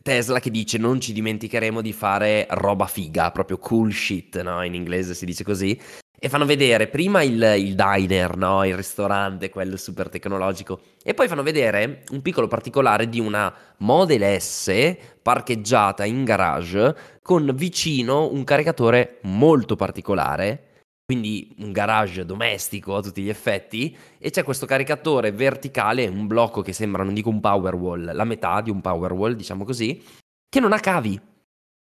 Tesla 0.02 0.40
che 0.40 0.50
dice 0.50 0.78
non 0.78 1.00
ci 1.00 1.14
dimenticheremo 1.14 1.82
di 1.82 1.94
fare 1.94 2.48
roba 2.50 2.88
figa, 2.88 3.32
proprio 3.32 3.58
cool 3.60 3.94
shit, 3.94 4.42
no? 4.42 4.64
In 4.64 4.74
inglese 4.74 5.14
si 5.14 5.26
dice 5.26 5.44
così. 5.44 5.80
E 6.22 6.28
fanno 6.28 6.46
vedere 6.46 6.88
prima 6.88 7.22
il, 7.22 7.42
il 7.58 7.76
diner, 7.76 8.36
no? 8.36 8.66
Il 8.66 8.76
ristorante, 8.76 9.50
quello 9.50 9.78
super 9.78 10.10
tecnologico. 10.10 10.82
E 11.02 11.14
poi 11.14 11.30
fanno 11.30 11.44
vedere 11.44 12.04
un 12.12 12.22
piccolo 12.22 12.48
particolare 12.48 13.08
di 13.08 13.22
una 13.22 13.54
Model 13.78 14.40
S 14.42 14.98
parcheggiata 15.22 16.04
in 16.04 16.26
garage 16.26 16.96
con 17.22 17.50
vicino 17.56 18.30
un 18.30 18.44
caricatore 18.44 19.20
molto 19.22 19.78
particolare. 19.78 20.66
Quindi 21.06 21.56
un 21.60 21.72
garage 21.72 22.26
domestico 22.26 22.98
a 22.98 23.02
tutti 23.02 23.22
gli 23.22 23.30
effetti. 23.30 23.98
E 24.18 24.30
c'è 24.30 24.44
questo 24.44 24.66
caricatore 24.66 25.32
verticale, 25.32 26.06
un 26.06 26.28
blocco 26.28 26.62
che 26.62 26.74
sembra, 26.74 27.04
non 27.04 27.14
dico 27.14 27.30
un 27.30 27.40
Powerwall, 27.40 28.14
la 28.14 28.26
metà 28.26 28.60
di 28.60 28.70
un 28.70 28.82
Powerwall, 28.82 29.36
diciamo 29.36 29.64
così, 29.64 30.04
che 30.50 30.60
non 30.60 30.74
ha 30.74 30.80
cavi. 30.80 31.29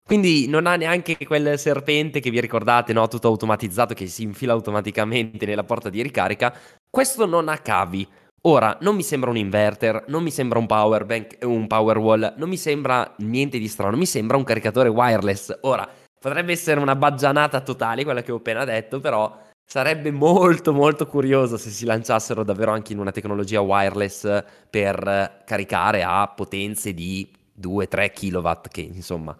Quindi 0.10 0.48
non 0.48 0.66
ha 0.66 0.76
neanche 0.76 1.18
quel 1.24 1.60
serpente 1.60 2.20
che 2.20 2.32
vi 2.32 2.42
ricordate, 2.42 2.94
no? 2.94 3.08
Tutto 3.08 3.28
automatizzato 3.28 3.94
che 3.94 4.08
si 4.08 4.24
infila 4.24 4.54
automaticamente 4.54 5.46
nella 5.46 5.64
porta 5.64 5.92
di 5.92 6.02
ricarica. 6.02 6.52
Questo 6.90 7.28
non 7.28 7.48
ha 7.48 7.60
cavi. 7.60 8.08
Ora, 8.42 8.76
non 8.82 8.96
mi 8.96 9.04
sembra 9.04 9.30
un 9.30 9.38
inverter, 9.38 10.06
non 10.08 10.24
mi 10.24 10.32
sembra 10.32 10.58
un 10.58 10.66
power 10.66 11.06
bank, 11.06 11.38
un 11.44 11.68
powerwall, 11.68 12.34
non 12.38 12.50
mi 12.50 12.58
sembra 12.58 13.14
niente 13.20 13.60
di 13.60 13.68
strano, 13.68 13.98
mi 13.98 14.08
sembra 14.08 14.36
un 14.36 14.44
caricatore 14.44 14.90
wireless. 14.90 15.60
Ora, 15.62 15.88
potrebbe 16.20 16.54
essere 16.54 16.80
una 16.80 16.96
baggianata 16.96 17.62
totale 17.62 18.04
quella 18.04 18.24
che 18.24 18.32
ho 18.32 18.38
appena 18.38 18.66
detto, 18.66 19.00
però 19.00 19.44
sarebbe 19.64 20.10
molto 20.10 20.74
molto 20.74 21.06
curioso 21.06 21.56
se 21.56 21.70
si 21.70 21.86
lanciassero 21.86 22.44
davvero 22.44 22.72
anche 22.72 22.94
in 22.94 23.00
una 23.00 23.12
tecnologia 23.12 23.62
wireless 23.62 24.44
per 24.72 25.44
caricare 25.46 26.02
a 26.02 26.28
potenze 26.36 26.96
di 26.96 27.32
2-3 27.62 28.12
kW, 28.12 28.52
che 28.72 28.82
insomma 28.82 29.38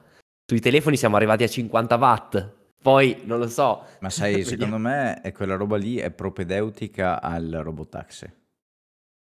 sui 0.50 0.60
telefoni 0.60 0.98
siamo 0.98 1.16
arrivati 1.16 1.44
a 1.44 1.48
50 1.48 1.96
watt. 1.96 2.58
Poi 2.82 3.22
non 3.26 3.38
lo 3.38 3.48
so. 3.48 3.86
Ma 4.00 4.10
sai, 4.10 4.44
secondo 4.46 4.78
me 4.80 5.22
è 5.22 5.32
quella 5.32 5.56
roba 5.56 5.78
lì 5.78 5.98
è 5.98 6.12
propedeutica 6.12 7.22
al 7.22 7.60
robotaxi. 7.64 8.26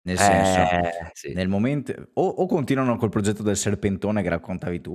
Nel 0.02 0.16
Eh, 0.16 0.18
senso, 0.18 0.80
sì. 1.12 1.32
nel 1.34 1.48
momento... 1.48 1.92
O, 2.14 2.26
o 2.26 2.46
continuano 2.46 2.96
col 2.96 3.10
progetto 3.10 3.42
del 3.42 3.56
serpentone 3.56 4.22
che 4.22 4.28
raccontavi 4.30 4.80
tu, 4.80 4.94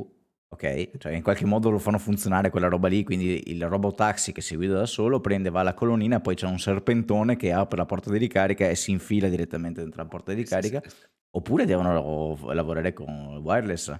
ok? 0.50 0.98
Cioè 0.98 1.14
in 1.14 1.22
qualche 1.22 1.46
modo 1.46 1.70
lo 1.70 1.78
fanno 1.78 2.00
funzionare 2.00 2.50
quella 2.50 2.68
roba 2.68 2.88
lì, 2.88 3.04
quindi 3.04 3.52
il 3.52 3.68
robotaxi 3.68 4.32
che 4.32 4.42
si 4.42 4.56
guida 4.56 4.74
da 4.76 4.86
solo 4.88 5.20
prende, 5.22 5.50
va 5.52 5.60
alla 5.60 5.74
colonnina, 5.76 6.20
poi 6.22 6.36
c'è 6.36 6.48
un 6.48 6.58
serpentone 6.60 7.36
che 7.36 7.52
apre 7.52 7.78
la 7.78 7.86
porta 7.86 8.10
di 8.10 8.18
ricarica 8.18 8.68
e 8.68 8.76
si 8.76 8.92
infila 8.92 9.28
direttamente 9.28 9.82
dentro 9.82 10.02
la 10.02 10.08
porta 10.10 10.34
di 10.34 10.42
ricarica. 10.42 10.82
sì, 10.84 10.90
sì. 10.90 10.96
Oppure 11.36 11.66
devono 11.66 12.38
lavorare 12.54 12.94
con 12.94 13.38
wireless, 13.44 13.94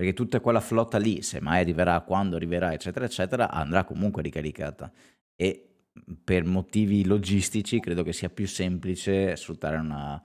perché 0.00 0.14
tutta 0.14 0.40
quella 0.40 0.60
flotta 0.60 0.96
lì, 0.96 1.20
se 1.20 1.42
mai 1.42 1.60
arriverà, 1.60 2.00
quando 2.00 2.36
arriverà, 2.36 2.72
eccetera, 2.72 3.04
eccetera, 3.04 3.50
andrà 3.50 3.84
comunque 3.84 4.22
ricaricata. 4.22 4.90
E 5.36 5.88
per 6.24 6.46
motivi 6.46 7.04
logistici 7.04 7.80
credo 7.80 8.02
che 8.02 8.14
sia 8.14 8.30
più 8.30 8.46
semplice 8.46 9.36
sfruttare 9.36 9.76
una, 9.76 10.18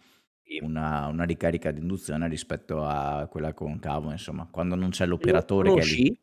una, 0.59 1.07
una 1.07 1.23
ricarica 1.25 1.71
di 1.71 1.81
induzione 1.81 2.29
rispetto 2.29 2.85
a 2.85 3.27
quella 3.29 3.53
con 3.53 3.77
cavo, 3.79 4.11
insomma, 4.11 4.47
quando 4.49 4.75
non 4.75 4.91
c'è 4.91 5.05
Lo 5.15 5.15
l'operatore 5.15 5.73
che 5.73 5.81
è 5.81 5.85
lì. 5.85 6.05
conosci? 6.05 6.17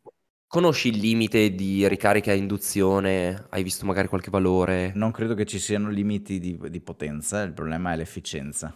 Conosci 0.46 0.88
il 0.88 0.96
limite 0.98 1.54
di 1.54 1.86
ricarica 1.86 2.30
a 2.30 2.34
induzione? 2.34 3.48
Hai 3.50 3.62
visto 3.62 3.84
magari 3.84 4.08
qualche 4.08 4.30
valore? 4.30 4.92
Non 4.94 5.10
credo 5.10 5.34
che 5.34 5.44
ci 5.44 5.58
siano 5.58 5.90
limiti 5.90 6.38
di, 6.38 6.58
di 6.70 6.80
potenza, 6.80 7.42
il 7.42 7.52
problema 7.52 7.92
è 7.92 7.96
l'efficienza. 7.96 8.74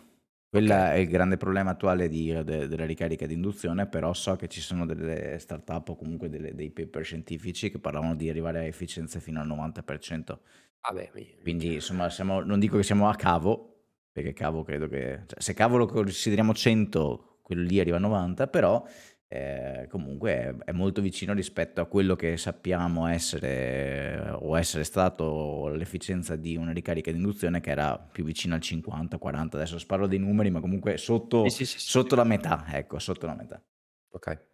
Quella 0.58 0.84
Ok. 0.86 0.90
è 0.92 0.94
il 0.96 1.08
grande 1.08 1.36
problema 1.36 1.70
attuale 1.70 2.08
di- 2.08 2.32
de- 2.44 2.66
della 2.68 2.86
ricarica 2.86 3.26
di 3.26 3.34
induzione, 3.34 3.86
però 3.86 4.12
so 4.14 4.36
che 4.36 4.48
ci 4.48 4.60
sono 4.60 4.86
delle 4.86 5.38
startup 5.38 5.88
o 5.90 5.96
comunque 5.96 6.28
delle- 6.28 6.54
dei 6.54 6.70
paper 6.70 7.04
scientifici 7.04 7.70
che 7.70 7.78
parlavano 7.78 8.14
di 8.14 8.28
arrivare 8.30 8.60
a 8.60 8.64
efficienze 8.64 9.20
fino 9.20 9.40
al 9.40 9.46
90%. 9.46 10.40
Vabbè, 10.80 11.10
mi- 11.14 11.36
Quindi 11.42 11.74
insomma, 11.74 12.08
siamo- 12.10 12.40
non 12.42 12.58
dico 12.58 12.76
che 12.76 12.82
siamo 12.84 13.08
a 13.08 13.14
cavo, 13.14 13.82
perché 14.12 14.32
cavo 14.32 14.62
credo 14.62 14.88
che... 14.88 15.24
cioè, 15.26 15.40
se 15.40 15.52
cavo 15.52 15.76
lo 15.76 15.86
consideriamo 15.86 16.54
100, 16.54 17.40
quello 17.42 17.62
lì 17.62 17.78
arriva 17.80 17.96
a 17.96 18.00
90, 18.00 18.46
però 18.46 18.82
eh, 19.28 19.86
comunque 19.90 20.32
è, 20.32 20.54
è 20.66 20.72
molto 20.72 21.00
vicino 21.00 21.32
rispetto 21.34 21.80
a 21.80 21.86
quello 21.86 22.14
che 22.16 22.36
sappiamo 22.36 23.06
essere 23.08 24.30
o 24.40 24.56
essere 24.56 24.84
stato 24.84 25.68
l'efficienza 25.68 26.36
di 26.36 26.56
una 26.56 26.72
ricarica 26.72 27.10
di 27.10 27.16
induzione 27.18 27.60
che 27.60 27.70
era 27.70 27.98
più 27.98 28.24
vicino 28.24 28.54
al 28.54 28.60
50-40. 28.60 29.56
Adesso 29.56 29.78
sparo 29.78 30.06
dei 30.06 30.18
numeri, 30.18 30.50
ma 30.50 30.60
comunque 30.60 30.96
sotto, 30.96 31.44
Sì, 31.44 31.64
sì, 31.64 31.64
sì, 31.66 31.78
sì, 31.78 31.86
sotto 31.90 32.10
sì. 32.10 32.16
la 32.16 32.24
metà, 32.24 32.64
ecco, 32.68 32.98
sotto 32.98 33.26
la 33.26 33.34
metà. 33.34 33.62
Ok. 34.10 34.46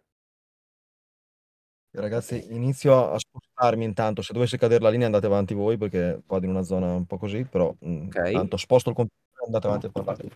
Ragazzi, 1.95 2.43
inizio 2.53 3.11
a 3.11 3.19
spostarmi 3.19 3.83
intanto. 3.85 4.23
Se 4.23 4.33
dovesse 4.33 4.57
cadere 4.57 4.81
la 4.81 4.89
linea 4.89 5.05
andate 5.05 5.27
avanti 5.27 5.53
voi 5.53 5.77
perché 5.77 6.23
vado 6.25 6.45
in 6.45 6.51
una 6.51 6.63
zona 6.63 6.87
un 6.95 7.05
po' 7.05 7.17
così, 7.17 7.45
però 7.45 7.75
mm, 7.85 8.07
Ok. 8.07 8.31
tanto 8.31 8.57
sposto 8.57 8.89
il 8.89 8.95
computer 8.95 9.21
andate 9.45 9.67
avanti 9.67 9.85
a 9.85 9.89
parlare. 9.89 10.29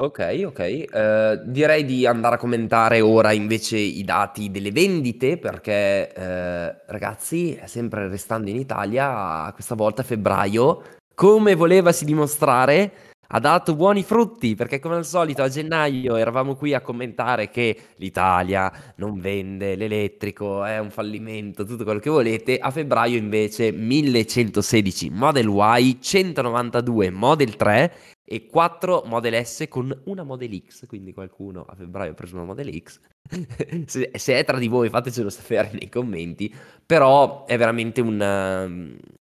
Ok, 0.00 0.44
ok. 0.46 0.58
Eh, 0.58 1.40
direi 1.44 1.84
di 1.84 2.06
andare 2.06 2.36
a 2.36 2.38
commentare 2.38 3.02
ora 3.02 3.32
invece 3.32 3.76
i 3.76 4.02
dati 4.02 4.50
delle 4.50 4.72
vendite 4.72 5.36
perché 5.36 6.10
eh, 6.10 6.74
ragazzi, 6.86 7.60
sempre 7.66 8.08
restando 8.08 8.48
in 8.48 8.56
Italia, 8.56 9.50
questa 9.52 9.74
volta 9.74 10.02
febbraio, 10.02 10.82
come 11.14 11.54
volevasi 11.54 12.06
dimostrare, 12.06 13.09
ha 13.32 13.38
dato 13.38 13.76
buoni 13.76 14.02
frutti 14.02 14.54
perché 14.56 14.80
come 14.80 14.96
al 14.96 15.04
solito 15.06 15.42
a 15.42 15.48
gennaio 15.48 16.16
eravamo 16.16 16.56
qui 16.56 16.74
a 16.74 16.80
commentare 16.80 17.48
che 17.48 17.76
l'Italia 17.96 18.72
non 18.96 19.20
vende 19.20 19.76
l'elettrico, 19.76 20.64
è 20.64 20.78
un 20.78 20.90
fallimento, 20.90 21.64
tutto 21.64 21.84
quello 21.84 22.00
che 22.00 22.10
volete. 22.10 22.58
A 22.58 22.70
febbraio 22.70 23.16
invece 23.16 23.70
1116 23.70 25.10
Model 25.10 25.48
Y, 25.48 25.98
192 26.00 27.10
Model 27.10 27.54
3 27.56 27.92
e 28.24 28.46
4 28.46 29.04
Model 29.06 29.44
S 29.44 29.66
con 29.68 29.96
una 30.06 30.24
Model 30.24 30.62
X, 30.66 30.86
quindi 30.86 31.12
qualcuno 31.12 31.64
a 31.68 31.74
febbraio 31.76 32.12
ha 32.12 32.14
preso 32.14 32.34
una 32.34 32.44
Model 32.44 32.82
X. 32.82 33.00
se, 33.86 34.10
se 34.14 34.38
è 34.38 34.44
tra 34.44 34.58
di 34.58 34.66
voi 34.68 34.88
fatecelo 34.88 35.30
sapere 35.30 35.70
nei 35.72 35.88
commenti, 35.88 36.52
però 36.84 37.44
è 37.46 37.56
veramente 37.56 38.00
una- 38.00 38.64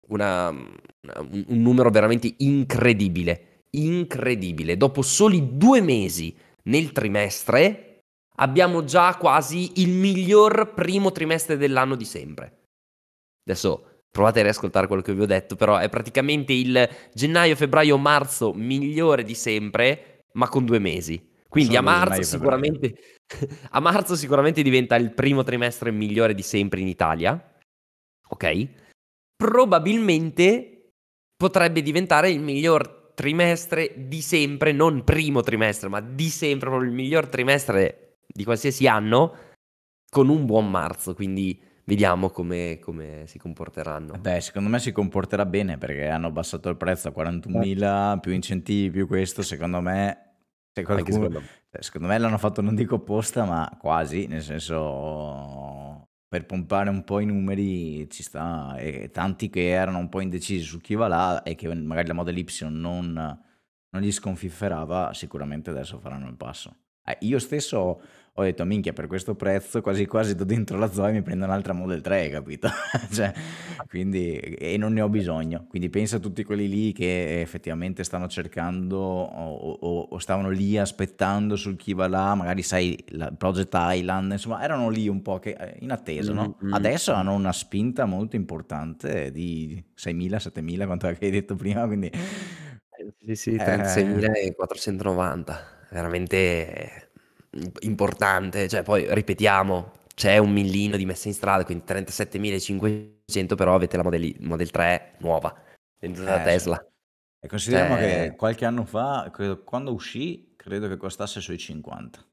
una- 0.08 0.48
una- 0.48 1.20
un, 1.30 1.44
un 1.48 1.62
numero 1.62 1.90
veramente 1.90 2.34
incredibile, 2.38 3.51
incredibile. 3.76 4.76
Dopo 4.76 5.02
soli 5.02 5.56
due 5.56 5.80
mesi 5.80 6.34
nel 6.64 6.92
trimestre 6.92 8.00
abbiamo 8.36 8.84
già 8.84 9.16
quasi 9.16 9.80
il 9.82 9.90
miglior 9.90 10.72
primo 10.74 11.12
trimestre 11.12 11.56
dell'anno 11.56 11.94
di 11.94 12.04
sempre. 12.04 12.60
Adesso 13.44 14.00
provate 14.10 14.40
a 14.40 14.44
riascoltare 14.44 14.86
quello 14.86 15.02
che 15.02 15.14
vi 15.14 15.22
ho 15.22 15.26
detto, 15.26 15.56
però 15.56 15.76
è 15.76 15.88
praticamente 15.88 16.52
il 16.52 16.88
gennaio, 17.12 17.56
febbraio, 17.56 17.96
marzo 17.98 18.52
migliore 18.52 19.24
di 19.24 19.34
sempre, 19.34 20.24
ma 20.32 20.48
con 20.48 20.64
due 20.64 20.78
mesi. 20.78 21.30
Quindi 21.48 21.76
a 21.76 21.82
marzo 21.82 22.22
sicuramente 22.22 22.94
a 23.70 23.80
marzo 23.80 24.16
sicuramente 24.16 24.62
diventa 24.62 24.96
il 24.96 25.12
primo 25.12 25.42
trimestre 25.42 25.90
migliore 25.90 26.34
di 26.34 26.42
sempre 26.42 26.80
in 26.80 26.88
Italia. 26.88 27.52
Ok? 28.28 28.68
Probabilmente 29.36 30.90
potrebbe 31.36 31.82
diventare 31.82 32.30
il 32.30 32.40
miglior 32.40 33.01
trimestre 33.22 33.92
di 34.08 34.20
sempre, 34.20 34.72
non 34.72 35.04
primo 35.04 35.42
trimestre, 35.42 35.88
ma 35.88 36.00
di 36.00 36.28
sempre, 36.28 36.68
proprio 36.70 36.88
il 36.90 36.94
miglior 36.94 37.28
trimestre 37.28 38.16
di 38.26 38.42
qualsiasi 38.42 38.88
anno 38.88 39.36
con 40.10 40.28
un 40.28 40.44
buon 40.44 40.68
marzo, 40.68 41.14
quindi 41.14 41.56
vediamo 41.84 42.30
come, 42.30 42.80
come 42.80 43.22
si 43.26 43.38
comporteranno. 43.38 44.18
Beh, 44.18 44.40
secondo 44.40 44.68
me 44.68 44.80
si 44.80 44.90
comporterà 44.90 45.46
bene 45.46 45.78
perché 45.78 46.08
hanno 46.08 46.26
abbassato 46.26 46.68
il 46.68 46.76
prezzo 46.76 47.06
a 47.06 47.12
41.000, 47.16 48.18
più 48.18 48.32
incentivi, 48.32 48.90
più 48.90 49.06
questo, 49.06 49.42
secondo 49.42 49.80
me... 49.80 50.30
Se 50.72 50.82
qualcuno, 50.82 51.12
secondo 51.12 51.38
me. 51.38 51.46
secondo 51.78 52.06
me 52.08 52.18
l'hanno 52.18 52.38
fatto 52.38 52.60
non 52.60 52.74
dico 52.74 52.96
apposta, 52.96 53.44
ma 53.44 53.76
quasi, 53.78 54.26
nel 54.26 54.42
senso 54.42 56.08
per 56.32 56.46
pompare 56.46 56.88
un 56.88 57.04
po' 57.04 57.20
i 57.20 57.26
numeri 57.26 58.08
ci 58.08 58.22
sta, 58.22 58.74
e 58.78 59.10
tanti 59.10 59.50
che 59.50 59.68
erano 59.68 59.98
un 59.98 60.08
po' 60.08 60.22
indecisi 60.22 60.64
su 60.64 60.80
chi 60.80 60.94
va 60.94 61.06
là 61.06 61.42
e 61.42 61.54
che 61.54 61.74
magari 61.74 62.08
la 62.08 62.14
Model 62.14 62.38
Y 62.38 62.46
non, 62.70 63.12
non 63.12 64.02
gli 64.02 64.10
sconfifferava, 64.10 65.12
sicuramente 65.12 65.68
adesso 65.68 65.98
faranno 65.98 66.28
il 66.28 66.36
passo. 66.36 66.74
Eh, 67.04 67.18
io 67.20 67.38
stesso 67.38 68.00
ho 68.34 68.44
detto, 68.44 68.64
minchia, 68.64 68.94
per 68.94 69.08
questo 69.08 69.34
prezzo 69.34 69.82
quasi 69.82 70.06
quasi 70.06 70.34
do 70.34 70.44
dentro 70.44 70.78
la 70.78 70.90
Zoe 70.90 71.10
e 71.10 71.12
mi 71.12 71.20
prendo 71.22 71.44
un'altra 71.44 71.74
Model 71.74 72.00
3, 72.00 72.30
capito? 72.30 72.66
cioè, 73.12 73.30
quindi, 73.88 74.38
e 74.38 74.78
non 74.78 74.94
ne 74.94 75.02
ho 75.02 75.10
bisogno. 75.10 75.66
Quindi 75.68 75.90
pensa 75.90 76.16
a 76.16 76.18
tutti 76.18 76.42
quelli 76.42 76.66
lì 76.66 76.92
che 76.92 77.42
effettivamente 77.42 78.04
stanno 78.04 78.28
cercando 78.28 78.96
o, 78.96 79.72
o, 79.72 80.00
o 80.10 80.18
stavano 80.18 80.48
lì 80.48 80.78
aspettando 80.78 81.56
sul 81.56 81.76
chi 81.76 81.92
va 81.92 82.08
là, 82.08 82.34
magari 82.34 82.62
sai, 82.62 82.98
la 83.08 83.30
Project 83.36 83.76
Island, 83.76 84.32
insomma, 84.32 84.62
erano 84.62 84.88
lì 84.88 85.08
un 85.08 85.20
po' 85.20 85.38
che, 85.38 85.50
eh, 85.50 85.76
in 85.80 85.90
attesa, 85.90 86.32
no? 86.32 86.56
Mm, 86.64 86.68
mm. 86.68 86.72
Adesso 86.72 87.12
hanno 87.12 87.34
una 87.34 87.52
spinta 87.52 88.06
molto 88.06 88.36
importante 88.36 89.30
di 89.30 89.84
6.000, 89.94 90.36
7.000, 90.36 90.86
quanto 90.86 91.06
hai 91.06 91.16
detto 91.18 91.54
prima, 91.54 91.84
quindi... 91.86 92.10
Sì, 93.26 93.34
sì, 93.34 93.54
Eh, 93.56 93.56
36.490, 93.56 95.56
veramente 95.90 97.10
importante, 97.80 98.68
cioè 98.68 98.82
poi 98.82 99.06
ripetiamo, 99.12 99.92
c'è 100.14 100.38
un 100.38 100.52
millino 100.52 100.96
di 100.96 101.04
messe 101.04 101.28
in 101.28 101.34
strada, 101.34 101.64
quindi 101.64 101.84
37.500, 101.86 103.54
però 103.54 103.74
avete 103.74 103.96
la 103.96 104.02
Model, 104.02 104.34
Model 104.40 104.70
3 104.70 105.14
nuova, 105.18 105.54
da 105.98 106.06
eh, 106.06 106.14
sì. 106.14 106.22
Tesla. 106.44 106.86
E 107.44 107.48
consideriamo 107.48 107.96
Cioè, 107.96 108.28
che 108.28 108.36
qualche 108.36 108.64
anno 108.64 108.84
fa, 108.84 109.28
credo- 109.32 109.62
quando 109.64 109.92
uscì, 109.92 110.52
credo 110.56 110.88
che 110.88 110.96
costasse 110.96 111.40
sui 111.40 111.58
50, 111.58 112.24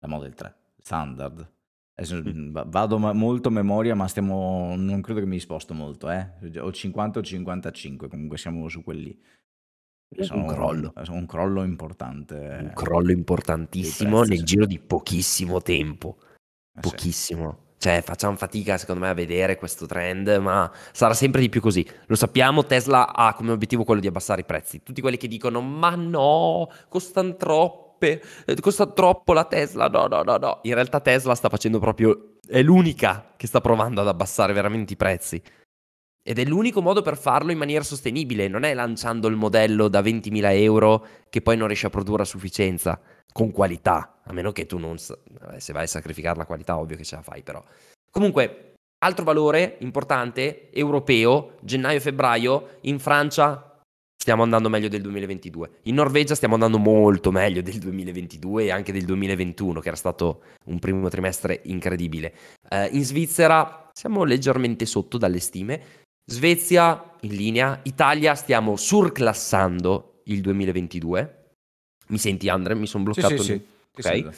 la 0.00 0.08
Model 0.08 0.34
3, 0.34 0.54
standard. 0.78 1.52
Adesso 1.96 2.22
Mm. 2.24 2.50
va- 2.50 2.64
vado 2.66 2.98
molto 2.98 3.48
a 3.48 3.52
memoria, 3.52 3.94
ma 3.94 4.08
stiamo, 4.08 4.74
non 4.76 5.00
credo 5.00 5.20
che 5.20 5.26
mi 5.26 5.38
sposto 5.38 5.74
molto, 5.74 6.10
eh. 6.10 6.28
O 6.58 6.72
50 6.72 7.20
o 7.20 7.22
55, 7.22 8.08
comunque 8.08 8.36
siamo 8.36 8.68
su 8.68 8.82
quelli. 8.82 9.16
Che 10.14 10.20
un 10.20 10.26
sono 10.26 10.44
crollo, 10.46 10.92
sono 11.02 11.18
un 11.18 11.26
crollo 11.26 11.60
un 11.60 11.66
importante 11.66 12.70
crollo 12.74 13.06
dei 13.06 13.16
importantissimo 13.16 14.18
prezzi, 14.18 14.30
nel 14.30 14.38
sì. 14.38 14.44
giro 14.44 14.66
di 14.66 14.78
pochissimo 14.78 15.60
tempo, 15.60 16.16
Eh 16.18 16.24
sì. 16.74 16.80
pochissimo. 16.80 17.58
Cioè, 17.76 18.00
facciamo 18.00 18.34
fatica 18.36 18.78
secondo 18.78 19.02
me 19.02 19.10
a 19.10 19.14
vedere 19.14 19.56
questo 19.56 19.84
trend, 19.84 20.28
ma 20.40 20.70
sarà 20.92 21.12
sempre 21.12 21.42
di 21.42 21.50
più 21.50 21.60
così. 21.60 21.86
Lo 22.06 22.14
sappiamo, 22.14 22.64
Tesla 22.64 23.12
ha 23.12 23.34
come 23.34 23.52
obiettivo 23.52 23.84
quello 23.84 24.00
di 24.00 24.06
abbassare 24.06 24.40
i 24.40 24.44
prezzi. 24.44 24.82
Tutti 24.82 25.02
quelli 25.02 25.18
che 25.18 25.28
dicono, 25.28 25.60
ma 25.60 25.94
no, 25.94 26.70
costano 26.88 27.36
troppe, 27.36 28.22
eh, 28.46 28.58
costa 28.60 28.86
troppo 28.86 29.34
la 29.34 29.44
Tesla, 29.44 29.88
no, 29.88 30.06
no, 30.06 30.22
no, 30.22 30.36
no. 30.38 30.60
In 30.62 30.72
realtà 30.72 31.00
Tesla 31.00 31.34
sta 31.34 31.50
facendo 31.50 31.78
proprio, 31.78 32.36
è 32.46 32.62
l'unica 32.62 33.32
che 33.36 33.46
sta 33.46 33.60
provando 33.60 34.00
ad 34.00 34.08
abbassare 34.08 34.54
veramente 34.54 34.94
i 34.94 34.96
prezzi. 34.96 35.42
Ed 36.26 36.38
è 36.38 36.44
l'unico 36.44 36.80
modo 36.80 37.02
per 37.02 37.18
farlo 37.18 37.52
in 37.52 37.58
maniera 37.58 37.84
sostenibile, 37.84 38.48
non 38.48 38.62
è 38.62 38.72
lanciando 38.72 39.28
il 39.28 39.36
modello 39.36 39.88
da 39.88 40.00
20.000 40.00 40.52
euro 40.52 41.06
che 41.28 41.42
poi 41.42 41.54
non 41.54 41.66
riesce 41.66 41.86
a 41.86 41.90
produrre 41.90 42.22
a 42.22 42.24
sufficienza, 42.24 42.98
con 43.30 43.50
qualità, 43.50 44.20
a 44.24 44.32
meno 44.32 44.50
che 44.50 44.64
tu 44.64 44.78
non... 44.78 44.96
se 44.96 45.72
vai 45.72 45.82
a 45.82 45.86
sacrificare 45.86 46.38
la 46.38 46.46
qualità, 46.46 46.78
ovvio 46.78 46.96
che 46.96 47.04
ce 47.04 47.16
la 47.16 47.22
fai 47.22 47.42
però. 47.42 47.62
Comunque, 48.10 48.76
altro 49.04 49.24
valore 49.24 49.76
importante, 49.80 50.72
europeo, 50.72 51.56
gennaio-febbraio, 51.60 52.78
in 52.82 52.98
Francia 52.98 53.74
stiamo 54.16 54.42
andando 54.42 54.70
meglio 54.70 54.88
del 54.88 55.02
2022, 55.02 55.70
in 55.82 55.96
Norvegia 55.96 56.34
stiamo 56.34 56.54
andando 56.54 56.78
molto 56.78 57.30
meglio 57.30 57.60
del 57.60 57.78
2022 57.78 58.64
e 58.64 58.70
anche 58.70 58.92
del 58.92 59.04
2021, 59.04 59.80
che 59.80 59.88
era 59.88 59.96
stato 59.96 60.42
un 60.66 60.78
primo 60.78 61.06
trimestre 61.10 61.60
incredibile. 61.64 62.32
Eh, 62.70 62.88
in 62.92 63.04
Svizzera 63.04 63.90
siamo 63.92 64.24
leggermente 64.24 64.86
sotto 64.86 65.18
dalle 65.18 65.40
stime, 65.40 66.03
Svezia 66.26 67.16
in 67.20 67.34
linea, 67.34 67.80
Italia 67.82 68.34
stiamo 68.34 68.76
surclassando 68.76 70.22
il 70.24 70.40
2022. 70.40 71.52
Mi 72.08 72.18
senti 72.18 72.48
Andre? 72.48 72.74
Mi 72.74 72.86
sono 72.86 73.12
Sì, 73.12 73.20
bloccato 73.20 73.42
sì, 73.42 73.52
sì, 73.52 73.66
Ok. 73.96 74.02
sento. 74.02 74.32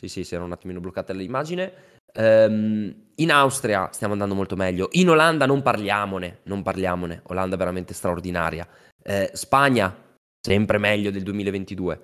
Sì, 0.00 0.08
sì, 0.08 0.24
si 0.24 0.34
era 0.34 0.44
un 0.44 0.52
attimino 0.52 0.80
bloccata 0.80 1.12
l'immagine. 1.12 1.90
Ehm, 2.14 2.94
in 3.16 3.30
Austria 3.32 3.88
stiamo 3.92 4.12
andando 4.12 4.34
molto 4.34 4.54
meglio. 4.56 4.88
In 4.92 5.08
Olanda 5.10 5.46
non 5.46 5.62
parliamone, 5.62 6.40
non 6.44 6.62
parliamone. 6.62 7.22
Olanda 7.26 7.56
veramente 7.56 7.92
straordinaria. 7.92 8.66
Eh, 9.02 9.30
Spagna, 9.34 9.94
sempre 10.40 10.78
meglio 10.78 11.10
del 11.10 11.22
2022. 11.22 12.00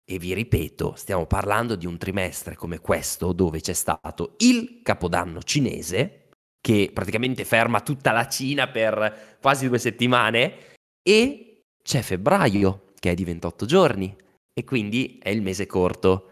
E 0.06 0.18
vi 0.18 0.34
ripeto, 0.34 0.96
stiamo 0.96 1.26
parlando 1.26 1.76
di 1.76 1.86
un 1.86 1.98
trimestre 1.98 2.56
come 2.56 2.80
questo 2.80 3.32
dove 3.32 3.62
c'è 3.62 3.74
stato 3.74 4.36
il 4.40 4.82
capodanno 4.84 5.42
cinese, 5.42 6.28
che 6.60 6.92
praticamente 6.94 7.46
ferma 7.46 7.80
tutta 7.82 8.12
la 8.12 8.28
Cina 8.28 8.68
per 8.68 9.38
quasi 9.42 9.68
due 9.68 9.80
settimane, 9.80 10.72
e 11.02 11.62
c'è 11.82 12.02
febbraio, 12.02 12.92
che 13.00 13.12
è 13.12 13.14
di 13.14 13.24
28 13.24 13.66
giorni, 13.66 14.16
e 14.54 14.64
quindi 14.64 15.20
è 15.22 15.30
il 15.30 15.42
mese 15.42 15.66
corto. 15.66 16.30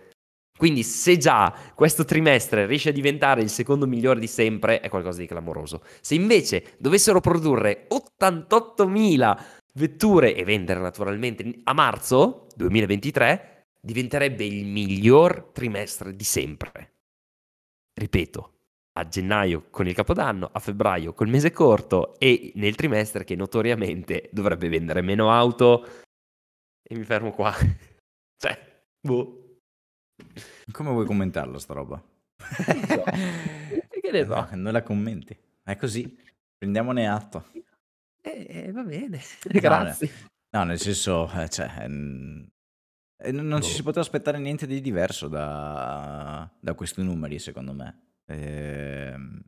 Quindi 0.62 0.84
se 0.84 1.18
già 1.18 1.51
questo 1.74 2.05
trimestre 2.05 2.68
riesce 2.68 2.89
a 2.89 2.91
diventare 2.91 3.41
il 3.41 3.49
secondo 3.49 3.88
migliore 3.88 4.20
di 4.20 4.28
sempre, 4.28 4.80
è 4.80 4.89
qualcosa 4.89 5.20
di 5.20 5.26
clamoroso. 5.26 5.82
Se 6.01 6.14
invece 6.14 6.76
dovessero 6.78 7.20
produrre 7.20 7.88
88.000 7.89 9.43
vetture 9.74 10.36
e 10.36 10.43
vendere 10.43 10.80
naturalmente 10.80 11.62
a 11.64 11.74
marzo 11.74 12.45
2023, 12.55 13.70
diventerebbe 13.82 14.45
il 14.45 14.68
miglior 14.68 15.49
trimestre 15.51 16.16
di 16.16 16.24
sempre. 16.24 16.93
Ripeto, 17.99 18.53
a 18.99 19.07
gennaio 19.07 19.66
con 19.72 19.88
il 19.88 19.95
capodanno, 19.95 20.47
a 20.53 20.59
febbraio 20.59 21.14
col 21.14 21.30
mese 21.30 21.51
corto 21.51 22.20
e 22.20 22.51
nel 22.53 22.76
trimestre 22.76 23.24
che 23.24 23.36
notoriamente 23.36 24.30
dovrebbe 24.32 24.70
vendere 24.70 25.01
meno 25.01 25.32
auto. 25.32 25.88
E 26.88 26.95
mi 26.95 27.03
fermo 27.03 27.32
qua. 27.32 27.51
cioè, 28.38 28.86
boh. 29.01 29.40
Come 30.72 30.89
vuoi 30.89 31.05
commentarlo 31.05 31.57
sta 31.59 31.74
roba? 31.74 32.01
Non 32.67 32.86
so. 32.88 33.03
Che 33.03 34.11
ne 34.11 34.26
so. 34.26 34.49
Eh, 34.49 34.55
Non 34.55 34.74
la 34.74 34.82
commenti. 34.84 35.38
È 35.63 35.76
così. 35.76 36.17
Prendiamone 36.57 37.07
atto. 37.07 37.45
Eh, 38.22 38.45
eh, 38.49 38.72
va 38.72 38.84
bene, 38.84 39.19
No, 39.51 39.59
grazie. 39.59 40.09
No, 40.51 40.63
nel 40.63 40.80
senso, 40.80 41.30
eh, 41.32 41.49
cioè, 41.49 41.88
mm, 41.88 42.43
eh, 43.24 43.32
non 43.32 43.47
non 43.47 43.61
ci 43.61 43.69
Boh. 43.69 43.76
si 43.76 43.84
poteva 43.84 44.01
aspettare 44.01 44.38
niente 44.38 44.67
di 44.67 44.82
diverso 44.82 45.28
da, 45.28 46.49
da 46.59 46.74
questi 46.74 47.01
numeri, 47.03 47.39
secondo 47.39 47.74
me. 47.74 48.19
Ehm, 48.28 49.41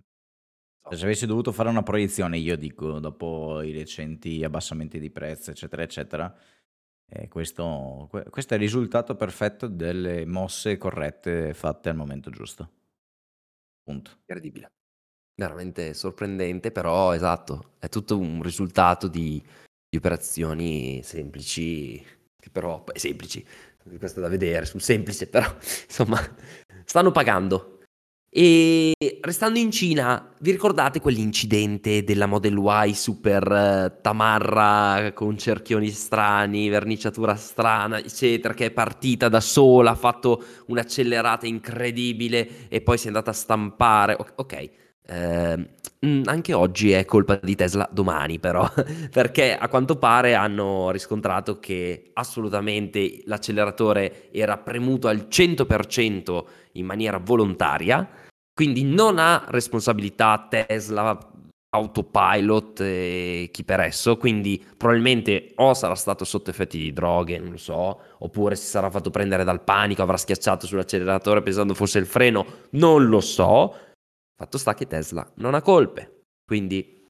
se 0.89 1.03
avessi 1.03 1.26
dovuto 1.26 1.51
fare 1.51 1.69
una 1.69 1.84
proiezione, 1.84 2.38
io 2.38 2.55
dico, 2.57 2.99
dopo 2.99 3.61
i 3.61 3.71
recenti 3.71 4.43
abbassamenti 4.43 4.99
di 4.99 5.09
prezzo, 5.11 5.51
eccetera, 5.51 5.82
eccetera, 5.84 6.36
eh, 7.14 7.28
questo, 7.28 8.07
que- 8.09 8.26
questo 8.30 8.53
è 8.53 8.57
il 8.57 8.64
risultato 8.64 9.16
perfetto 9.16 9.68
delle 9.68 10.26
mosse 10.26 10.78
corrette 10.78 11.53
fatte 11.53 11.89
al 11.89 11.95
momento 11.95 12.32
giusto. 12.32 12.70
Punto. 13.84 14.11
Incredibile. 14.22 14.72
Veramente 15.36 15.93
sorprendente, 15.93 16.72
però 16.72 17.14
esatto, 17.14 17.74
è 17.80 17.89
tutto 17.89 18.18
un 18.18 18.41
risultato 18.41 19.07
di, 19.07 19.41
di 19.89 19.97
operazioni 19.97 21.01
semplici, 21.03 22.03
che 22.39 22.49
però, 22.49 22.84
semplici, 22.93 23.45
questo 23.97 24.20
da 24.20 24.28
vedere, 24.28 24.66
sul 24.66 24.82
semplice, 24.82 25.28
però 25.28 25.45
insomma, 25.86 26.20
stanno 26.84 27.11
pagando. 27.11 27.82
E 28.36 28.95
restando 29.21 29.59
in 29.59 29.69
Cina, 29.69 30.34
vi 30.39 30.49
ricordate 30.49 30.99
quell'incidente 30.99 32.03
della 32.03 32.25
Model 32.25 32.57
Y 32.57 32.93
super 32.95 33.47
uh, 33.47 34.01
tamarra 34.01 35.11
con 35.13 35.38
cerchioni 35.38 35.91
strani, 35.91 36.67
verniciatura 36.67 37.36
strana, 37.36 37.99
eccetera, 37.99 38.55
che 38.55 38.65
è 38.65 38.71
partita 38.71 39.29
da 39.29 39.39
sola, 39.39 39.91
ha 39.91 39.95
fatto 39.95 40.43
un'accelerata 40.65 41.45
incredibile 41.45 42.67
e 42.69 42.81
poi 42.81 42.97
si 42.97 43.03
è 43.03 43.07
andata 43.09 43.29
a 43.29 43.34
stampare. 43.34 44.15
O- 44.17 44.25
ok, 44.34 44.69
eh, 45.05 45.69
anche 46.25 46.53
oggi 46.53 46.91
è 46.91 47.05
colpa 47.05 47.36
di 47.36 47.55
Tesla, 47.55 47.88
domani 47.91 48.39
però, 48.39 48.67
perché 49.11 49.55
a 49.55 49.67
quanto 49.67 49.97
pare 49.97 50.34
hanno 50.34 50.91
riscontrato 50.91 51.59
che 51.59 52.09
assolutamente 52.13 53.21
l'acceleratore 53.25 54.31
era 54.31 54.57
premuto 54.57 55.07
al 55.07 55.27
100% 55.29 56.43
in 56.73 56.86
maniera 56.86 57.19
volontaria, 57.19 58.07
quindi 58.54 58.84
non 58.84 59.20
ha 59.20 59.45
responsabilità 59.47 60.47
Tesla, 60.49 61.18
autopilot 61.70 62.82
e 62.82 63.49
chi 63.51 63.64
per 63.64 63.80
esso, 63.80 64.18
quindi 64.18 64.64
probabilmente 64.78 65.54
o 65.56 65.74
sarà 65.74 65.95
stato 65.95 66.24
sotto 66.24 66.51
effetti 66.51 66.78
di 66.78 66.93
droghe, 66.93 67.39
non 67.39 67.51
lo 67.51 67.58
so, 67.58 67.99
oppure 68.20 68.56
si 68.56 68.66
sarà 68.66 68.91
fatto 68.91 69.10
prendere 69.10 69.43
dal 69.43 69.64
panico, 69.64 70.04
avrà 70.04 70.18
schiacciato 70.18 70.68
sull'acceleratore 70.68 71.41
pensando 71.41 71.74
fosse 71.74 71.97
il 71.97 72.06
freno, 72.06 72.45
non 72.72 73.08
lo 73.08 73.22
so 73.22 73.76
Fatto 74.36 74.58
sta 74.58 74.74
che 74.74 74.88
Tesla 74.88 75.26
non 75.36 75.54
ha 75.54 75.62
colpe, 75.62 76.24
quindi 76.45 77.06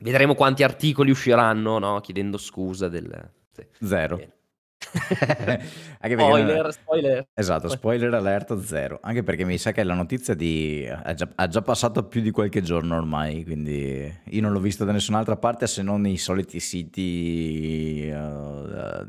vedremo 0.00 0.34
quanti 0.34 0.62
articoli 0.62 1.10
usciranno 1.10 1.78
no? 1.78 2.00
chiedendo 2.00 2.36
scusa 2.38 2.88
del... 2.88 3.32
Sì. 3.50 3.66
Zero. 3.84 4.39
Anche 6.00 6.18
spoiler, 6.18 6.62
non... 6.62 6.72
spoiler. 6.72 7.28
Esatto, 7.34 7.68
spoiler 7.68 8.14
alert 8.14 8.58
zero. 8.60 8.98
Anche 9.02 9.22
perché 9.22 9.44
mi 9.44 9.58
sa 9.58 9.72
che 9.72 9.82
la 9.82 9.94
notizia 9.94 10.34
di... 10.34 10.88
ha, 10.90 11.12
già, 11.14 11.28
ha 11.34 11.46
già 11.46 11.62
passato 11.62 12.06
più 12.06 12.20
di 12.20 12.30
qualche 12.30 12.62
giorno 12.62 12.96
ormai, 12.96 13.44
quindi 13.44 14.12
io 14.24 14.40
non 14.40 14.52
l'ho 14.52 14.60
visto 14.60 14.84
da 14.84 14.92
nessun'altra 14.92 15.36
parte 15.36 15.66
se 15.66 15.82
non 15.82 16.00
nei 16.00 16.16
soliti 16.16 16.60
siti, 16.60 18.10
uh, 18.12 19.06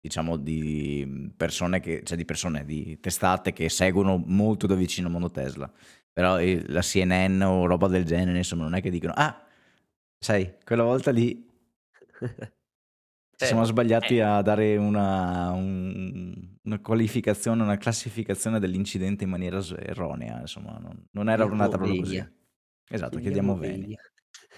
diciamo, 0.00 0.36
di 0.36 1.32
persone 1.36 1.80
che, 1.80 2.02
cioè 2.04 2.16
di 2.16 2.24
persone, 2.24 2.64
di 2.64 2.98
testate 3.00 3.52
che 3.52 3.68
seguono 3.68 4.22
molto 4.24 4.66
da 4.66 4.74
vicino 4.74 5.08
il 5.08 5.12
mondo 5.12 5.30
Tesla. 5.30 5.70
Però 6.12 6.38
la 6.66 6.80
CNN 6.80 7.40
o 7.42 7.66
roba 7.66 7.88
del 7.88 8.04
genere, 8.04 8.38
insomma, 8.38 8.62
non 8.64 8.74
è 8.74 8.80
che 8.80 8.90
dicono, 8.90 9.12
ah, 9.16 9.42
sai, 10.18 10.54
quella 10.64 10.82
volta 10.84 11.10
lì 11.10 11.48
ci 13.40 13.46
siamo 13.46 13.64
sbagliati 13.64 14.16
eh. 14.16 14.22
a 14.22 14.42
dare 14.42 14.76
una, 14.76 15.50
un, 15.52 16.34
una, 16.62 16.78
qualificazione, 16.80 17.62
una 17.62 17.76
classificazione 17.76 18.58
dell'incidente 18.58 19.24
in 19.24 19.30
maniera 19.30 19.60
erronea, 19.78 20.40
insomma, 20.40 20.78
non, 20.78 21.06
non 21.12 21.28
era 21.28 21.44
andata 21.44 21.76
proprio 21.76 22.00
così. 22.00 22.32
Esatto, 22.88 23.18
chiediamo 23.18 23.56
bene. 23.56 23.96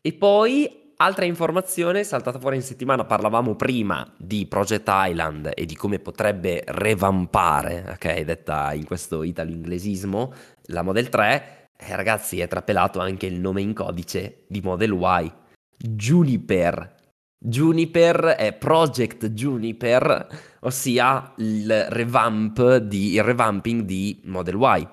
e 0.00 0.12
poi 0.12 0.80
Altra 1.02 1.24
informazione 1.24 2.04
saltata 2.04 2.38
fuori 2.38 2.56
in 2.56 2.62
settimana, 2.62 3.06
parlavamo 3.06 3.54
prima 3.54 4.06
di 4.18 4.44
Project 4.44 4.86
Island 4.86 5.50
e 5.54 5.64
di 5.64 5.74
come 5.74 5.98
potrebbe 5.98 6.62
revampare, 6.66 7.86
ok, 7.92 8.20
detta 8.20 8.74
in 8.74 8.84
questo 8.84 9.22
italo-inglesismo, 9.22 10.30
la 10.64 10.82
Model 10.82 11.08
3, 11.08 11.68
eh, 11.74 11.96
ragazzi 11.96 12.40
è 12.40 12.48
trapelato 12.48 13.00
anche 13.00 13.24
il 13.24 13.40
nome 13.40 13.62
in 13.62 13.72
codice 13.72 14.44
di 14.46 14.60
Model 14.60 14.92
Y, 14.92 15.32
Juniper. 15.78 16.98
Juniper 17.42 18.34
è 18.36 18.52
Project 18.52 19.30
Juniper, 19.30 20.26
ossia 20.60 21.32
il 21.38 21.86
revamp 21.88 22.76
di, 22.76 23.14
il 23.14 23.22
revamping 23.22 23.82
di 23.82 24.20
Model 24.24 24.58
Y, 24.60 24.88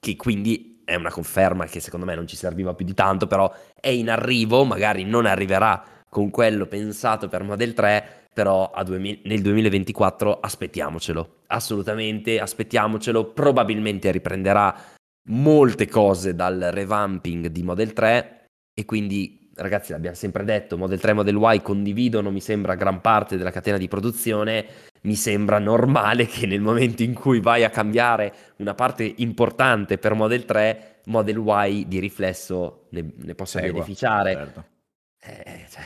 che 0.00 0.16
quindi 0.16 0.80
è 0.86 0.94
una 0.94 1.10
conferma 1.10 1.66
che 1.66 1.80
secondo 1.80 2.06
me 2.06 2.14
non 2.14 2.26
ci 2.26 2.36
serviva 2.36 2.72
più 2.72 2.86
di 2.86 2.94
tanto, 2.94 3.26
però 3.26 3.52
è 3.78 3.90
in 3.90 4.08
arrivo, 4.08 4.64
magari 4.64 5.04
non 5.04 5.26
arriverà 5.26 5.84
con 6.08 6.30
quello 6.30 6.64
pensato 6.64 7.28
per 7.28 7.42
Model 7.42 7.74
3, 7.74 8.28
però 8.32 8.72
2000, 8.82 9.20
nel 9.24 9.42
2024 9.42 10.40
aspettiamocelo, 10.40 11.42
assolutamente 11.48 12.40
aspettiamocelo, 12.40 13.32
probabilmente 13.32 14.10
riprenderà 14.10 14.74
molte 15.28 15.86
cose 15.88 16.34
dal 16.34 16.68
revamping 16.72 17.48
di 17.48 17.62
Model 17.62 17.92
3 17.92 18.46
e 18.72 18.84
quindi 18.86 19.45
ragazzi 19.56 19.92
l'abbiamo 19.92 20.16
sempre 20.16 20.44
detto, 20.44 20.78
Model 20.78 21.00
3 21.00 21.10
e 21.10 21.14
Model 21.14 21.54
Y 21.54 21.62
condividono 21.62 22.30
mi 22.30 22.40
sembra 22.40 22.74
gran 22.74 23.00
parte 23.00 23.36
della 23.36 23.50
catena 23.50 23.76
di 23.76 23.88
produzione 23.88 24.66
mi 25.06 25.14
sembra 25.14 25.58
normale 25.58 26.26
che 26.26 26.46
nel 26.46 26.60
momento 26.60 27.02
in 27.02 27.14
cui 27.14 27.40
vai 27.40 27.64
a 27.64 27.70
cambiare 27.70 28.32
una 28.56 28.74
parte 28.74 29.14
importante 29.18 29.98
per 29.98 30.14
Model 30.14 30.44
3, 30.44 31.00
Model 31.06 31.42
Y 31.46 31.86
di 31.86 32.00
riflesso 32.00 32.86
ne, 32.90 33.12
ne 33.14 33.34
possa 33.34 33.60
Segua, 33.60 33.74
beneficiare. 33.74 34.32
Certo. 34.32 34.64
Eh, 35.20 35.66
cioè. 35.70 35.84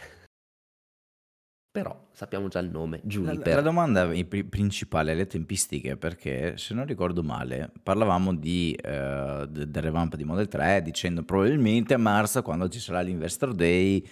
Però 1.72 2.08
sappiamo 2.10 2.48
già 2.48 2.58
il 2.58 2.68
nome, 2.68 3.00
Juniper. 3.04 3.46
La, 3.46 3.54
la 3.54 3.60
domanda 3.60 4.08
principale 4.48 5.12
è 5.12 5.14
le 5.14 5.28
tempistiche, 5.28 5.96
perché 5.96 6.56
se 6.56 6.74
non 6.74 6.84
ricordo 6.84 7.22
male, 7.22 7.70
parlavamo 7.80 8.34
di, 8.34 8.76
uh, 8.76 9.46
del 9.46 9.70
revamp 9.74 10.16
di 10.16 10.24
Model 10.24 10.48
3 10.48 10.82
dicendo 10.82 11.22
probabilmente 11.22 11.94
a 11.94 11.98
marzo, 11.98 12.42
quando 12.42 12.68
ci 12.68 12.80
sarà 12.80 13.02
l'Investor 13.02 13.54
Day, 13.54 14.04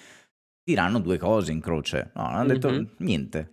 diranno 0.63 1.01
due 1.01 1.19
cose 1.19 1.51
in 1.51 1.61
croce. 1.61 2.13
No, 2.15 2.23
non 2.23 2.35
hanno 2.35 2.53
detto 2.53 2.71
mm-hmm. 2.71 2.85
niente, 2.99 3.51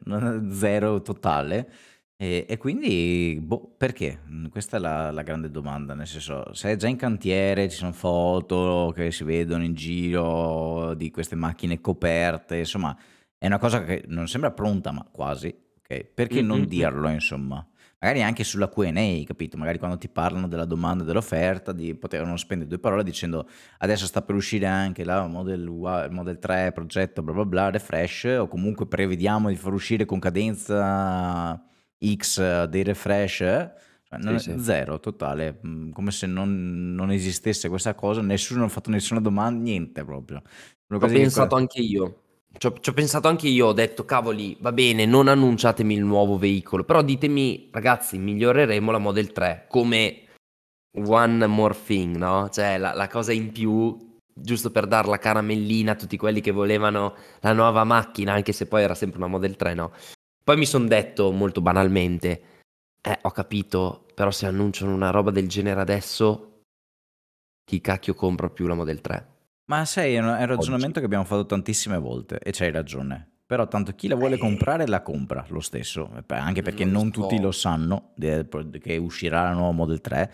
zero 0.51 1.01
totale. 1.01 1.69
E, 2.17 2.45
e 2.47 2.57
quindi, 2.57 3.39
boh, 3.41 3.73
perché? 3.75 4.19
Mm, 4.29 4.45
questa 4.47 4.77
è 4.77 4.79
la, 4.79 5.11
la, 5.11 5.23
grande 5.23 5.49
domanda, 5.49 5.95
nel 5.95 6.07
senso, 6.07 6.53
se 6.53 6.71
è 6.71 6.75
già 6.75 6.87
in 6.87 6.95
cantiere, 6.95 7.69
ci 7.69 7.77
sono 7.77 7.91
foto 7.91 8.93
che 8.95 9.11
si 9.11 9.23
vedono 9.23 9.63
in 9.63 9.73
giro 9.73 10.93
di 10.93 11.09
queste 11.09 11.35
macchine 11.35 11.81
coperte, 11.81 12.57
insomma, 12.57 12.95
è 13.38 13.45
una 13.47 13.59
cosa 13.59 13.83
che 13.83 14.03
non 14.07 14.27
sembra 14.27 14.51
pronta, 14.51 14.91
ma 14.91 15.07
quasi, 15.11 15.53
ok? 15.79 16.03
Perché 16.05 16.36
mm-hmm. 16.36 16.47
non 16.47 16.65
dirlo, 16.65 17.09
insomma? 17.09 17.67
magari 18.05 18.21
anche 18.21 18.43
sulla 18.43 18.69
Q&A, 18.69 19.23
capito? 19.25 19.57
Magari 19.57 19.79
quando 19.79 19.97
ti 19.97 20.07
parlano 20.07 20.47
della 20.47 20.65
domanda 20.65 21.03
e 21.03 21.07
dell'offerta, 21.07 21.71
di, 21.71 21.95
potevano 21.95 22.38
spendere 22.38 22.69
due 22.69 22.77
parole 22.77 23.03
dicendo 23.03 23.47
adesso 23.79 24.05
sta 24.05 24.21
per 24.21 24.36
uscire 24.36 24.67
anche 24.67 25.03
la 25.03 25.25
Model, 25.25 25.67
y, 25.67 26.09
Model 26.11 26.38
3 26.38 26.71
progetto 26.71 27.23
bla 27.23 27.33
bla 27.33 27.45
bla, 27.45 27.69
refresh, 27.71 28.25
o 28.39 28.47
comunque 28.47 28.86
prevediamo 28.86 29.49
di 29.49 29.55
far 29.55 29.73
uscire 29.73 30.05
con 30.05 30.19
cadenza 30.19 31.59
X 31.99 32.65
dei 32.65 32.83
refresh, 32.83 33.38
cioè, 33.38 33.73
sì, 34.38 34.51
sì. 34.51 34.59
zero, 34.59 34.99
totale, 34.99 35.59
mm, 35.65 35.91
come 35.91 36.11
se 36.11 36.27
non, 36.27 36.93
non, 36.93 37.09
esistesse 37.11 37.69
questa 37.69 37.95
cosa, 37.95 38.21
nessuno 38.21 38.65
ha 38.65 38.69
fatto 38.69 38.91
nessuna 38.91 39.19
domanda, 39.19 39.63
niente 39.63 40.05
proprio. 40.05 40.43
Ho 40.88 40.99
pensato 40.99 41.55
che... 41.55 41.61
anche 41.61 41.81
io. 41.81 42.19
Ci 42.57 42.67
ho, 42.67 42.79
ci 42.79 42.89
ho, 42.89 42.93
pensato 42.93 43.27
anche 43.27 43.47
io, 43.47 43.67
ho 43.67 43.73
detto, 43.73 44.05
cavoli, 44.05 44.55
va 44.59 44.71
bene, 44.71 45.05
non 45.05 45.27
annunciatemi 45.27 45.93
il 45.93 46.03
nuovo 46.03 46.37
veicolo, 46.37 46.83
però 46.83 47.01
ditemi, 47.01 47.69
ragazzi, 47.71 48.17
miglioreremo 48.17 48.91
la 48.91 48.97
Model 48.97 49.31
3 49.31 49.65
come 49.67 50.25
one 50.97 51.45
more 51.47 51.75
thing, 51.85 52.15
no? 52.15 52.49
Cioè, 52.49 52.77
la, 52.77 52.93
la 52.93 53.07
cosa 53.07 53.33
in 53.33 53.51
più, 53.51 54.17
giusto 54.33 54.71
per 54.71 54.87
dar 54.87 55.07
la 55.07 55.17
caramellina 55.17 55.91
a 55.91 55.95
tutti 55.95 56.17
quelli 56.17 56.39
che 56.39 56.51
volevano 56.51 57.15
la 57.41 57.53
nuova 57.53 57.83
macchina, 57.83 58.33
anche 58.33 58.53
se 58.53 58.67
poi 58.67 58.83
era 58.83 58.95
sempre 58.95 59.17
una 59.17 59.27
Model 59.27 59.55
3, 59.55 59.73
no? 59.73 59.91
Poi 60.43 60.57
mi 60.57 60.65
sono 60.65 60.87
detto, 60.87 61.31
molto 61.31 61.61
banalmente, 61.61 62.41
eh, 63.01 63.19
ho 63.21 63.31
capito, 63.31 64.05
però 64.13 64.31
se 64.31 64.45
annunciano 64.45 64.93
una 64.93 65.09
roba 65.09 65.31
del 65.31 65.47
genere 65.49 65.81
adesso, 65.81 66.61
chi 67.65 67.81
cacchio 67.81 68.13
compra 68.13 68.49
più 68.49 68.67
la 68.67 68.75
Model 68.75 69.01
3? 69.01 69.34
Ma 69.66 69.84
sai, 69.86 70.13
è 70.13 70.20
un, 70.20 70.28
è 70.28 70.41
un 70.41 70.47
ragionamento 70.47 70.86
Oggi. 70.86 70.99
che 70.99 71.05
abbiamo 71.05 71.24
fatto 71.24 71.45
tantissime 71.45 71.97
volte 71.97 72.39
e 72.39 72.51
c'hai 72.51 72.72
ragione. 72.72 73.30
Però 73.47 73.68
tanto 73.68 73.93
chi 73.93 74.07
la 74.07 74.16
vuole 74.16 74.36
eh. 74.36 74.39
comprare 74.39 74.88
la 74.88 75.01
compra 75.01 75.45
lo 75.49 75.59
stesso, 75.59 76.09
anche 76.28 76.63
perché 76.63 76.84
non, 76.84 76.93
non 76.93 77.11
tutti 77.11 77.39
lo 77.39 77.51
sanno 77.51 78.13
che 78.18 78.97
uscirà 78.97 79.43
la 79.43 79.53
nuova 79.53 79.72
Model 79.72 80.01
3. 80.01 80.34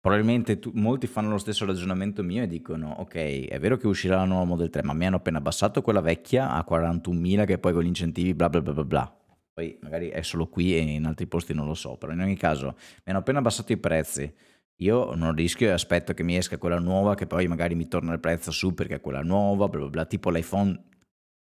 Probabilmente 0.00 0.58
tu, 0.58 0.70
molti 0.74 1.06
fanno 1.06 1.30
lo 1.30 1.38
stesso 1.38 1.64
ragionamento 1.64 2.22
mio 2.22 2.42
e 2.42 2.46
dicono 2.46 2.94
ok, 2.98 3.46
è 3.46 3.58
vero 3.58 3.76
che 3.76 3.86
uscirà 3.86 4.16
la 4.16 4.24
nuova 4.24 4.44
Model 4.44 4.70
3, 4.70 4.82
ma 4.82 4.92
mi 4.92 5.06
hanno 5.06 5.16
appena 5.16 5.38
abbassato 5.38 5.82
quella 5.82 6.00
vecchia 6.00 6.50
a 6.50 6.64
41.000 6.68 7.46
che 7.46 7.58
poi 7.58 7.72
con 7.72 7.82
gli 7.82 7.86
incentivi 7.86 8.34
bla 8.34 8.48
bla 8.48 8.60
bla 8.60 8.72
bla 8.72 8.84
bla. 8.84 9.16
Poi 9.54 9.78
magari 9.82 10.08
è 10.08 10.22
solo 10.22 10.48
qui 10.48 10.74
e 10.76 10.80
in 10.80 11.04
altri 11.04 11.26
posti 11.26 11.54
non 11.54 11.66
lo 11.66 11.74
so, 11.74 11.96
però 11.96 12.12
in 12.12 12.20
ogni 12.20 12.36
caso 12.36 12.74
mi 12.76 13.02
hanno 13.06 13.18
appena 13.18 13.38
abbassato 13.40 13.72
i 13.72 13.76
prezzi 13.76 14.32
io 14.82 15.14
non 15.14 15.34
rischio 15.34 15.68
e 15.68 15.72
aspetto 15.72 16.12
che 16.12 16.22
mi 16.22 16.36
esca 16.36 16.58
quella 16.58 16.78
nuova, 16.78 17.14
che 17.14 17.26
poi 17.26 17.46
magari 17.46 17.74
mi 17.74 17.88
torna 17.88 18.12
il 18.12 18.20
prezzo 18.20 18.50
su 18.50 18.74
perché 18.74 18.96
è 18.96 19.00
quella 19.00 19.22
nuova, 19.22 19.68
bla 19.68 19.80
bla 19.80 19.88
bla, 19.88 20.04
tipo 20.04 20.30
l'iPhone. 20.30 20.88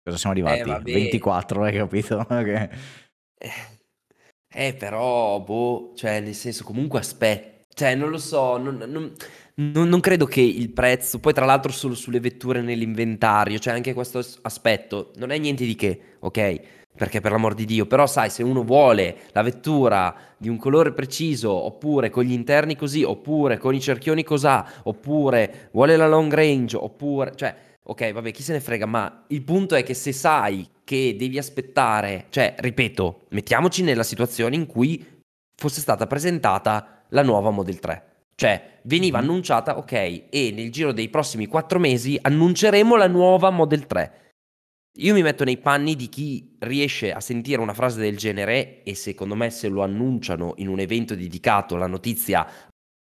Cosa 0.05 0.19
siamo 0.19 0.35
arrivati? 0.35 0.91
Eh, 0.91 0.93
24, 0.95 1.63
hai 1.63 1.73
capito? 1.73 2.19
okay. 2.29 2.69
eh, 3.39 3.51
eh, 4.55 4.75
però, 4.75 5.41
boh, 5.41 5.93
cioè, 5.97 6.21
nel 6.21 6.35
senso, 6.35 6.65
comunque 6.65 6.99
aspetta. 6.99 7.51
Cioè, 7.75 7.95
non 7.95 8.11
lo 8.11 8.19
so, 8.19 8.59
non, 8.59 8.77
non, 8.77 9.13
non, 9.55 9.89
non, 9.89 10.01
credo 10.01 10.27
che 10.27 10.43
il 10.43 10.71
prezzo, 10.73 11.21
poi 11.21 11.33
tra 11.33 11.47
l'altro 11.47 11.73
solo 11.73 11.95
sulle 11.95 12.21
vetture 12.21 12.61
nell'inventario, 12.61 13.59
cioè 13.59 13.73
anche 13.73 13.95
questo 13.95 14.23
aspetto, 14.43 15.13
non 15.17 15.31
è 15.31 15.39
niente 15.39 15.65
di 15.65 15.75
che, 15.75 16.17
ok? 16.19 16.82
Perché 16.95 17.21
per 17.21 17.33
l'amor 17.33 17.55
di 17.55 17.65
Dio, 17.65 17.87
però 17.87 18.07
sai, 18.07 18.29
se 18.29 18.43
uno 18.43 18.63
vuole 18.63 19.17
la 19.33 19.43
vettura 19.43 20.15
di 20.37 20.49
un 20.49 20.57
colore 20.59 20.93
preciso, 20.93 21.51
oppure 21.51 22.11
con 22.11 22.25
gli 22.25 22.33
interni 22.33 22.77
così, 22.77 23.03
oppure 23.03 23.59
con 23.59 23.75
i 23.75 23.81
cerchioni 23.81 24.23
cosà, 24.23 24.67
oppure 24.85 25.69
vuole 25.73 25.97
la 25.97 26.07
long 26.07 26.33
range, 26.33 26.77
oppure, 26.77 27.35
cioè, 27.35 27.55
ok, 27.83 28.13
vabbè, 28.13 28.31
chi 28.31 28.43
se 28.43 28.53
ne 28.53 28.61
frega, 28.61 28.87
ma 28.87 29.25
il 29.29 29.43
punto 29.43 29.75
è 29.75 29.83
che 29.83 29.95
se 29.95 30.13
sai 30.13 30.69
che 30.85 31.17
devi 31.19 31.39
aspettare, 31.39 32.27
cioè, 32.29 32.55
ripeto, 32.59 33.23
mettiamoci 33.31 33.83
nella 33.83 34.03
situazione 34.03 34.55
in 34.55 34.67
cui 34.67 35.05
fosse 35.57 35.81
stata 35.81 36.07
presentata 36.07 37.05
la 37.09 37.23
nuova 37.23 37.51
Model 37.51 37.79
3. 37.79 38.07
Cioè, 38.35 38.81
veniva 38.83 39.19
mm-hmm. 39.19 39.29
annunciata, 39.29 39.79
ok, 39.79 39.93
e 39.93 40.53
nel 40.55 40.71
giro 40.71 40.93
dei 40.93 41.09
prossimi 41.09 41.47
quattro 41.47 41.79
mesi 41.79 42.19
annunceremo 42.21 42.97
la 42.97 43.07
nuova 43.07 43.51
Model 43.51 43.87
3. 43.87 44.13
Io 44.97 45.15
mi 45.15 45.23
metto 45.23 45.45
nei 45.45 45.57
panni 45.57 45.97
di 45.97 46.11
chi 46.11 46.55
riesce 46.59 47.13
a 47.13 47.21
sentire 47.21 47.63
una 47.63 47.73
frase 47.73 47.99
del 47.99 48.19
genere 48.19 48.83
e 48.83 48.95
secondo 48.95 49.35
me 49.35 49.49
se 49.49 49.69
lo 49.69 49.83
annunciano 49.83 50.53
in 50.57 50.69
un 50.69 50.81
evento 50.81 51.15
dedicato 51.15 51.77
la 51.77 51.87
notizia 51.87 52.47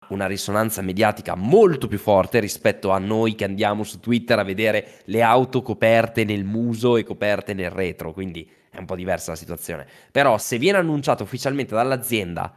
una 0.07 0.25
risonanza 0.25 0.81
mediatica 0.81 1.35
molto 1.35 1.87
più 1.87 1.97
forte 1.97 2.39
rispetto 2.39 2.91
a 2.91 2.97
noi 2.97 3.35
che 3.35 3.43
andiamo 3.43 3.83
su 3.83 3.99
Twitter 3.99 4.39
a 4.39 4.43
vedere 4.43 5.01
le 5.05 5.21
auto 5.21 5.61
coperte 5.61 6.23
nel 6.23 6.45
muso 6.45 6.95
e 6.95 7.03
coperte 7.03 7.53
nel 7.53 7.69
retro, 7.69 8.13
quindi 8.13 8.49
è 8.69 8.77
un 8.77 8.85
po' 8.85 8.95
diversa 8.95 9.31
la 9.31 9.37
situazione. 9.37 9.85
Però 10.11 10.37
se 10.37 10.57
viene 10.57 10.77
annunciato 10.77 11.23
ufficialmente 11.23 11.75
dall'azienda 11.75 12.53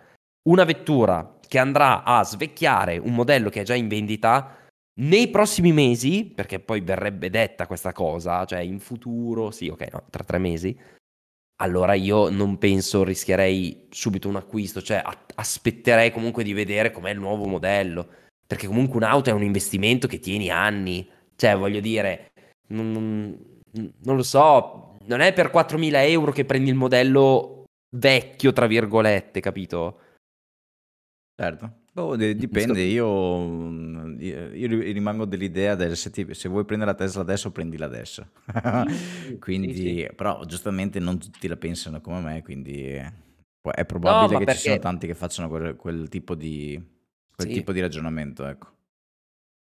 una 0.49 0.65
vettura 0.65 1.39
che 1.47 1.59
andrà 1.59 2.05
a 2.05 2.23
svecchiare 2.23 2.99
un 2.99 3.15
modello 3.15 3.51
che 3.51 3.63
è 3.63 3.65
già 3.65 3.75
in 3.75 3.89
vendita, 3.89 4.59
nei 5.01 5.29
prossimi 5.29 5.73
mesi, 5.73 6.25
perché 6.35 6.61
poi 6.61 6.81
verrebbe 6.81 7.31
detta 7.31 7.67
questa 7.67 7.93
cosa, 7.93 8.45
cioè 8.45 8.61
in 8.61 8.79
futuro, 8.79 9.51
sì, 9.51 9.69
ok, 9.69 9.89
no, 9.93 10.05
tra 10.11 10.23
tre 10.25 10.39
mesi, 10.39 10.77
allora 11.57 11.95
io 11.95 12.29
non 12.31 12.59
penso 12.59 13.05
rischierei 13.05 13.87
subito 13.91 14.29
un 14.29 14.37
acquisto, 14.37 14.83
cioè 14.83 15.01
a- 15.05 15.25
aspetterei 15.37 16.11
comunque 16.13 16.45
di 16.45 16.53
vedere 16.53 16.91
com'è 16.93 17.11
il 17.11 17.19
nuovo 17.19 17.47
modello, 17.47 18.09
perché 18.47 18.67
comunque 18.67 18.97
un'auto 18.97 19.31
è 19.31 19.33
un 19.33 19.43
investimento 19.43 20.07
che 20.07 20.19
tieni 20.21 20.51
anni, 20.51 21.09
cioè 21.37 21.57
voglio 21.57 21.81
dire, 21.81 22.33
non, 22.69 22.91
non, 22.93 23.39
non 24.03 24.17
lo 24.17 24.23
so, 24.23 24.97
non 25.07 25.21
è 25.21 25.33
per 25.33 25.51
4.000 25.51 26.05
euro 26.05 26.33
che 26.33 26.45
prendi 26.45 26.71
il 26.71 26.77
modello 26.77 27.65
vecchio, 27.97 28.53
tra 28.53 28.67
virgolette, 28.67 29.41
capito? 29.41 30.01
Certo. 31.37 31.84
Boh, 31.95 32.17
dipende, 32.17 32.81
io, 32.83 33.39
mm, 33.39 34.19
io 34.21 34.67
rimango 34.93 35.25
dell'idea 35.27 35.77
del 35.77 35.97
se, 35.97 36.11
ti- 36.11 36.35
se 36.35 36.49
vuoi 36.49 36.65
prendere 36.65 36.91
la 36.91 36.97
Tesla 36.97 37.21
adesso, 37.23 37.53
prendila 37.53 37.87
adesso. 37.87 38.31
Sì, 39.25 39.39
Quindi, 39.39 40.09
però 40.17 40.45
giustamente 40.45 40.99
non 40.99 41.21
tutti 41.21 41.47
la 41.47 41.57
pensano 41.57 42.01
come 42.01 42.21
me, 42.21 42.43
quindi 42.43 42.83
è 42.91 43.13
No, 43.63 43.85
probabile 43.87 44.45
che 44.45 44.53
ci 44.55 44.59
siano 44.59 44.81
tanti 44.81 45.07
che 45.07 45.15
facciano 45.15 45.49
quel, 45.49 45.77
quel 45.77 46.09
tipo 46.09 46.35
di, 46.35 46.83
quel 47.33 47.47
Sì. 47.47 47.55
tipo 47.55 47.73
di 47.73 47.81
ragionamento, 47.81 48.45
ecco. 48.45 48.73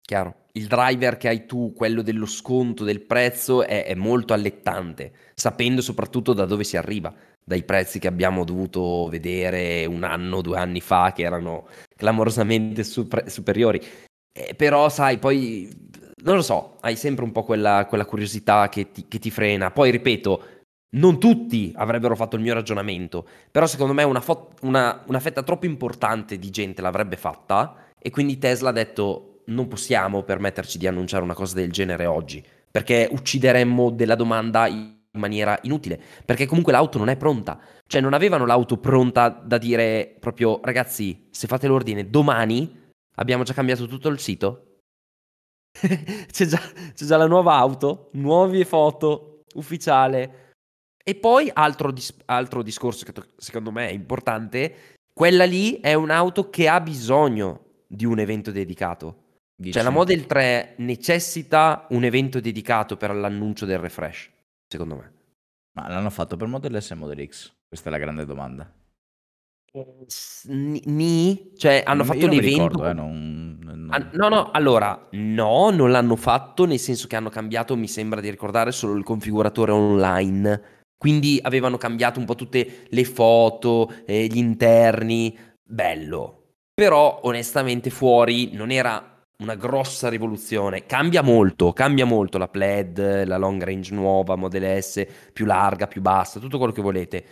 Chiaro. 0.00 0.42
Il 0.52 0.66
driver 0.66 1.16
che 1.16 1.28
hai 1.28 1.46
tu, 1.46 1.72
quello 1.72 2.02
dello 2.02 2.26
sconto 2.26 2.84
del 2.84 3.00
prezzo, 3.00 3.64
è, 3.64 3.84
è 3.86 3.94
molto 3.94 4.32
allettante, 4.32 5.12
sapendo 5.34 5.80
soprattutto 5.80 6.32
da 6.32 6.44
dove 6.46 6.64
si 6.64 6.76
arriva, 6.76 7.12
dai 7.44 7.62
prezzi 7.62 7.98
che 7.98 8.08
abbiamo 8.08 8.44
dovuto 8.44 9.08
vedere 9.08 9.84
un 9.86 10.02
anno, 10.02 10.40
due 10.40 10.58
anni 10.58 10.80
fa, 10.80 11.12
che 11.12 11.22
erano 11.22 11.66
clamorosamente 11.96 12.82
super- 12.84 13.30
superiori. 13.30 13.80
Eh, 14.32 14.54
però, 14.54 14.88
sai, 14.88 15.18
poi 15.18 15.68
non 16.24 16.36
lo 16.36 16.42
so, 16.42 16.76
hai 16.80 16.96
sempre 16.96 17.24
un 17.24 17.32
po' 17.32 17.42
quella, 17.44 17.86
quella 17.86 18.06
curiosità 18.06 18.68
che 18.68 18.90
ti, 18.90 19.06
che 19.06 19.18
ti, 19.18 19.30
frena. 19.30 19.70
Poi, 19.70 19.90
ripeto, 19.90 20.42
non 20.96 21.18
tutti 21.18 21.72
avrebbero 21.76 22.16
fatto 22.16 22.36
il 22.36 22.42
mio 22.42 22.54
ragionamento, 22.54 23.26
però 23.50 23.66
secondo 23.66 23.92
me 23.92 24.02
una, 24.04 24.20
fo- 24.20 24.52
una, 24.62 25.02
una 25.06 25.20
fetta 25.20 25.42
troppo 25.42 25.66
importante 25.66 26.38
di 26.38 26.50
gente 26.50 26.82
l'avrebbe 26.82 27.16
fatta 27.16 27.88
e 27.98 28.10
quindi 28.10 28.38
Tesla 28.38 28.70
ha 28.70 28.72
detto 28.72 29.40
non 29.46 29.68
possiamo 29.68 30.22
permetterci 30.22 30.78
di 30.78 30.86
annunciare 30.86 31.22
una 31.22 31.34
cosa 31.34 31.54
del 31.54 31.72
genere 31.72 32.06
oggi, 32.06 32.44
perché 32.70 33.08
uccideremmo 33.10 33.90
della 33.90 34.14
domanda 34.14 34.66
in 35.14 35.20
maniera 35.20 35.58
inutile, 35.62 36.00
perché 36.24 36.46
comunque 36.46 36.72
l'auto 36.72 36.98
non 36.98 37.08
è 37.08 37.16
pronta. 37.16 37.58
Cioè 37.86 38.00
non 38.00 38.14
avevano 38.14 38.46
l'auto 38.46 38.78
pronta 38.78 39.28
da 39.28 39.58
dire 39.58 40.16
proprio 40.18 40.60
ragazzi, 40.62 41.28
se 41.30 41.46
fate 41.46 41.66
l'ordine 41.66 42.10
domani 42.10 42.82
abbiamo 43.16 43.44
già 43.44 43.54
cambiato 43.54 43.86
tutto 43.86 44.08
il 44.08 44.18
sito. 44.18 44.80
c'è, 45.74 46.46
già, 46.46 46.58
c'è, 46.94 47.04
già, 47.04 47.16
la 47.16 47.26
nuova 47.26 47.54
auto, 47.54 48.10
nuove 48.12 48.64
foto, 48.64 49.42
ufficiale. 49.54 50.52
E 51.02 51.14
poi 51.14 51.50
altro, 51.52 51.90
dis- 51.90 52.14
altro 52.26 52.62
discorso 52.62 53.04
che 53.04 53.12
to- 53.12 53.26
secondo 53.36 53.70
me 53.70 53.88
è 53.88 53.92
importante, 53.92 54.94
quella 55.12 55.44
lì 55.44 55.80
è 55.80 55.94
un'auto 55.94 56.50
che 56.50 56.68
ha 56.68 56.80
bisogno 56.80 57.82
di 57.86 58.04
un 58.04 58.18
evento 58.18 58.50
dedicato. 58.50 59.22
Dici? 59.56 59.72
Cioè 59.72 59.82
la 59.82 59.90
Model 59.90 60.26
3 60.26 60.74
necessita 60.78 61.86
un 61.90 62.02
evento 62.04 62.40
dedicato 62.40 62.96
per 62.96 63.14
l'annuncio 63.14 63.66
del 63.66 63.78
refresh, 63.78 64.30
secondo 64.66 64.96
me. 64.96 65.12
Ma 65.72 65.88
l'hanno 65.88 66.10
fatto 66.10 66.36
per 66.36 66.46
Model 66.46 66.80
S 66.80 66.92
e 66.92 66.94
Model 66.94 67.26
X? 67.28 67.52
Questa 67.66 67.88
è 67.88 67.92
la 67.92 67.98
grande 67.98 68.24
domanda. 68.24 68.72
Ni, 70.44 71.52
cioè 71.56 71.82
hanno 71.84 72.04
fatto 72.04 72.28
l'evento. 72.28 72.62
Ricordo, 72.68 72.88
eh, 72.88 72.92
non, 72.92 73.58
non... 73.60 73.88
Ah, 73.90 74.08
no, 74.12 74.28
no, 74.28 74.50
allora, 74.52 75.08
no, 75.10 75.70
non 75.70 75.90
l'hanno 75.90 76.14
fatto, 76.14 76.64
nel 76.64 76.78
senso 76.78 77.08
che 77.08 77.16
hanno 77.16 77.28
cambiato, 77.28 77.76
mi 77.76 77.88
sembra 77.88 78.20
di 78.20 78.30
ricordare, 78.30 78.70
solo 78.70 78.94
il 78.94 79.02
configuratore 79.02 79.72
online. 79.72 80.62
Quindi 80.96 81.40
avevano 81.42 81.76
cambiato 81.76 82.20
un 82.20 82.24
po' 82.24 82.36
tutte 82.36 82.86
le 82.88 83.04
foto, 83.04 83.92
eh, 84.06 84.26
gli 84.26 84.38
interni. 84.38 85.36
Bello. 85.60 86.52
Però, 86.72 87.20
onestamente, 87.24 87.90
fuori 87.90 88.52
non 88.52 88.70
era 88.70 89.13
una 89.44 89.54
grossa 89.54 90.08
rivoluzione. 90.08 90.86
Cambia 90.86 91.22
molto, 91.22 91.72
cambia 91.72 92.04
molto 92.04 92.38
la 92.38 92.48
Plaid, 92.48 93.24
la 93.24 93.36
long 93.36 93.62
range 93.62 93.94
nuova, 93.94 94.34
Model 94.34 94.82
S, 94.82 95.06
più 95.32 95.44
larga, 95.44 95.86
più 95.86 96.00
bassa, 96.00 96.40
tutto 96.40 96.58
quello 96.58 96.72
che 96.72 96.82
volete. 96.82 97.24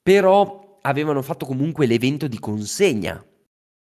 Però 0.00 0.78
avevano 0.82 1.20
fatto 1.20 1.44
comunque 1.44 1.86
l'evento 1.86 2.26
di 2.28 2.38
consegna. 2.38 3.22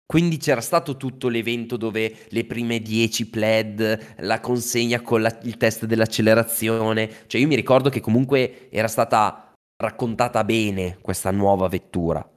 Quindi 0.06 0.38
c'era 0.38 0.62
stato 0.62 0.98
tutto 0.98 1.30
l'evento 1.30 1.78
dove 1.78 2.26
le 2.30 2.46
prime 2.46 2.80
10 2.80 3.30
Plaid, 3.30 4.16
la 4.18 4.40
consegna 4.40 5.02
con 5.02 5.22
la, 5.22 5.40
il 5.44 5.56
test 5.58 5.86
dell'accelerazione. 5.86 7.28
Cioè 7.28 7.40
io 7.40 7.48
mi 7.48 7.56
ricordo 7.56 7.90
che 7.90 8.00
comunque 8.02 8.70
era 8.72 8.88
stata 8.88 9.54
raccontata 9.82 10.44
bene 10.44 10.98
questa 11.00 11.30
nuova 11.30 11.68
vettura, 11.68 12.28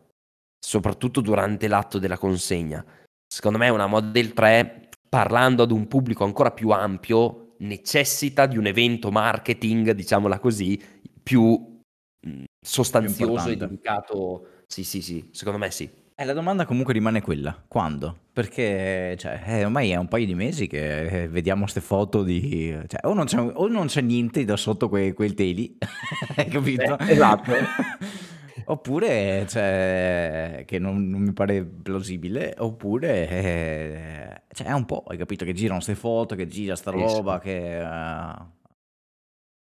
soprattutto 0.60 1.22
durante 1.22 1.66
l'atto 1.66 1.98
della 1.98 2.18
consegna. 2.18 2.84
Secondo 3.26 3.56
me 3.56 3.70
una 3.70 3.86
Model 3.86 4.34
3 4.34 4.81
parlando 5.12 5.62
ad 5.62 5.70
un 5.70 5.88
pubblico 5.88 6.24
ancora 6.24 6.52
più 6.52 6.70
ampio, 6.70 7.56
necessita 7.58 8.46
di 8.46 8.56
un 8.56 8.64
evento 8.64 9.10
marketing, 9.10 9.90
diciamola 9.90 10.38
così, 10.38 10.82
più 11.22 11.82
mm, 12.26 12.44
sostanzioso 12.58 13.44
più 13.44 13.52
e 13.52 13.56
dedicato. 13.56 14.46
Sì, 14.66 14.84
sì, 14.84 15.02
sì, 15.02 15.28
secondo 15.30 15.58
me 15.58 15.70
sì. 15.70 15.86
Eh, 16.14 16.24
la 16.24 16.32
domanda 16.32 16.64
comunque 16.64 16.94
rimane 16.94 17.20
quella, 17.20 17.62
quando? 17.68 18.20
Perché 18.32 19.14
cioè, 19.18 19.42
eh, 19.44 19.64
ormai 19.66 19.90
è 19.90 19.96
un 19.96 20.08
paio 20.08 20.24
di 20.24 20.34
mesi 20.34 20.66
che 20.66 21.24
eh, 21.24 21.28
vediamo 21.28 21.62
queste 21.64 21.82
foto 21.82 22.22
di... 22.22 22.74
Cioè, 22.86 23.00
o, 23.06 23.12
non 23.12 23.26
o, 23.54 23.68
non 23.68 23.88
c'è, 23.88 24.00
niente 24.00 24.46
da 24.46 24.56
sotto 24.56 24.88
quei, 24.88 25.12
quei 25.12 25.34
teli, 25.34 25.76
hai 26.36 26.46
capito? 26.46 26.98
Eh, 27.00 27.12
esatto. 27.12 27.52
Oppure, 28.66 29.46
cioè, 29.48 30.64
che 30.66 30.78
non, 30.78 31.08
non 31.08 31.20
mi 31.20 31.32
pare 31.32 31.64
plausibile, 31.64 32.54
oppure, 32.58 33.28
eh, 33.28 34.42
cioè, 34.52 34.68
è 34.68 34.72
un 34.72 34.84
po', 34.84 35.04
hai 35.06 35.16
capito, 35.16 35.44
che 35.44 35.52
girano 35.52 35.80
queste 35.80 35.94
foto, 35.94 36.34
che 36.34 36.46
gira 36.46 36.76
sta 36.76 36.90
roba, 36.90 37.38
che... 37.38 37.80
Uh, 37.80 38.60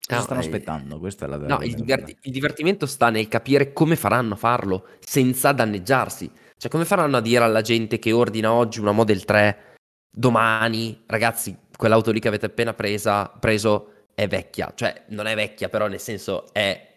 cosa 0.06 0.16
no, 0.16 0.20
stanno 0.22 0.40
eh, 0.40 0.44
aspettando? 0.44 0.98
Questa 0.98 1.26
è 1.26 1.28
la 1.28 1.36
No, 1.36 1.60
il, 1.62 1.74
diverti- 1.74 2.16
il 2.22 2.32
divertimento 2.32 2.86
sta 2.86 3.10
nel 3.10 3.28
capire 3.28 3.72
come 3.72 3.96
faranno 3.96 4.34
a 4.34 4.36
farlo 4.36 4.86
senza 4.98 5.52
danneggiarsi. 5.52 6.30
Cioè, 6.56 6.70
come 6.70 6.84
faranno 6.84 7.16
a 7.16 7.20
dire 7.20 7.44
alla 7.44 7.62
gente 7.62 7.98
che 7.98 8.12
ordina 8.12 8.52
oggi 8.52 8.80
una 8.80 8.92
Model 8.92 9.24
3, 9.24 9.76
domani, 10.10 11.04
ragazzi, 11.06 11.56
quell'auto 11.76 12.10
lì 12.10 12.20
che 12.20 12.28
avete 12.28 12.46
appena 12.46 12.74
presa, 12.74 13.28
preso 13.28 14.06
è 14.14 14.26
vecchia. 14.26 14.72
Cioè, 14.74 15.04
non 15.08 15.26
è 15.26 15.34
vecchia, 15.34 15.68
però 15.68 15.86
nel 15.86 16.00
senso 16.00 16.52
è 16.52 16.89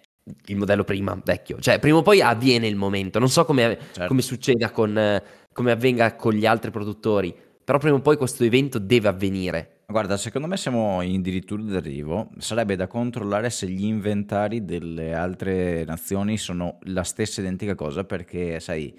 il 0.46 0.56
modello 0.56 0.84
prima 0.84 1.20
vecchio. 1.24 1.60
Cioè, 1.60 1.80
prima 1.80 1.98
o 1.98 2.02
poi 2.02 2.22
avviene 2.22 2.68
il 2.68 2.76
momento. 2.76 3.20
Non 3.20 3.30
so 3.30 3.46
come, 3.46 3.78
certo. 3.92 4.08
come 4.08 4.22
succeda 4.22 4.72
con, 4.72 5.22
come 5.52 5.72
avvenga 5.72 6.16
con 6.16 6.34
gli 6.34 6.46
altri 6.46 6.72
produttori, 6.72 7.36
però 7.64 7.78
prima 7.78 7.96
o 7.96 8.02
poi 8.02 8.18
questo 8.18 8.44
evento 8.44 8.80
deve 8.80 9.08
avvenire. 9.08 9.74
Guarda, 9.86 10.18
secondo 10.18 10.48
me 10.48 10.58
siamo 10.58 11.02
in 11.02 11.20
addirittura 11.20 11.62
d'arrivo. 11.62 12.30
Sarebbe 12.38 12.76
da 12.76 12.88
controllare 12.88 13.50
se 13.50 13.68
gli 13.68 13.86
inventari 13.86 14.66
delle 14.66 15.14
altre 15.14 15.84
nazioni 15.86 16.38
sono 16.38 16.80
la 16.84 17.04
stessa 17.04 17.42
identica 17.42 17.76
cosa, 17.76 18.04
perché 18.04 18.60
sai, 18.60 18.98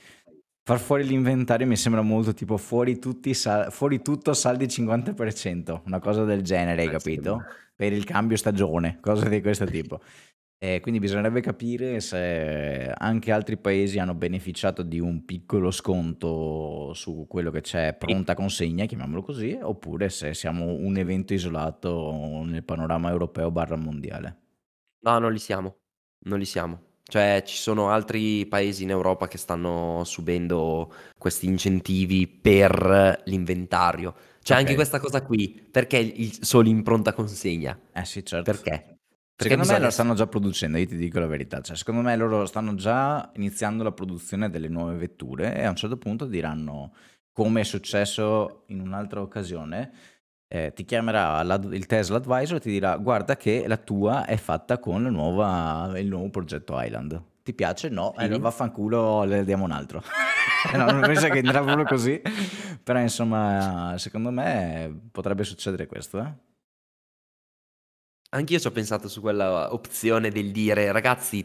far 0.62 0.78
fuori 0.78 1.04
l'inventario 1.04 1.66
mi 1.66 1.76
sembra 1.76 2.02
molto 2.02 2.32
tipo 2.32 2.56
fuori, 2.58 2.98
tutti, 2.98 3.34
sal- 3.34 3.72
fuori 3.72 4.02
tutto 4.02 4.32
saldi 4.34 4.66
50%, 4.66 5.80
una 5.86 5.98
cosa 6.00 6.24
del 6.24 6.42
genere, 6.42 6.82
hai 6.82 6.90
capito? 6.90 7.42
Per 7.74 7.92
il 7.92 8.04
cambio 8.04 8.36
stagione, 8.36 8.98
cose 9.00 9.28
di 9.28 9.40
questo 9.40 9.64
tipo. 9.66 10.00
E 10.64 10.80
quindi 10.80 10.98
bisognerebbe 10.98 11.42
capire 11.42 12.00
se 12.00 12.90
anche 12.96 13.30
altri 13.30 13.58
paesi 13.58 13.98
hanno 13.98 14.14
beneficiato 14.14 14.82
di 14.82 14.98
un 14.98 15.26
piccolo 15.26 15.70
sconto 15.70 16.94
su 16.94 17.26
quello 17.28 17.50
che 17.50 17.60
c'è 17.60 17.94
pronta 17.98 18.32
consegna, 18.34 18.86
chiamiamolo 18.86 19.20
così, 19.20 19.58
oppure 19.60 20.08
se 20.08 20.32
siamo 20.32 20.72
un 20.72 20.96
evento 20.96 21.34
isolato 21.34 22.44
nel 22.46 22.64
panorama 22.64 23.10
europeo 23.10 23.50
barra 23.50 23.76
mondiale. 23.76 24.38
No, 25.00 25.18
non 25.18 25.32
li 25.32 25.38
siamo, 25.38 25.80
non 26.20 26.38
li 26.38 26.46
siamo. 26.46 26.80
Cioè, 27.02 27.42
ci 27.44 27.58
sono 27.58 27.90
altri 27.90 28.46
paesi 28.46 28.84
in 28.84 28.90
Europa 28.90 29.28
che 29.28 29.36
stanno 29.36 30.00
subendo 30.04 30.90
questi 31.18 31.44
incentivi 31.44 32.26
per 32.26 33.20
l'inventario. 33.26 34.14
C'è 34.42 34.54
anche 34.54 34.74
questa 34.74 34.98
cosa 34.98 35.20
qui. 35.20 35.62
Perché 35.70 35.98
il 35.98 36.42
solo 36.42 36.70
impronta 36.70 37.12
consegna? 37.12 37.78
Eh 37.92 38.06
sì, 38.06 38.24
certo. 38.24 38.50
Perché? 38.50 38.93
Perché 39.36 39.54
secondo 39.54 39.72
me 39.72 39.84
lo 39.84 39.90
stanno 39.90 40.14
già 40.14 40.26
producendo, 40.28 40.78
io 40.78 40.86
ti 40.86 40.96
dico 40.96 41.18
la 41.18 41.26
verità. 41.26 41.60
Cioè, 41.60 41.76
secondo 41.76 42.02
me 42.02 42.14
loro 42.16 42.46
stanno 42.46 42.74
già 42.76 43.30
iniziando 43.34 43.82
la 43.82 43.90
produzione 43.90 44.48
delle 44.48 44.68
nuove 44.68 44.94
vetture 44.94 45.56
e 45.56 45.64
a 45.64 45.70
un 45.70 45.76
certo 45.76 45.96
punto 45.96 46.26
diranno, 46.26 46.92
come 47.32 47.62
è 47.62 47.64
successo 47.64 48.62
in 48.68 48.80
un'altra 48.80 49.20
occasione, 49.20 49.92
eh, 50.46 50.72
ti 50.72 50.84
chiamerà 50.84 51.40
il 51.40 51.86
Tesla 51.86 52.18
Advisor 52.18 52.58
e 52.58 52.60
ti 52.60 52.70
dirà 52.70 52.96
guarda 52.96 53.36
che 53.36 53.64
la 53.66 53.76
tua 53.76 54.24
è 54.24 54.36
fatta 54.36 54.78
con 54.78 55.02
la 55.02 55.10
nuova, 55.10 55.98
il 55.98 56.06
nuovo 56.06 56.30
progetto 56.30 56.80
Island. 56.80 57.20
Ti 57.42 57.52
piace? 57.54 57.88
No, 57.88 58.14
sì. 58.16 58.24
eh, 58.24 58.38
vaffanculo, 58.38 59.24
le 59.24 59.44
diamo 59.44 59.64
un 59.64 59.72
altro. 59.72 60.00
no, 60.76 60.90
non 60.92 61.00
penso 61.00 61.28
che 61.28 61.38
andrà 61.38 61.60
proprio 61.60 61.84
così, 61.84 62.22
però 62.82 63.00
insomma, 63.00 63.94
secondo 63.98 64.30
me 64.30 65.08
potrebbe 65.10 65.42
succedere 65.42 65.86
questo, 65.86 66.20
eh? 66.20 66.52
Anch'io 68.34 68.58
ci 68.58 68.66
ho 68.66 68.72
pensato 68.72 69.08
su 69.08 69.20
quella 69.20 69.72
opzione 69.72 70.30
del 70.30 70.50
dire, 70.50 70.90
ragazzi, 70.90 71.42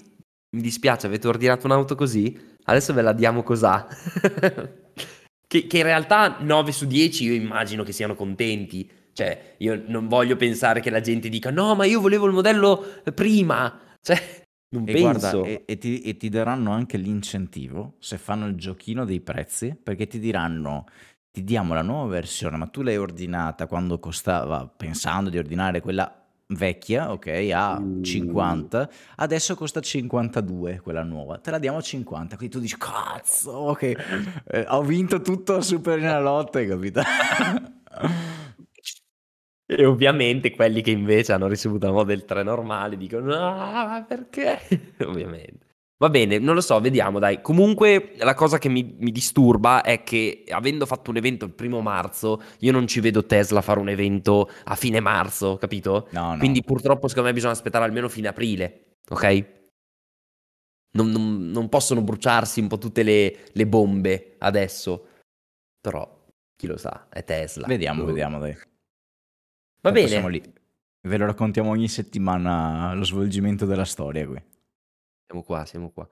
mi 0.56 0.62
dispiace, 0.62 1.06
avete 1.06 1.28
ordinato 1.28 1.68
un'auto 1.68 1.96
così, 1.96 2.38
adesso 2.64 2.94
ve 2.94 3.04
la 3.04 3.14
diamo 3.14 3.44
cos'ha. 3.44 3.88
che, 5.48 5.68
che, 5.68 5.78
in 5.78 5.84
realtà 5.84 6.38
9 6.40 6.72
su 6.72 6.88
10 6.88 7.26
io 7.26 7.34
immagino 7.34 7.84
che 7.84 7.92
siano 7.92 8.16
contenti. 8.16 8.90
Cioè, 9.14 9.56
io 9.58 9.84
non 9.88 10.08
voglio 10.08 10.36
pensare 10.36 10.80
che 10.80 10.90
la 10.90 11.02
gente 11.02 11.30
dica, 11.30 11.52
no, 11.52 11.76
ma 11.76 11.86
io 11.86 12.02
volevo 12.02 12.26
il 12.26 12.34
modello 12.34 12.84
prima. 13.14 13.98
Cioè, 14.02 14.48
non 14.70 14.88
e 14.88 14.94
penso. 14.94 15.42
Guarda, 15.42 15.48
e, 15.48 15.64
e, 15.66 15.78
ti, 15.78 16.02
e 16.02 16.18
ti 16.18 16.30
daranno 16.30 16.72
anche 16.72 16.98
l'incentivo 16.98 17.96
se 18.00 18.18
fanno 18.18 18.48
il 18.48 18.56
giochino 18.56 19.06
dei 19.06 19.22
prezzi, 19.22 19.76
perché 19.82 20.08
ti 20.08 20.20
diranno 20.20 20.86
ti 21.32 21.44
diamo 21.44 21.76
la 21.76 21.84
nuova 21.84 22.10
versione, 22.10 22.58
ma 22.58 22.66
tu 22.66 22.82
l'hai 22.82 22.98
ordinata 22.98 23.68
quando 23.68 24.00
costava, 24.00 24.68
pensando 24.68 25.30
di 25.30 25.38
ordinare 25.38 25.80
quella 25.80 26.18
vecchia, 26.52 27.12
ok, 27.12 27.50
a 27.54 27.82
50, 28.02 28.89
adesso 29.18 29.56
costa 29.56 29.80
52 29.82 30.80
quella 30.80 31.04
nuova, 31.04 31.38
te 31.38 31.52
la 31.52 31.60
diamo 31.60 31.78
a 31.78 31.82
50, 31.82 32.38
quindi 32.38 32.56
tu 32.56 32.62
dici 32.62 32.76
cazzo, 32.78 33.52
ok, 33.52 33.82
eh, 34.47 34.66
ho 34.68 34.82
vinto 34.82 35.22
tutto 35.22 35.62
Super 35.62 36.00
Enalotto, 36.00 36.58
hai 36.58 36.68
capito? 36.68 37.02
e 39.66 39.86
ovviamente 39.86 40.52
quelli 40.52 40.82
che 40.82 40.89
invece 40.91 41.34
hanno 41.34 41.47
ricevuto 41.47 41.86
la 41.86 41.93
Model 41.93 42.26
3 42.26 42.41
normale 42.41 42.97
dicono 42.97 43.36
no, 43.36 44.06
perché? 44.08 44.60
ovviamente. 45.06 45.68
Va 46.02 46.10
bene, 46.10 46.39
non 46.39 46.56
lo 46.56 46.62
so, 46.62 46.80
vediamo, 46.80 47.20
dai. 47.20 47.41
Comunque 47.41 48.14
la 48.20 48.34
cosa 48.34 48.58
che 48.58 48.70
mi, 48.70 48.95
mi, 49.00 49.12
disturba 49.12 49.82
è 49.82 50.02
che 50.04 50.45
avendo 50.50 50.86
fatto 50.86 51.10
un 51.10 51.18
evento 51.18 51.43
il 51.43 51.52
primo 51.52 51.82
marzo, 51.82 52.41
io 52.60 52.72
non 52.72 52.88
ci 52.88 53.02
vedo 53.02 53.26
Tesla 53.26 53.60
fare 53.60 53.82
un 53.82 53.89
evento 53.89 54.50
a 54.64 54.76
fine 54.76 55.02
marzo, 55.02 55.58
capito? 55.58 56.08
No, 56.12 56.32
no. 56.32 56.38
Quindi 56.38 56.64
purtroppo 56.64 57.10
secondo 57.10 57.28
me 57.28 57.34
bisogna 57.34 57.52
aspettare 57.52 57.84
almeno 57.84 58.08
fine 58.08 58.30
aprile, 58.30 58.95
ok? 59.10 59.45
Non, 60.91 61.12
non, 61.12 61.50
non 61.50 61.68
possono 61.68 62.02
bruciarsi 62.02 62.62
un 62.62 62.70
po' 62.70 62.78
tutte 62.78 63.04
le, 63.04 63.50
le, 63.52 63.68
bombe 63.68 64.36
adesso. 64.38 65.06
Però, 65.82 66.28
chi 66.56 66.66
lo 66.66 66.78
sa, 66.78 67.10
è 67.10 67.26
Tesla. 67.26 67.68
Vediamo, 67.68 68.04
uh. 68.04 68.06
vediamo, 68.06 68.39
dai. 68.39 68.54
Va 68.54 68.62
Tanto 69.82 70.00
bene. 70.00 70.08
Siamo 70.08 70.30
lì. 70.30 70.41
Ve 71.02 71.18
lo 71.18 71.26
raccontiamo 71.26 71.72
ogni 71.72 71.89
settimana 71.89 72.93
lo 72.93 73.04
svolgimento 73.04 73.66
della 73.66 73.86
storia 73.86 74.26
qui. 74.26 74.41
Siamo 75.30 75.45
qua, 75.45 75.63
siamo 75.65 75.91
qua. 75.91 76.09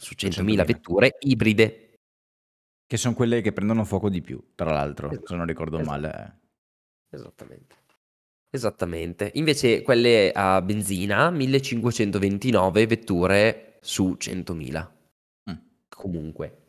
su 0.00 0.14
100.000 0.16 0.64
vetture 0.64 1.16
ibride. 1.20 1.80
Che 2.86 2.96
sono 2.96 3.14
quelle 3.14 3.40
che 3.40 3.52
prendono 3.52 3.84
fuoco 3.84 4.10
di 4.10 4.20
più, 4.20 4.52
tra 4.54 4.70
l'altro, 4.70 5.10
esatto. 5.10 5.28
se 5.28 5.34
non 5.34 5.46
ricordo 5.46 5.78
esatto. 5.78 5.90
male. 5.90 6.40
Esattamente. 7.10 7.76
Esattamente. 8.50 9.30
Invece 9.34 9.82
quelle 9.82 10.30
a 10.32 10.62
benzina, 10.62 11.30
1529 11.30 12.86
vetture 12.86 13.78
su 13.80 14.16
100.000 14.18 14.93
comunque 15.94 16.62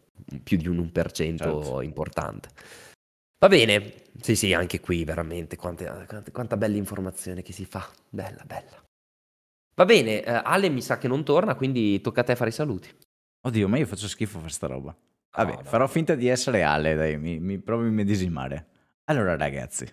più 0.44 0.58
di 0.58 0.68
un 0.68 0.78
1% 0.78 1.38
certo. 1.38 1.82
importante. 1.82 2.50
Va 3.38 3.48
bene, 3.48 3.94
sì 4.22 4.36
sì, 4.36 4.54
anche 4.54 4.80
qui 4.80 5.04
veramente 5.04 5.56
quante, 5.56 6.06
quante, 6.08 6.32
quanta 6.32 6.58
bella 6.58 6.78
informazione 6.78 7.42
che 7.42 7.52
si 7.52 7.66
fa, 7.66 7.88
bella 8.10 8.44
bella. 8.46 8.84
Va 9.76 9.86
bene, 9.86 10.24
eh, 10.24 10.42
Ale 10.44 10.70
mi 10.70 10.82
sa 10.82 10.98
che 10.98 11.08
non 11.08 11.26
torna, 11.26 11.56
quindi 11.56 12.00
tocca 12.00 12.22
a 12.22 12.24
te 12.24 12.36
fare 12.36 12.50
i 12.50 12.54
saluti. 12.54 12.90
Oddio, 13.42 13.68
ma 13.68 13.78
io 13.78 13.86
faccio 13.86 14.08
schifo 14.08 14.42
a 14.44 14.50
sta 14.50 14.68
roba. 14.68 14.96
Vabbè, 15.36 15.56
no, 15.58 15.64
farò 15.64 15.86
finta 15.88 16.16
di 16.16 16.28
essere 16.28 16.64
Ale, 16.64 16.96
dai, 16.96 17.18
mi, 17.18 17.40
mi 17.40 17.60
provo 17.60 17.84
a 17.84 17.88
immedesimare. 17.88 18.68
Allora 19.06 19.36
ragazzi, 19.36 19.86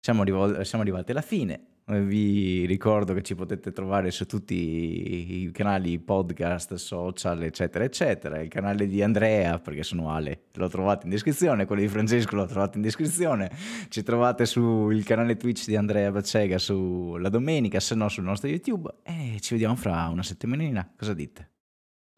siamo, 0.00 0.22
rivol- 0.22 0.64
siamo 0.64 0.82
arrivati 0.82 1.10
alla 1.10 1.22
fine. 1.22 1.68
Vi 1.90 2.66
ricordo 2.66 3.14
che 3.14 3.22
ci 3.22 3.34
potete 3.34 3.72
trovare 3.72 4.10
su 4.10 4.26
tutti 4.26 4.54
i 4.54 5.50
canali 5.52 5.98
podcast, 5.98 6.74
social, 6.74 7.42
eccetera, 7.44 7.82
eccetera. 7.82 8.40
Il 8.40 8.48
canale 8.48 8.86
di 8.86 9.02
Andrea, 9.02 9.58
perché 9.58 9.82
sono 9.82 10.10
Ale, 10.10 10.48
lo 10.52 10.68
trovate 10.68 11.06
in 11.06 11.10
descrizione. 11.10 11.64
Quello 11.64 11.80
di 11.80 11.88
Francesco 11.88 12.36
lo 12.36 12.44
trovate 12.44 12.76
in 12.76 12.82
descrizione. 12.82 13.50
Ci 13.88 14.02
trovate 14.02 14.44
sul 14.44 15.02
canale 15.02 15.38
Twitch 15.38 15.64
di 15.66 15.76
Andrea 15.76 16.10
Baccega 16.10 16.58
sulla 16.58 17.30
domenica, 17.30 17.80
se 17.80 17.94
no 17.94 18.10
sul 18.10 18.24
nostro 18.24 18.50
YouTube. 18.50 18.90
E 19.02 19.38
ci 19.40 19.54
vediamo 19.54 19.74
fra 19.74 20.08
una 20.08 20.22
settimanina. 20.22 20.92
Cosa 20.94 21.14
dite? 21.14 21.52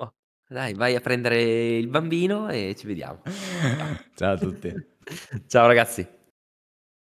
Oh, 0.02 0.12
dai, 0.48 0.74
vai 0.74 0.96
a 0.96 1.00
prendere 1.00 1.76
il 1.76 1.86
bambino 1.86 2.48
e 2.48 2.74
ci 2.76 2.88
vediamo. 2.88 3.22
Ciao 4.16 4.32
a 4.32 4.36
tutti. 4.36 4.74
Ciao 5.46 5.68
ragazzi. 5.68 6.18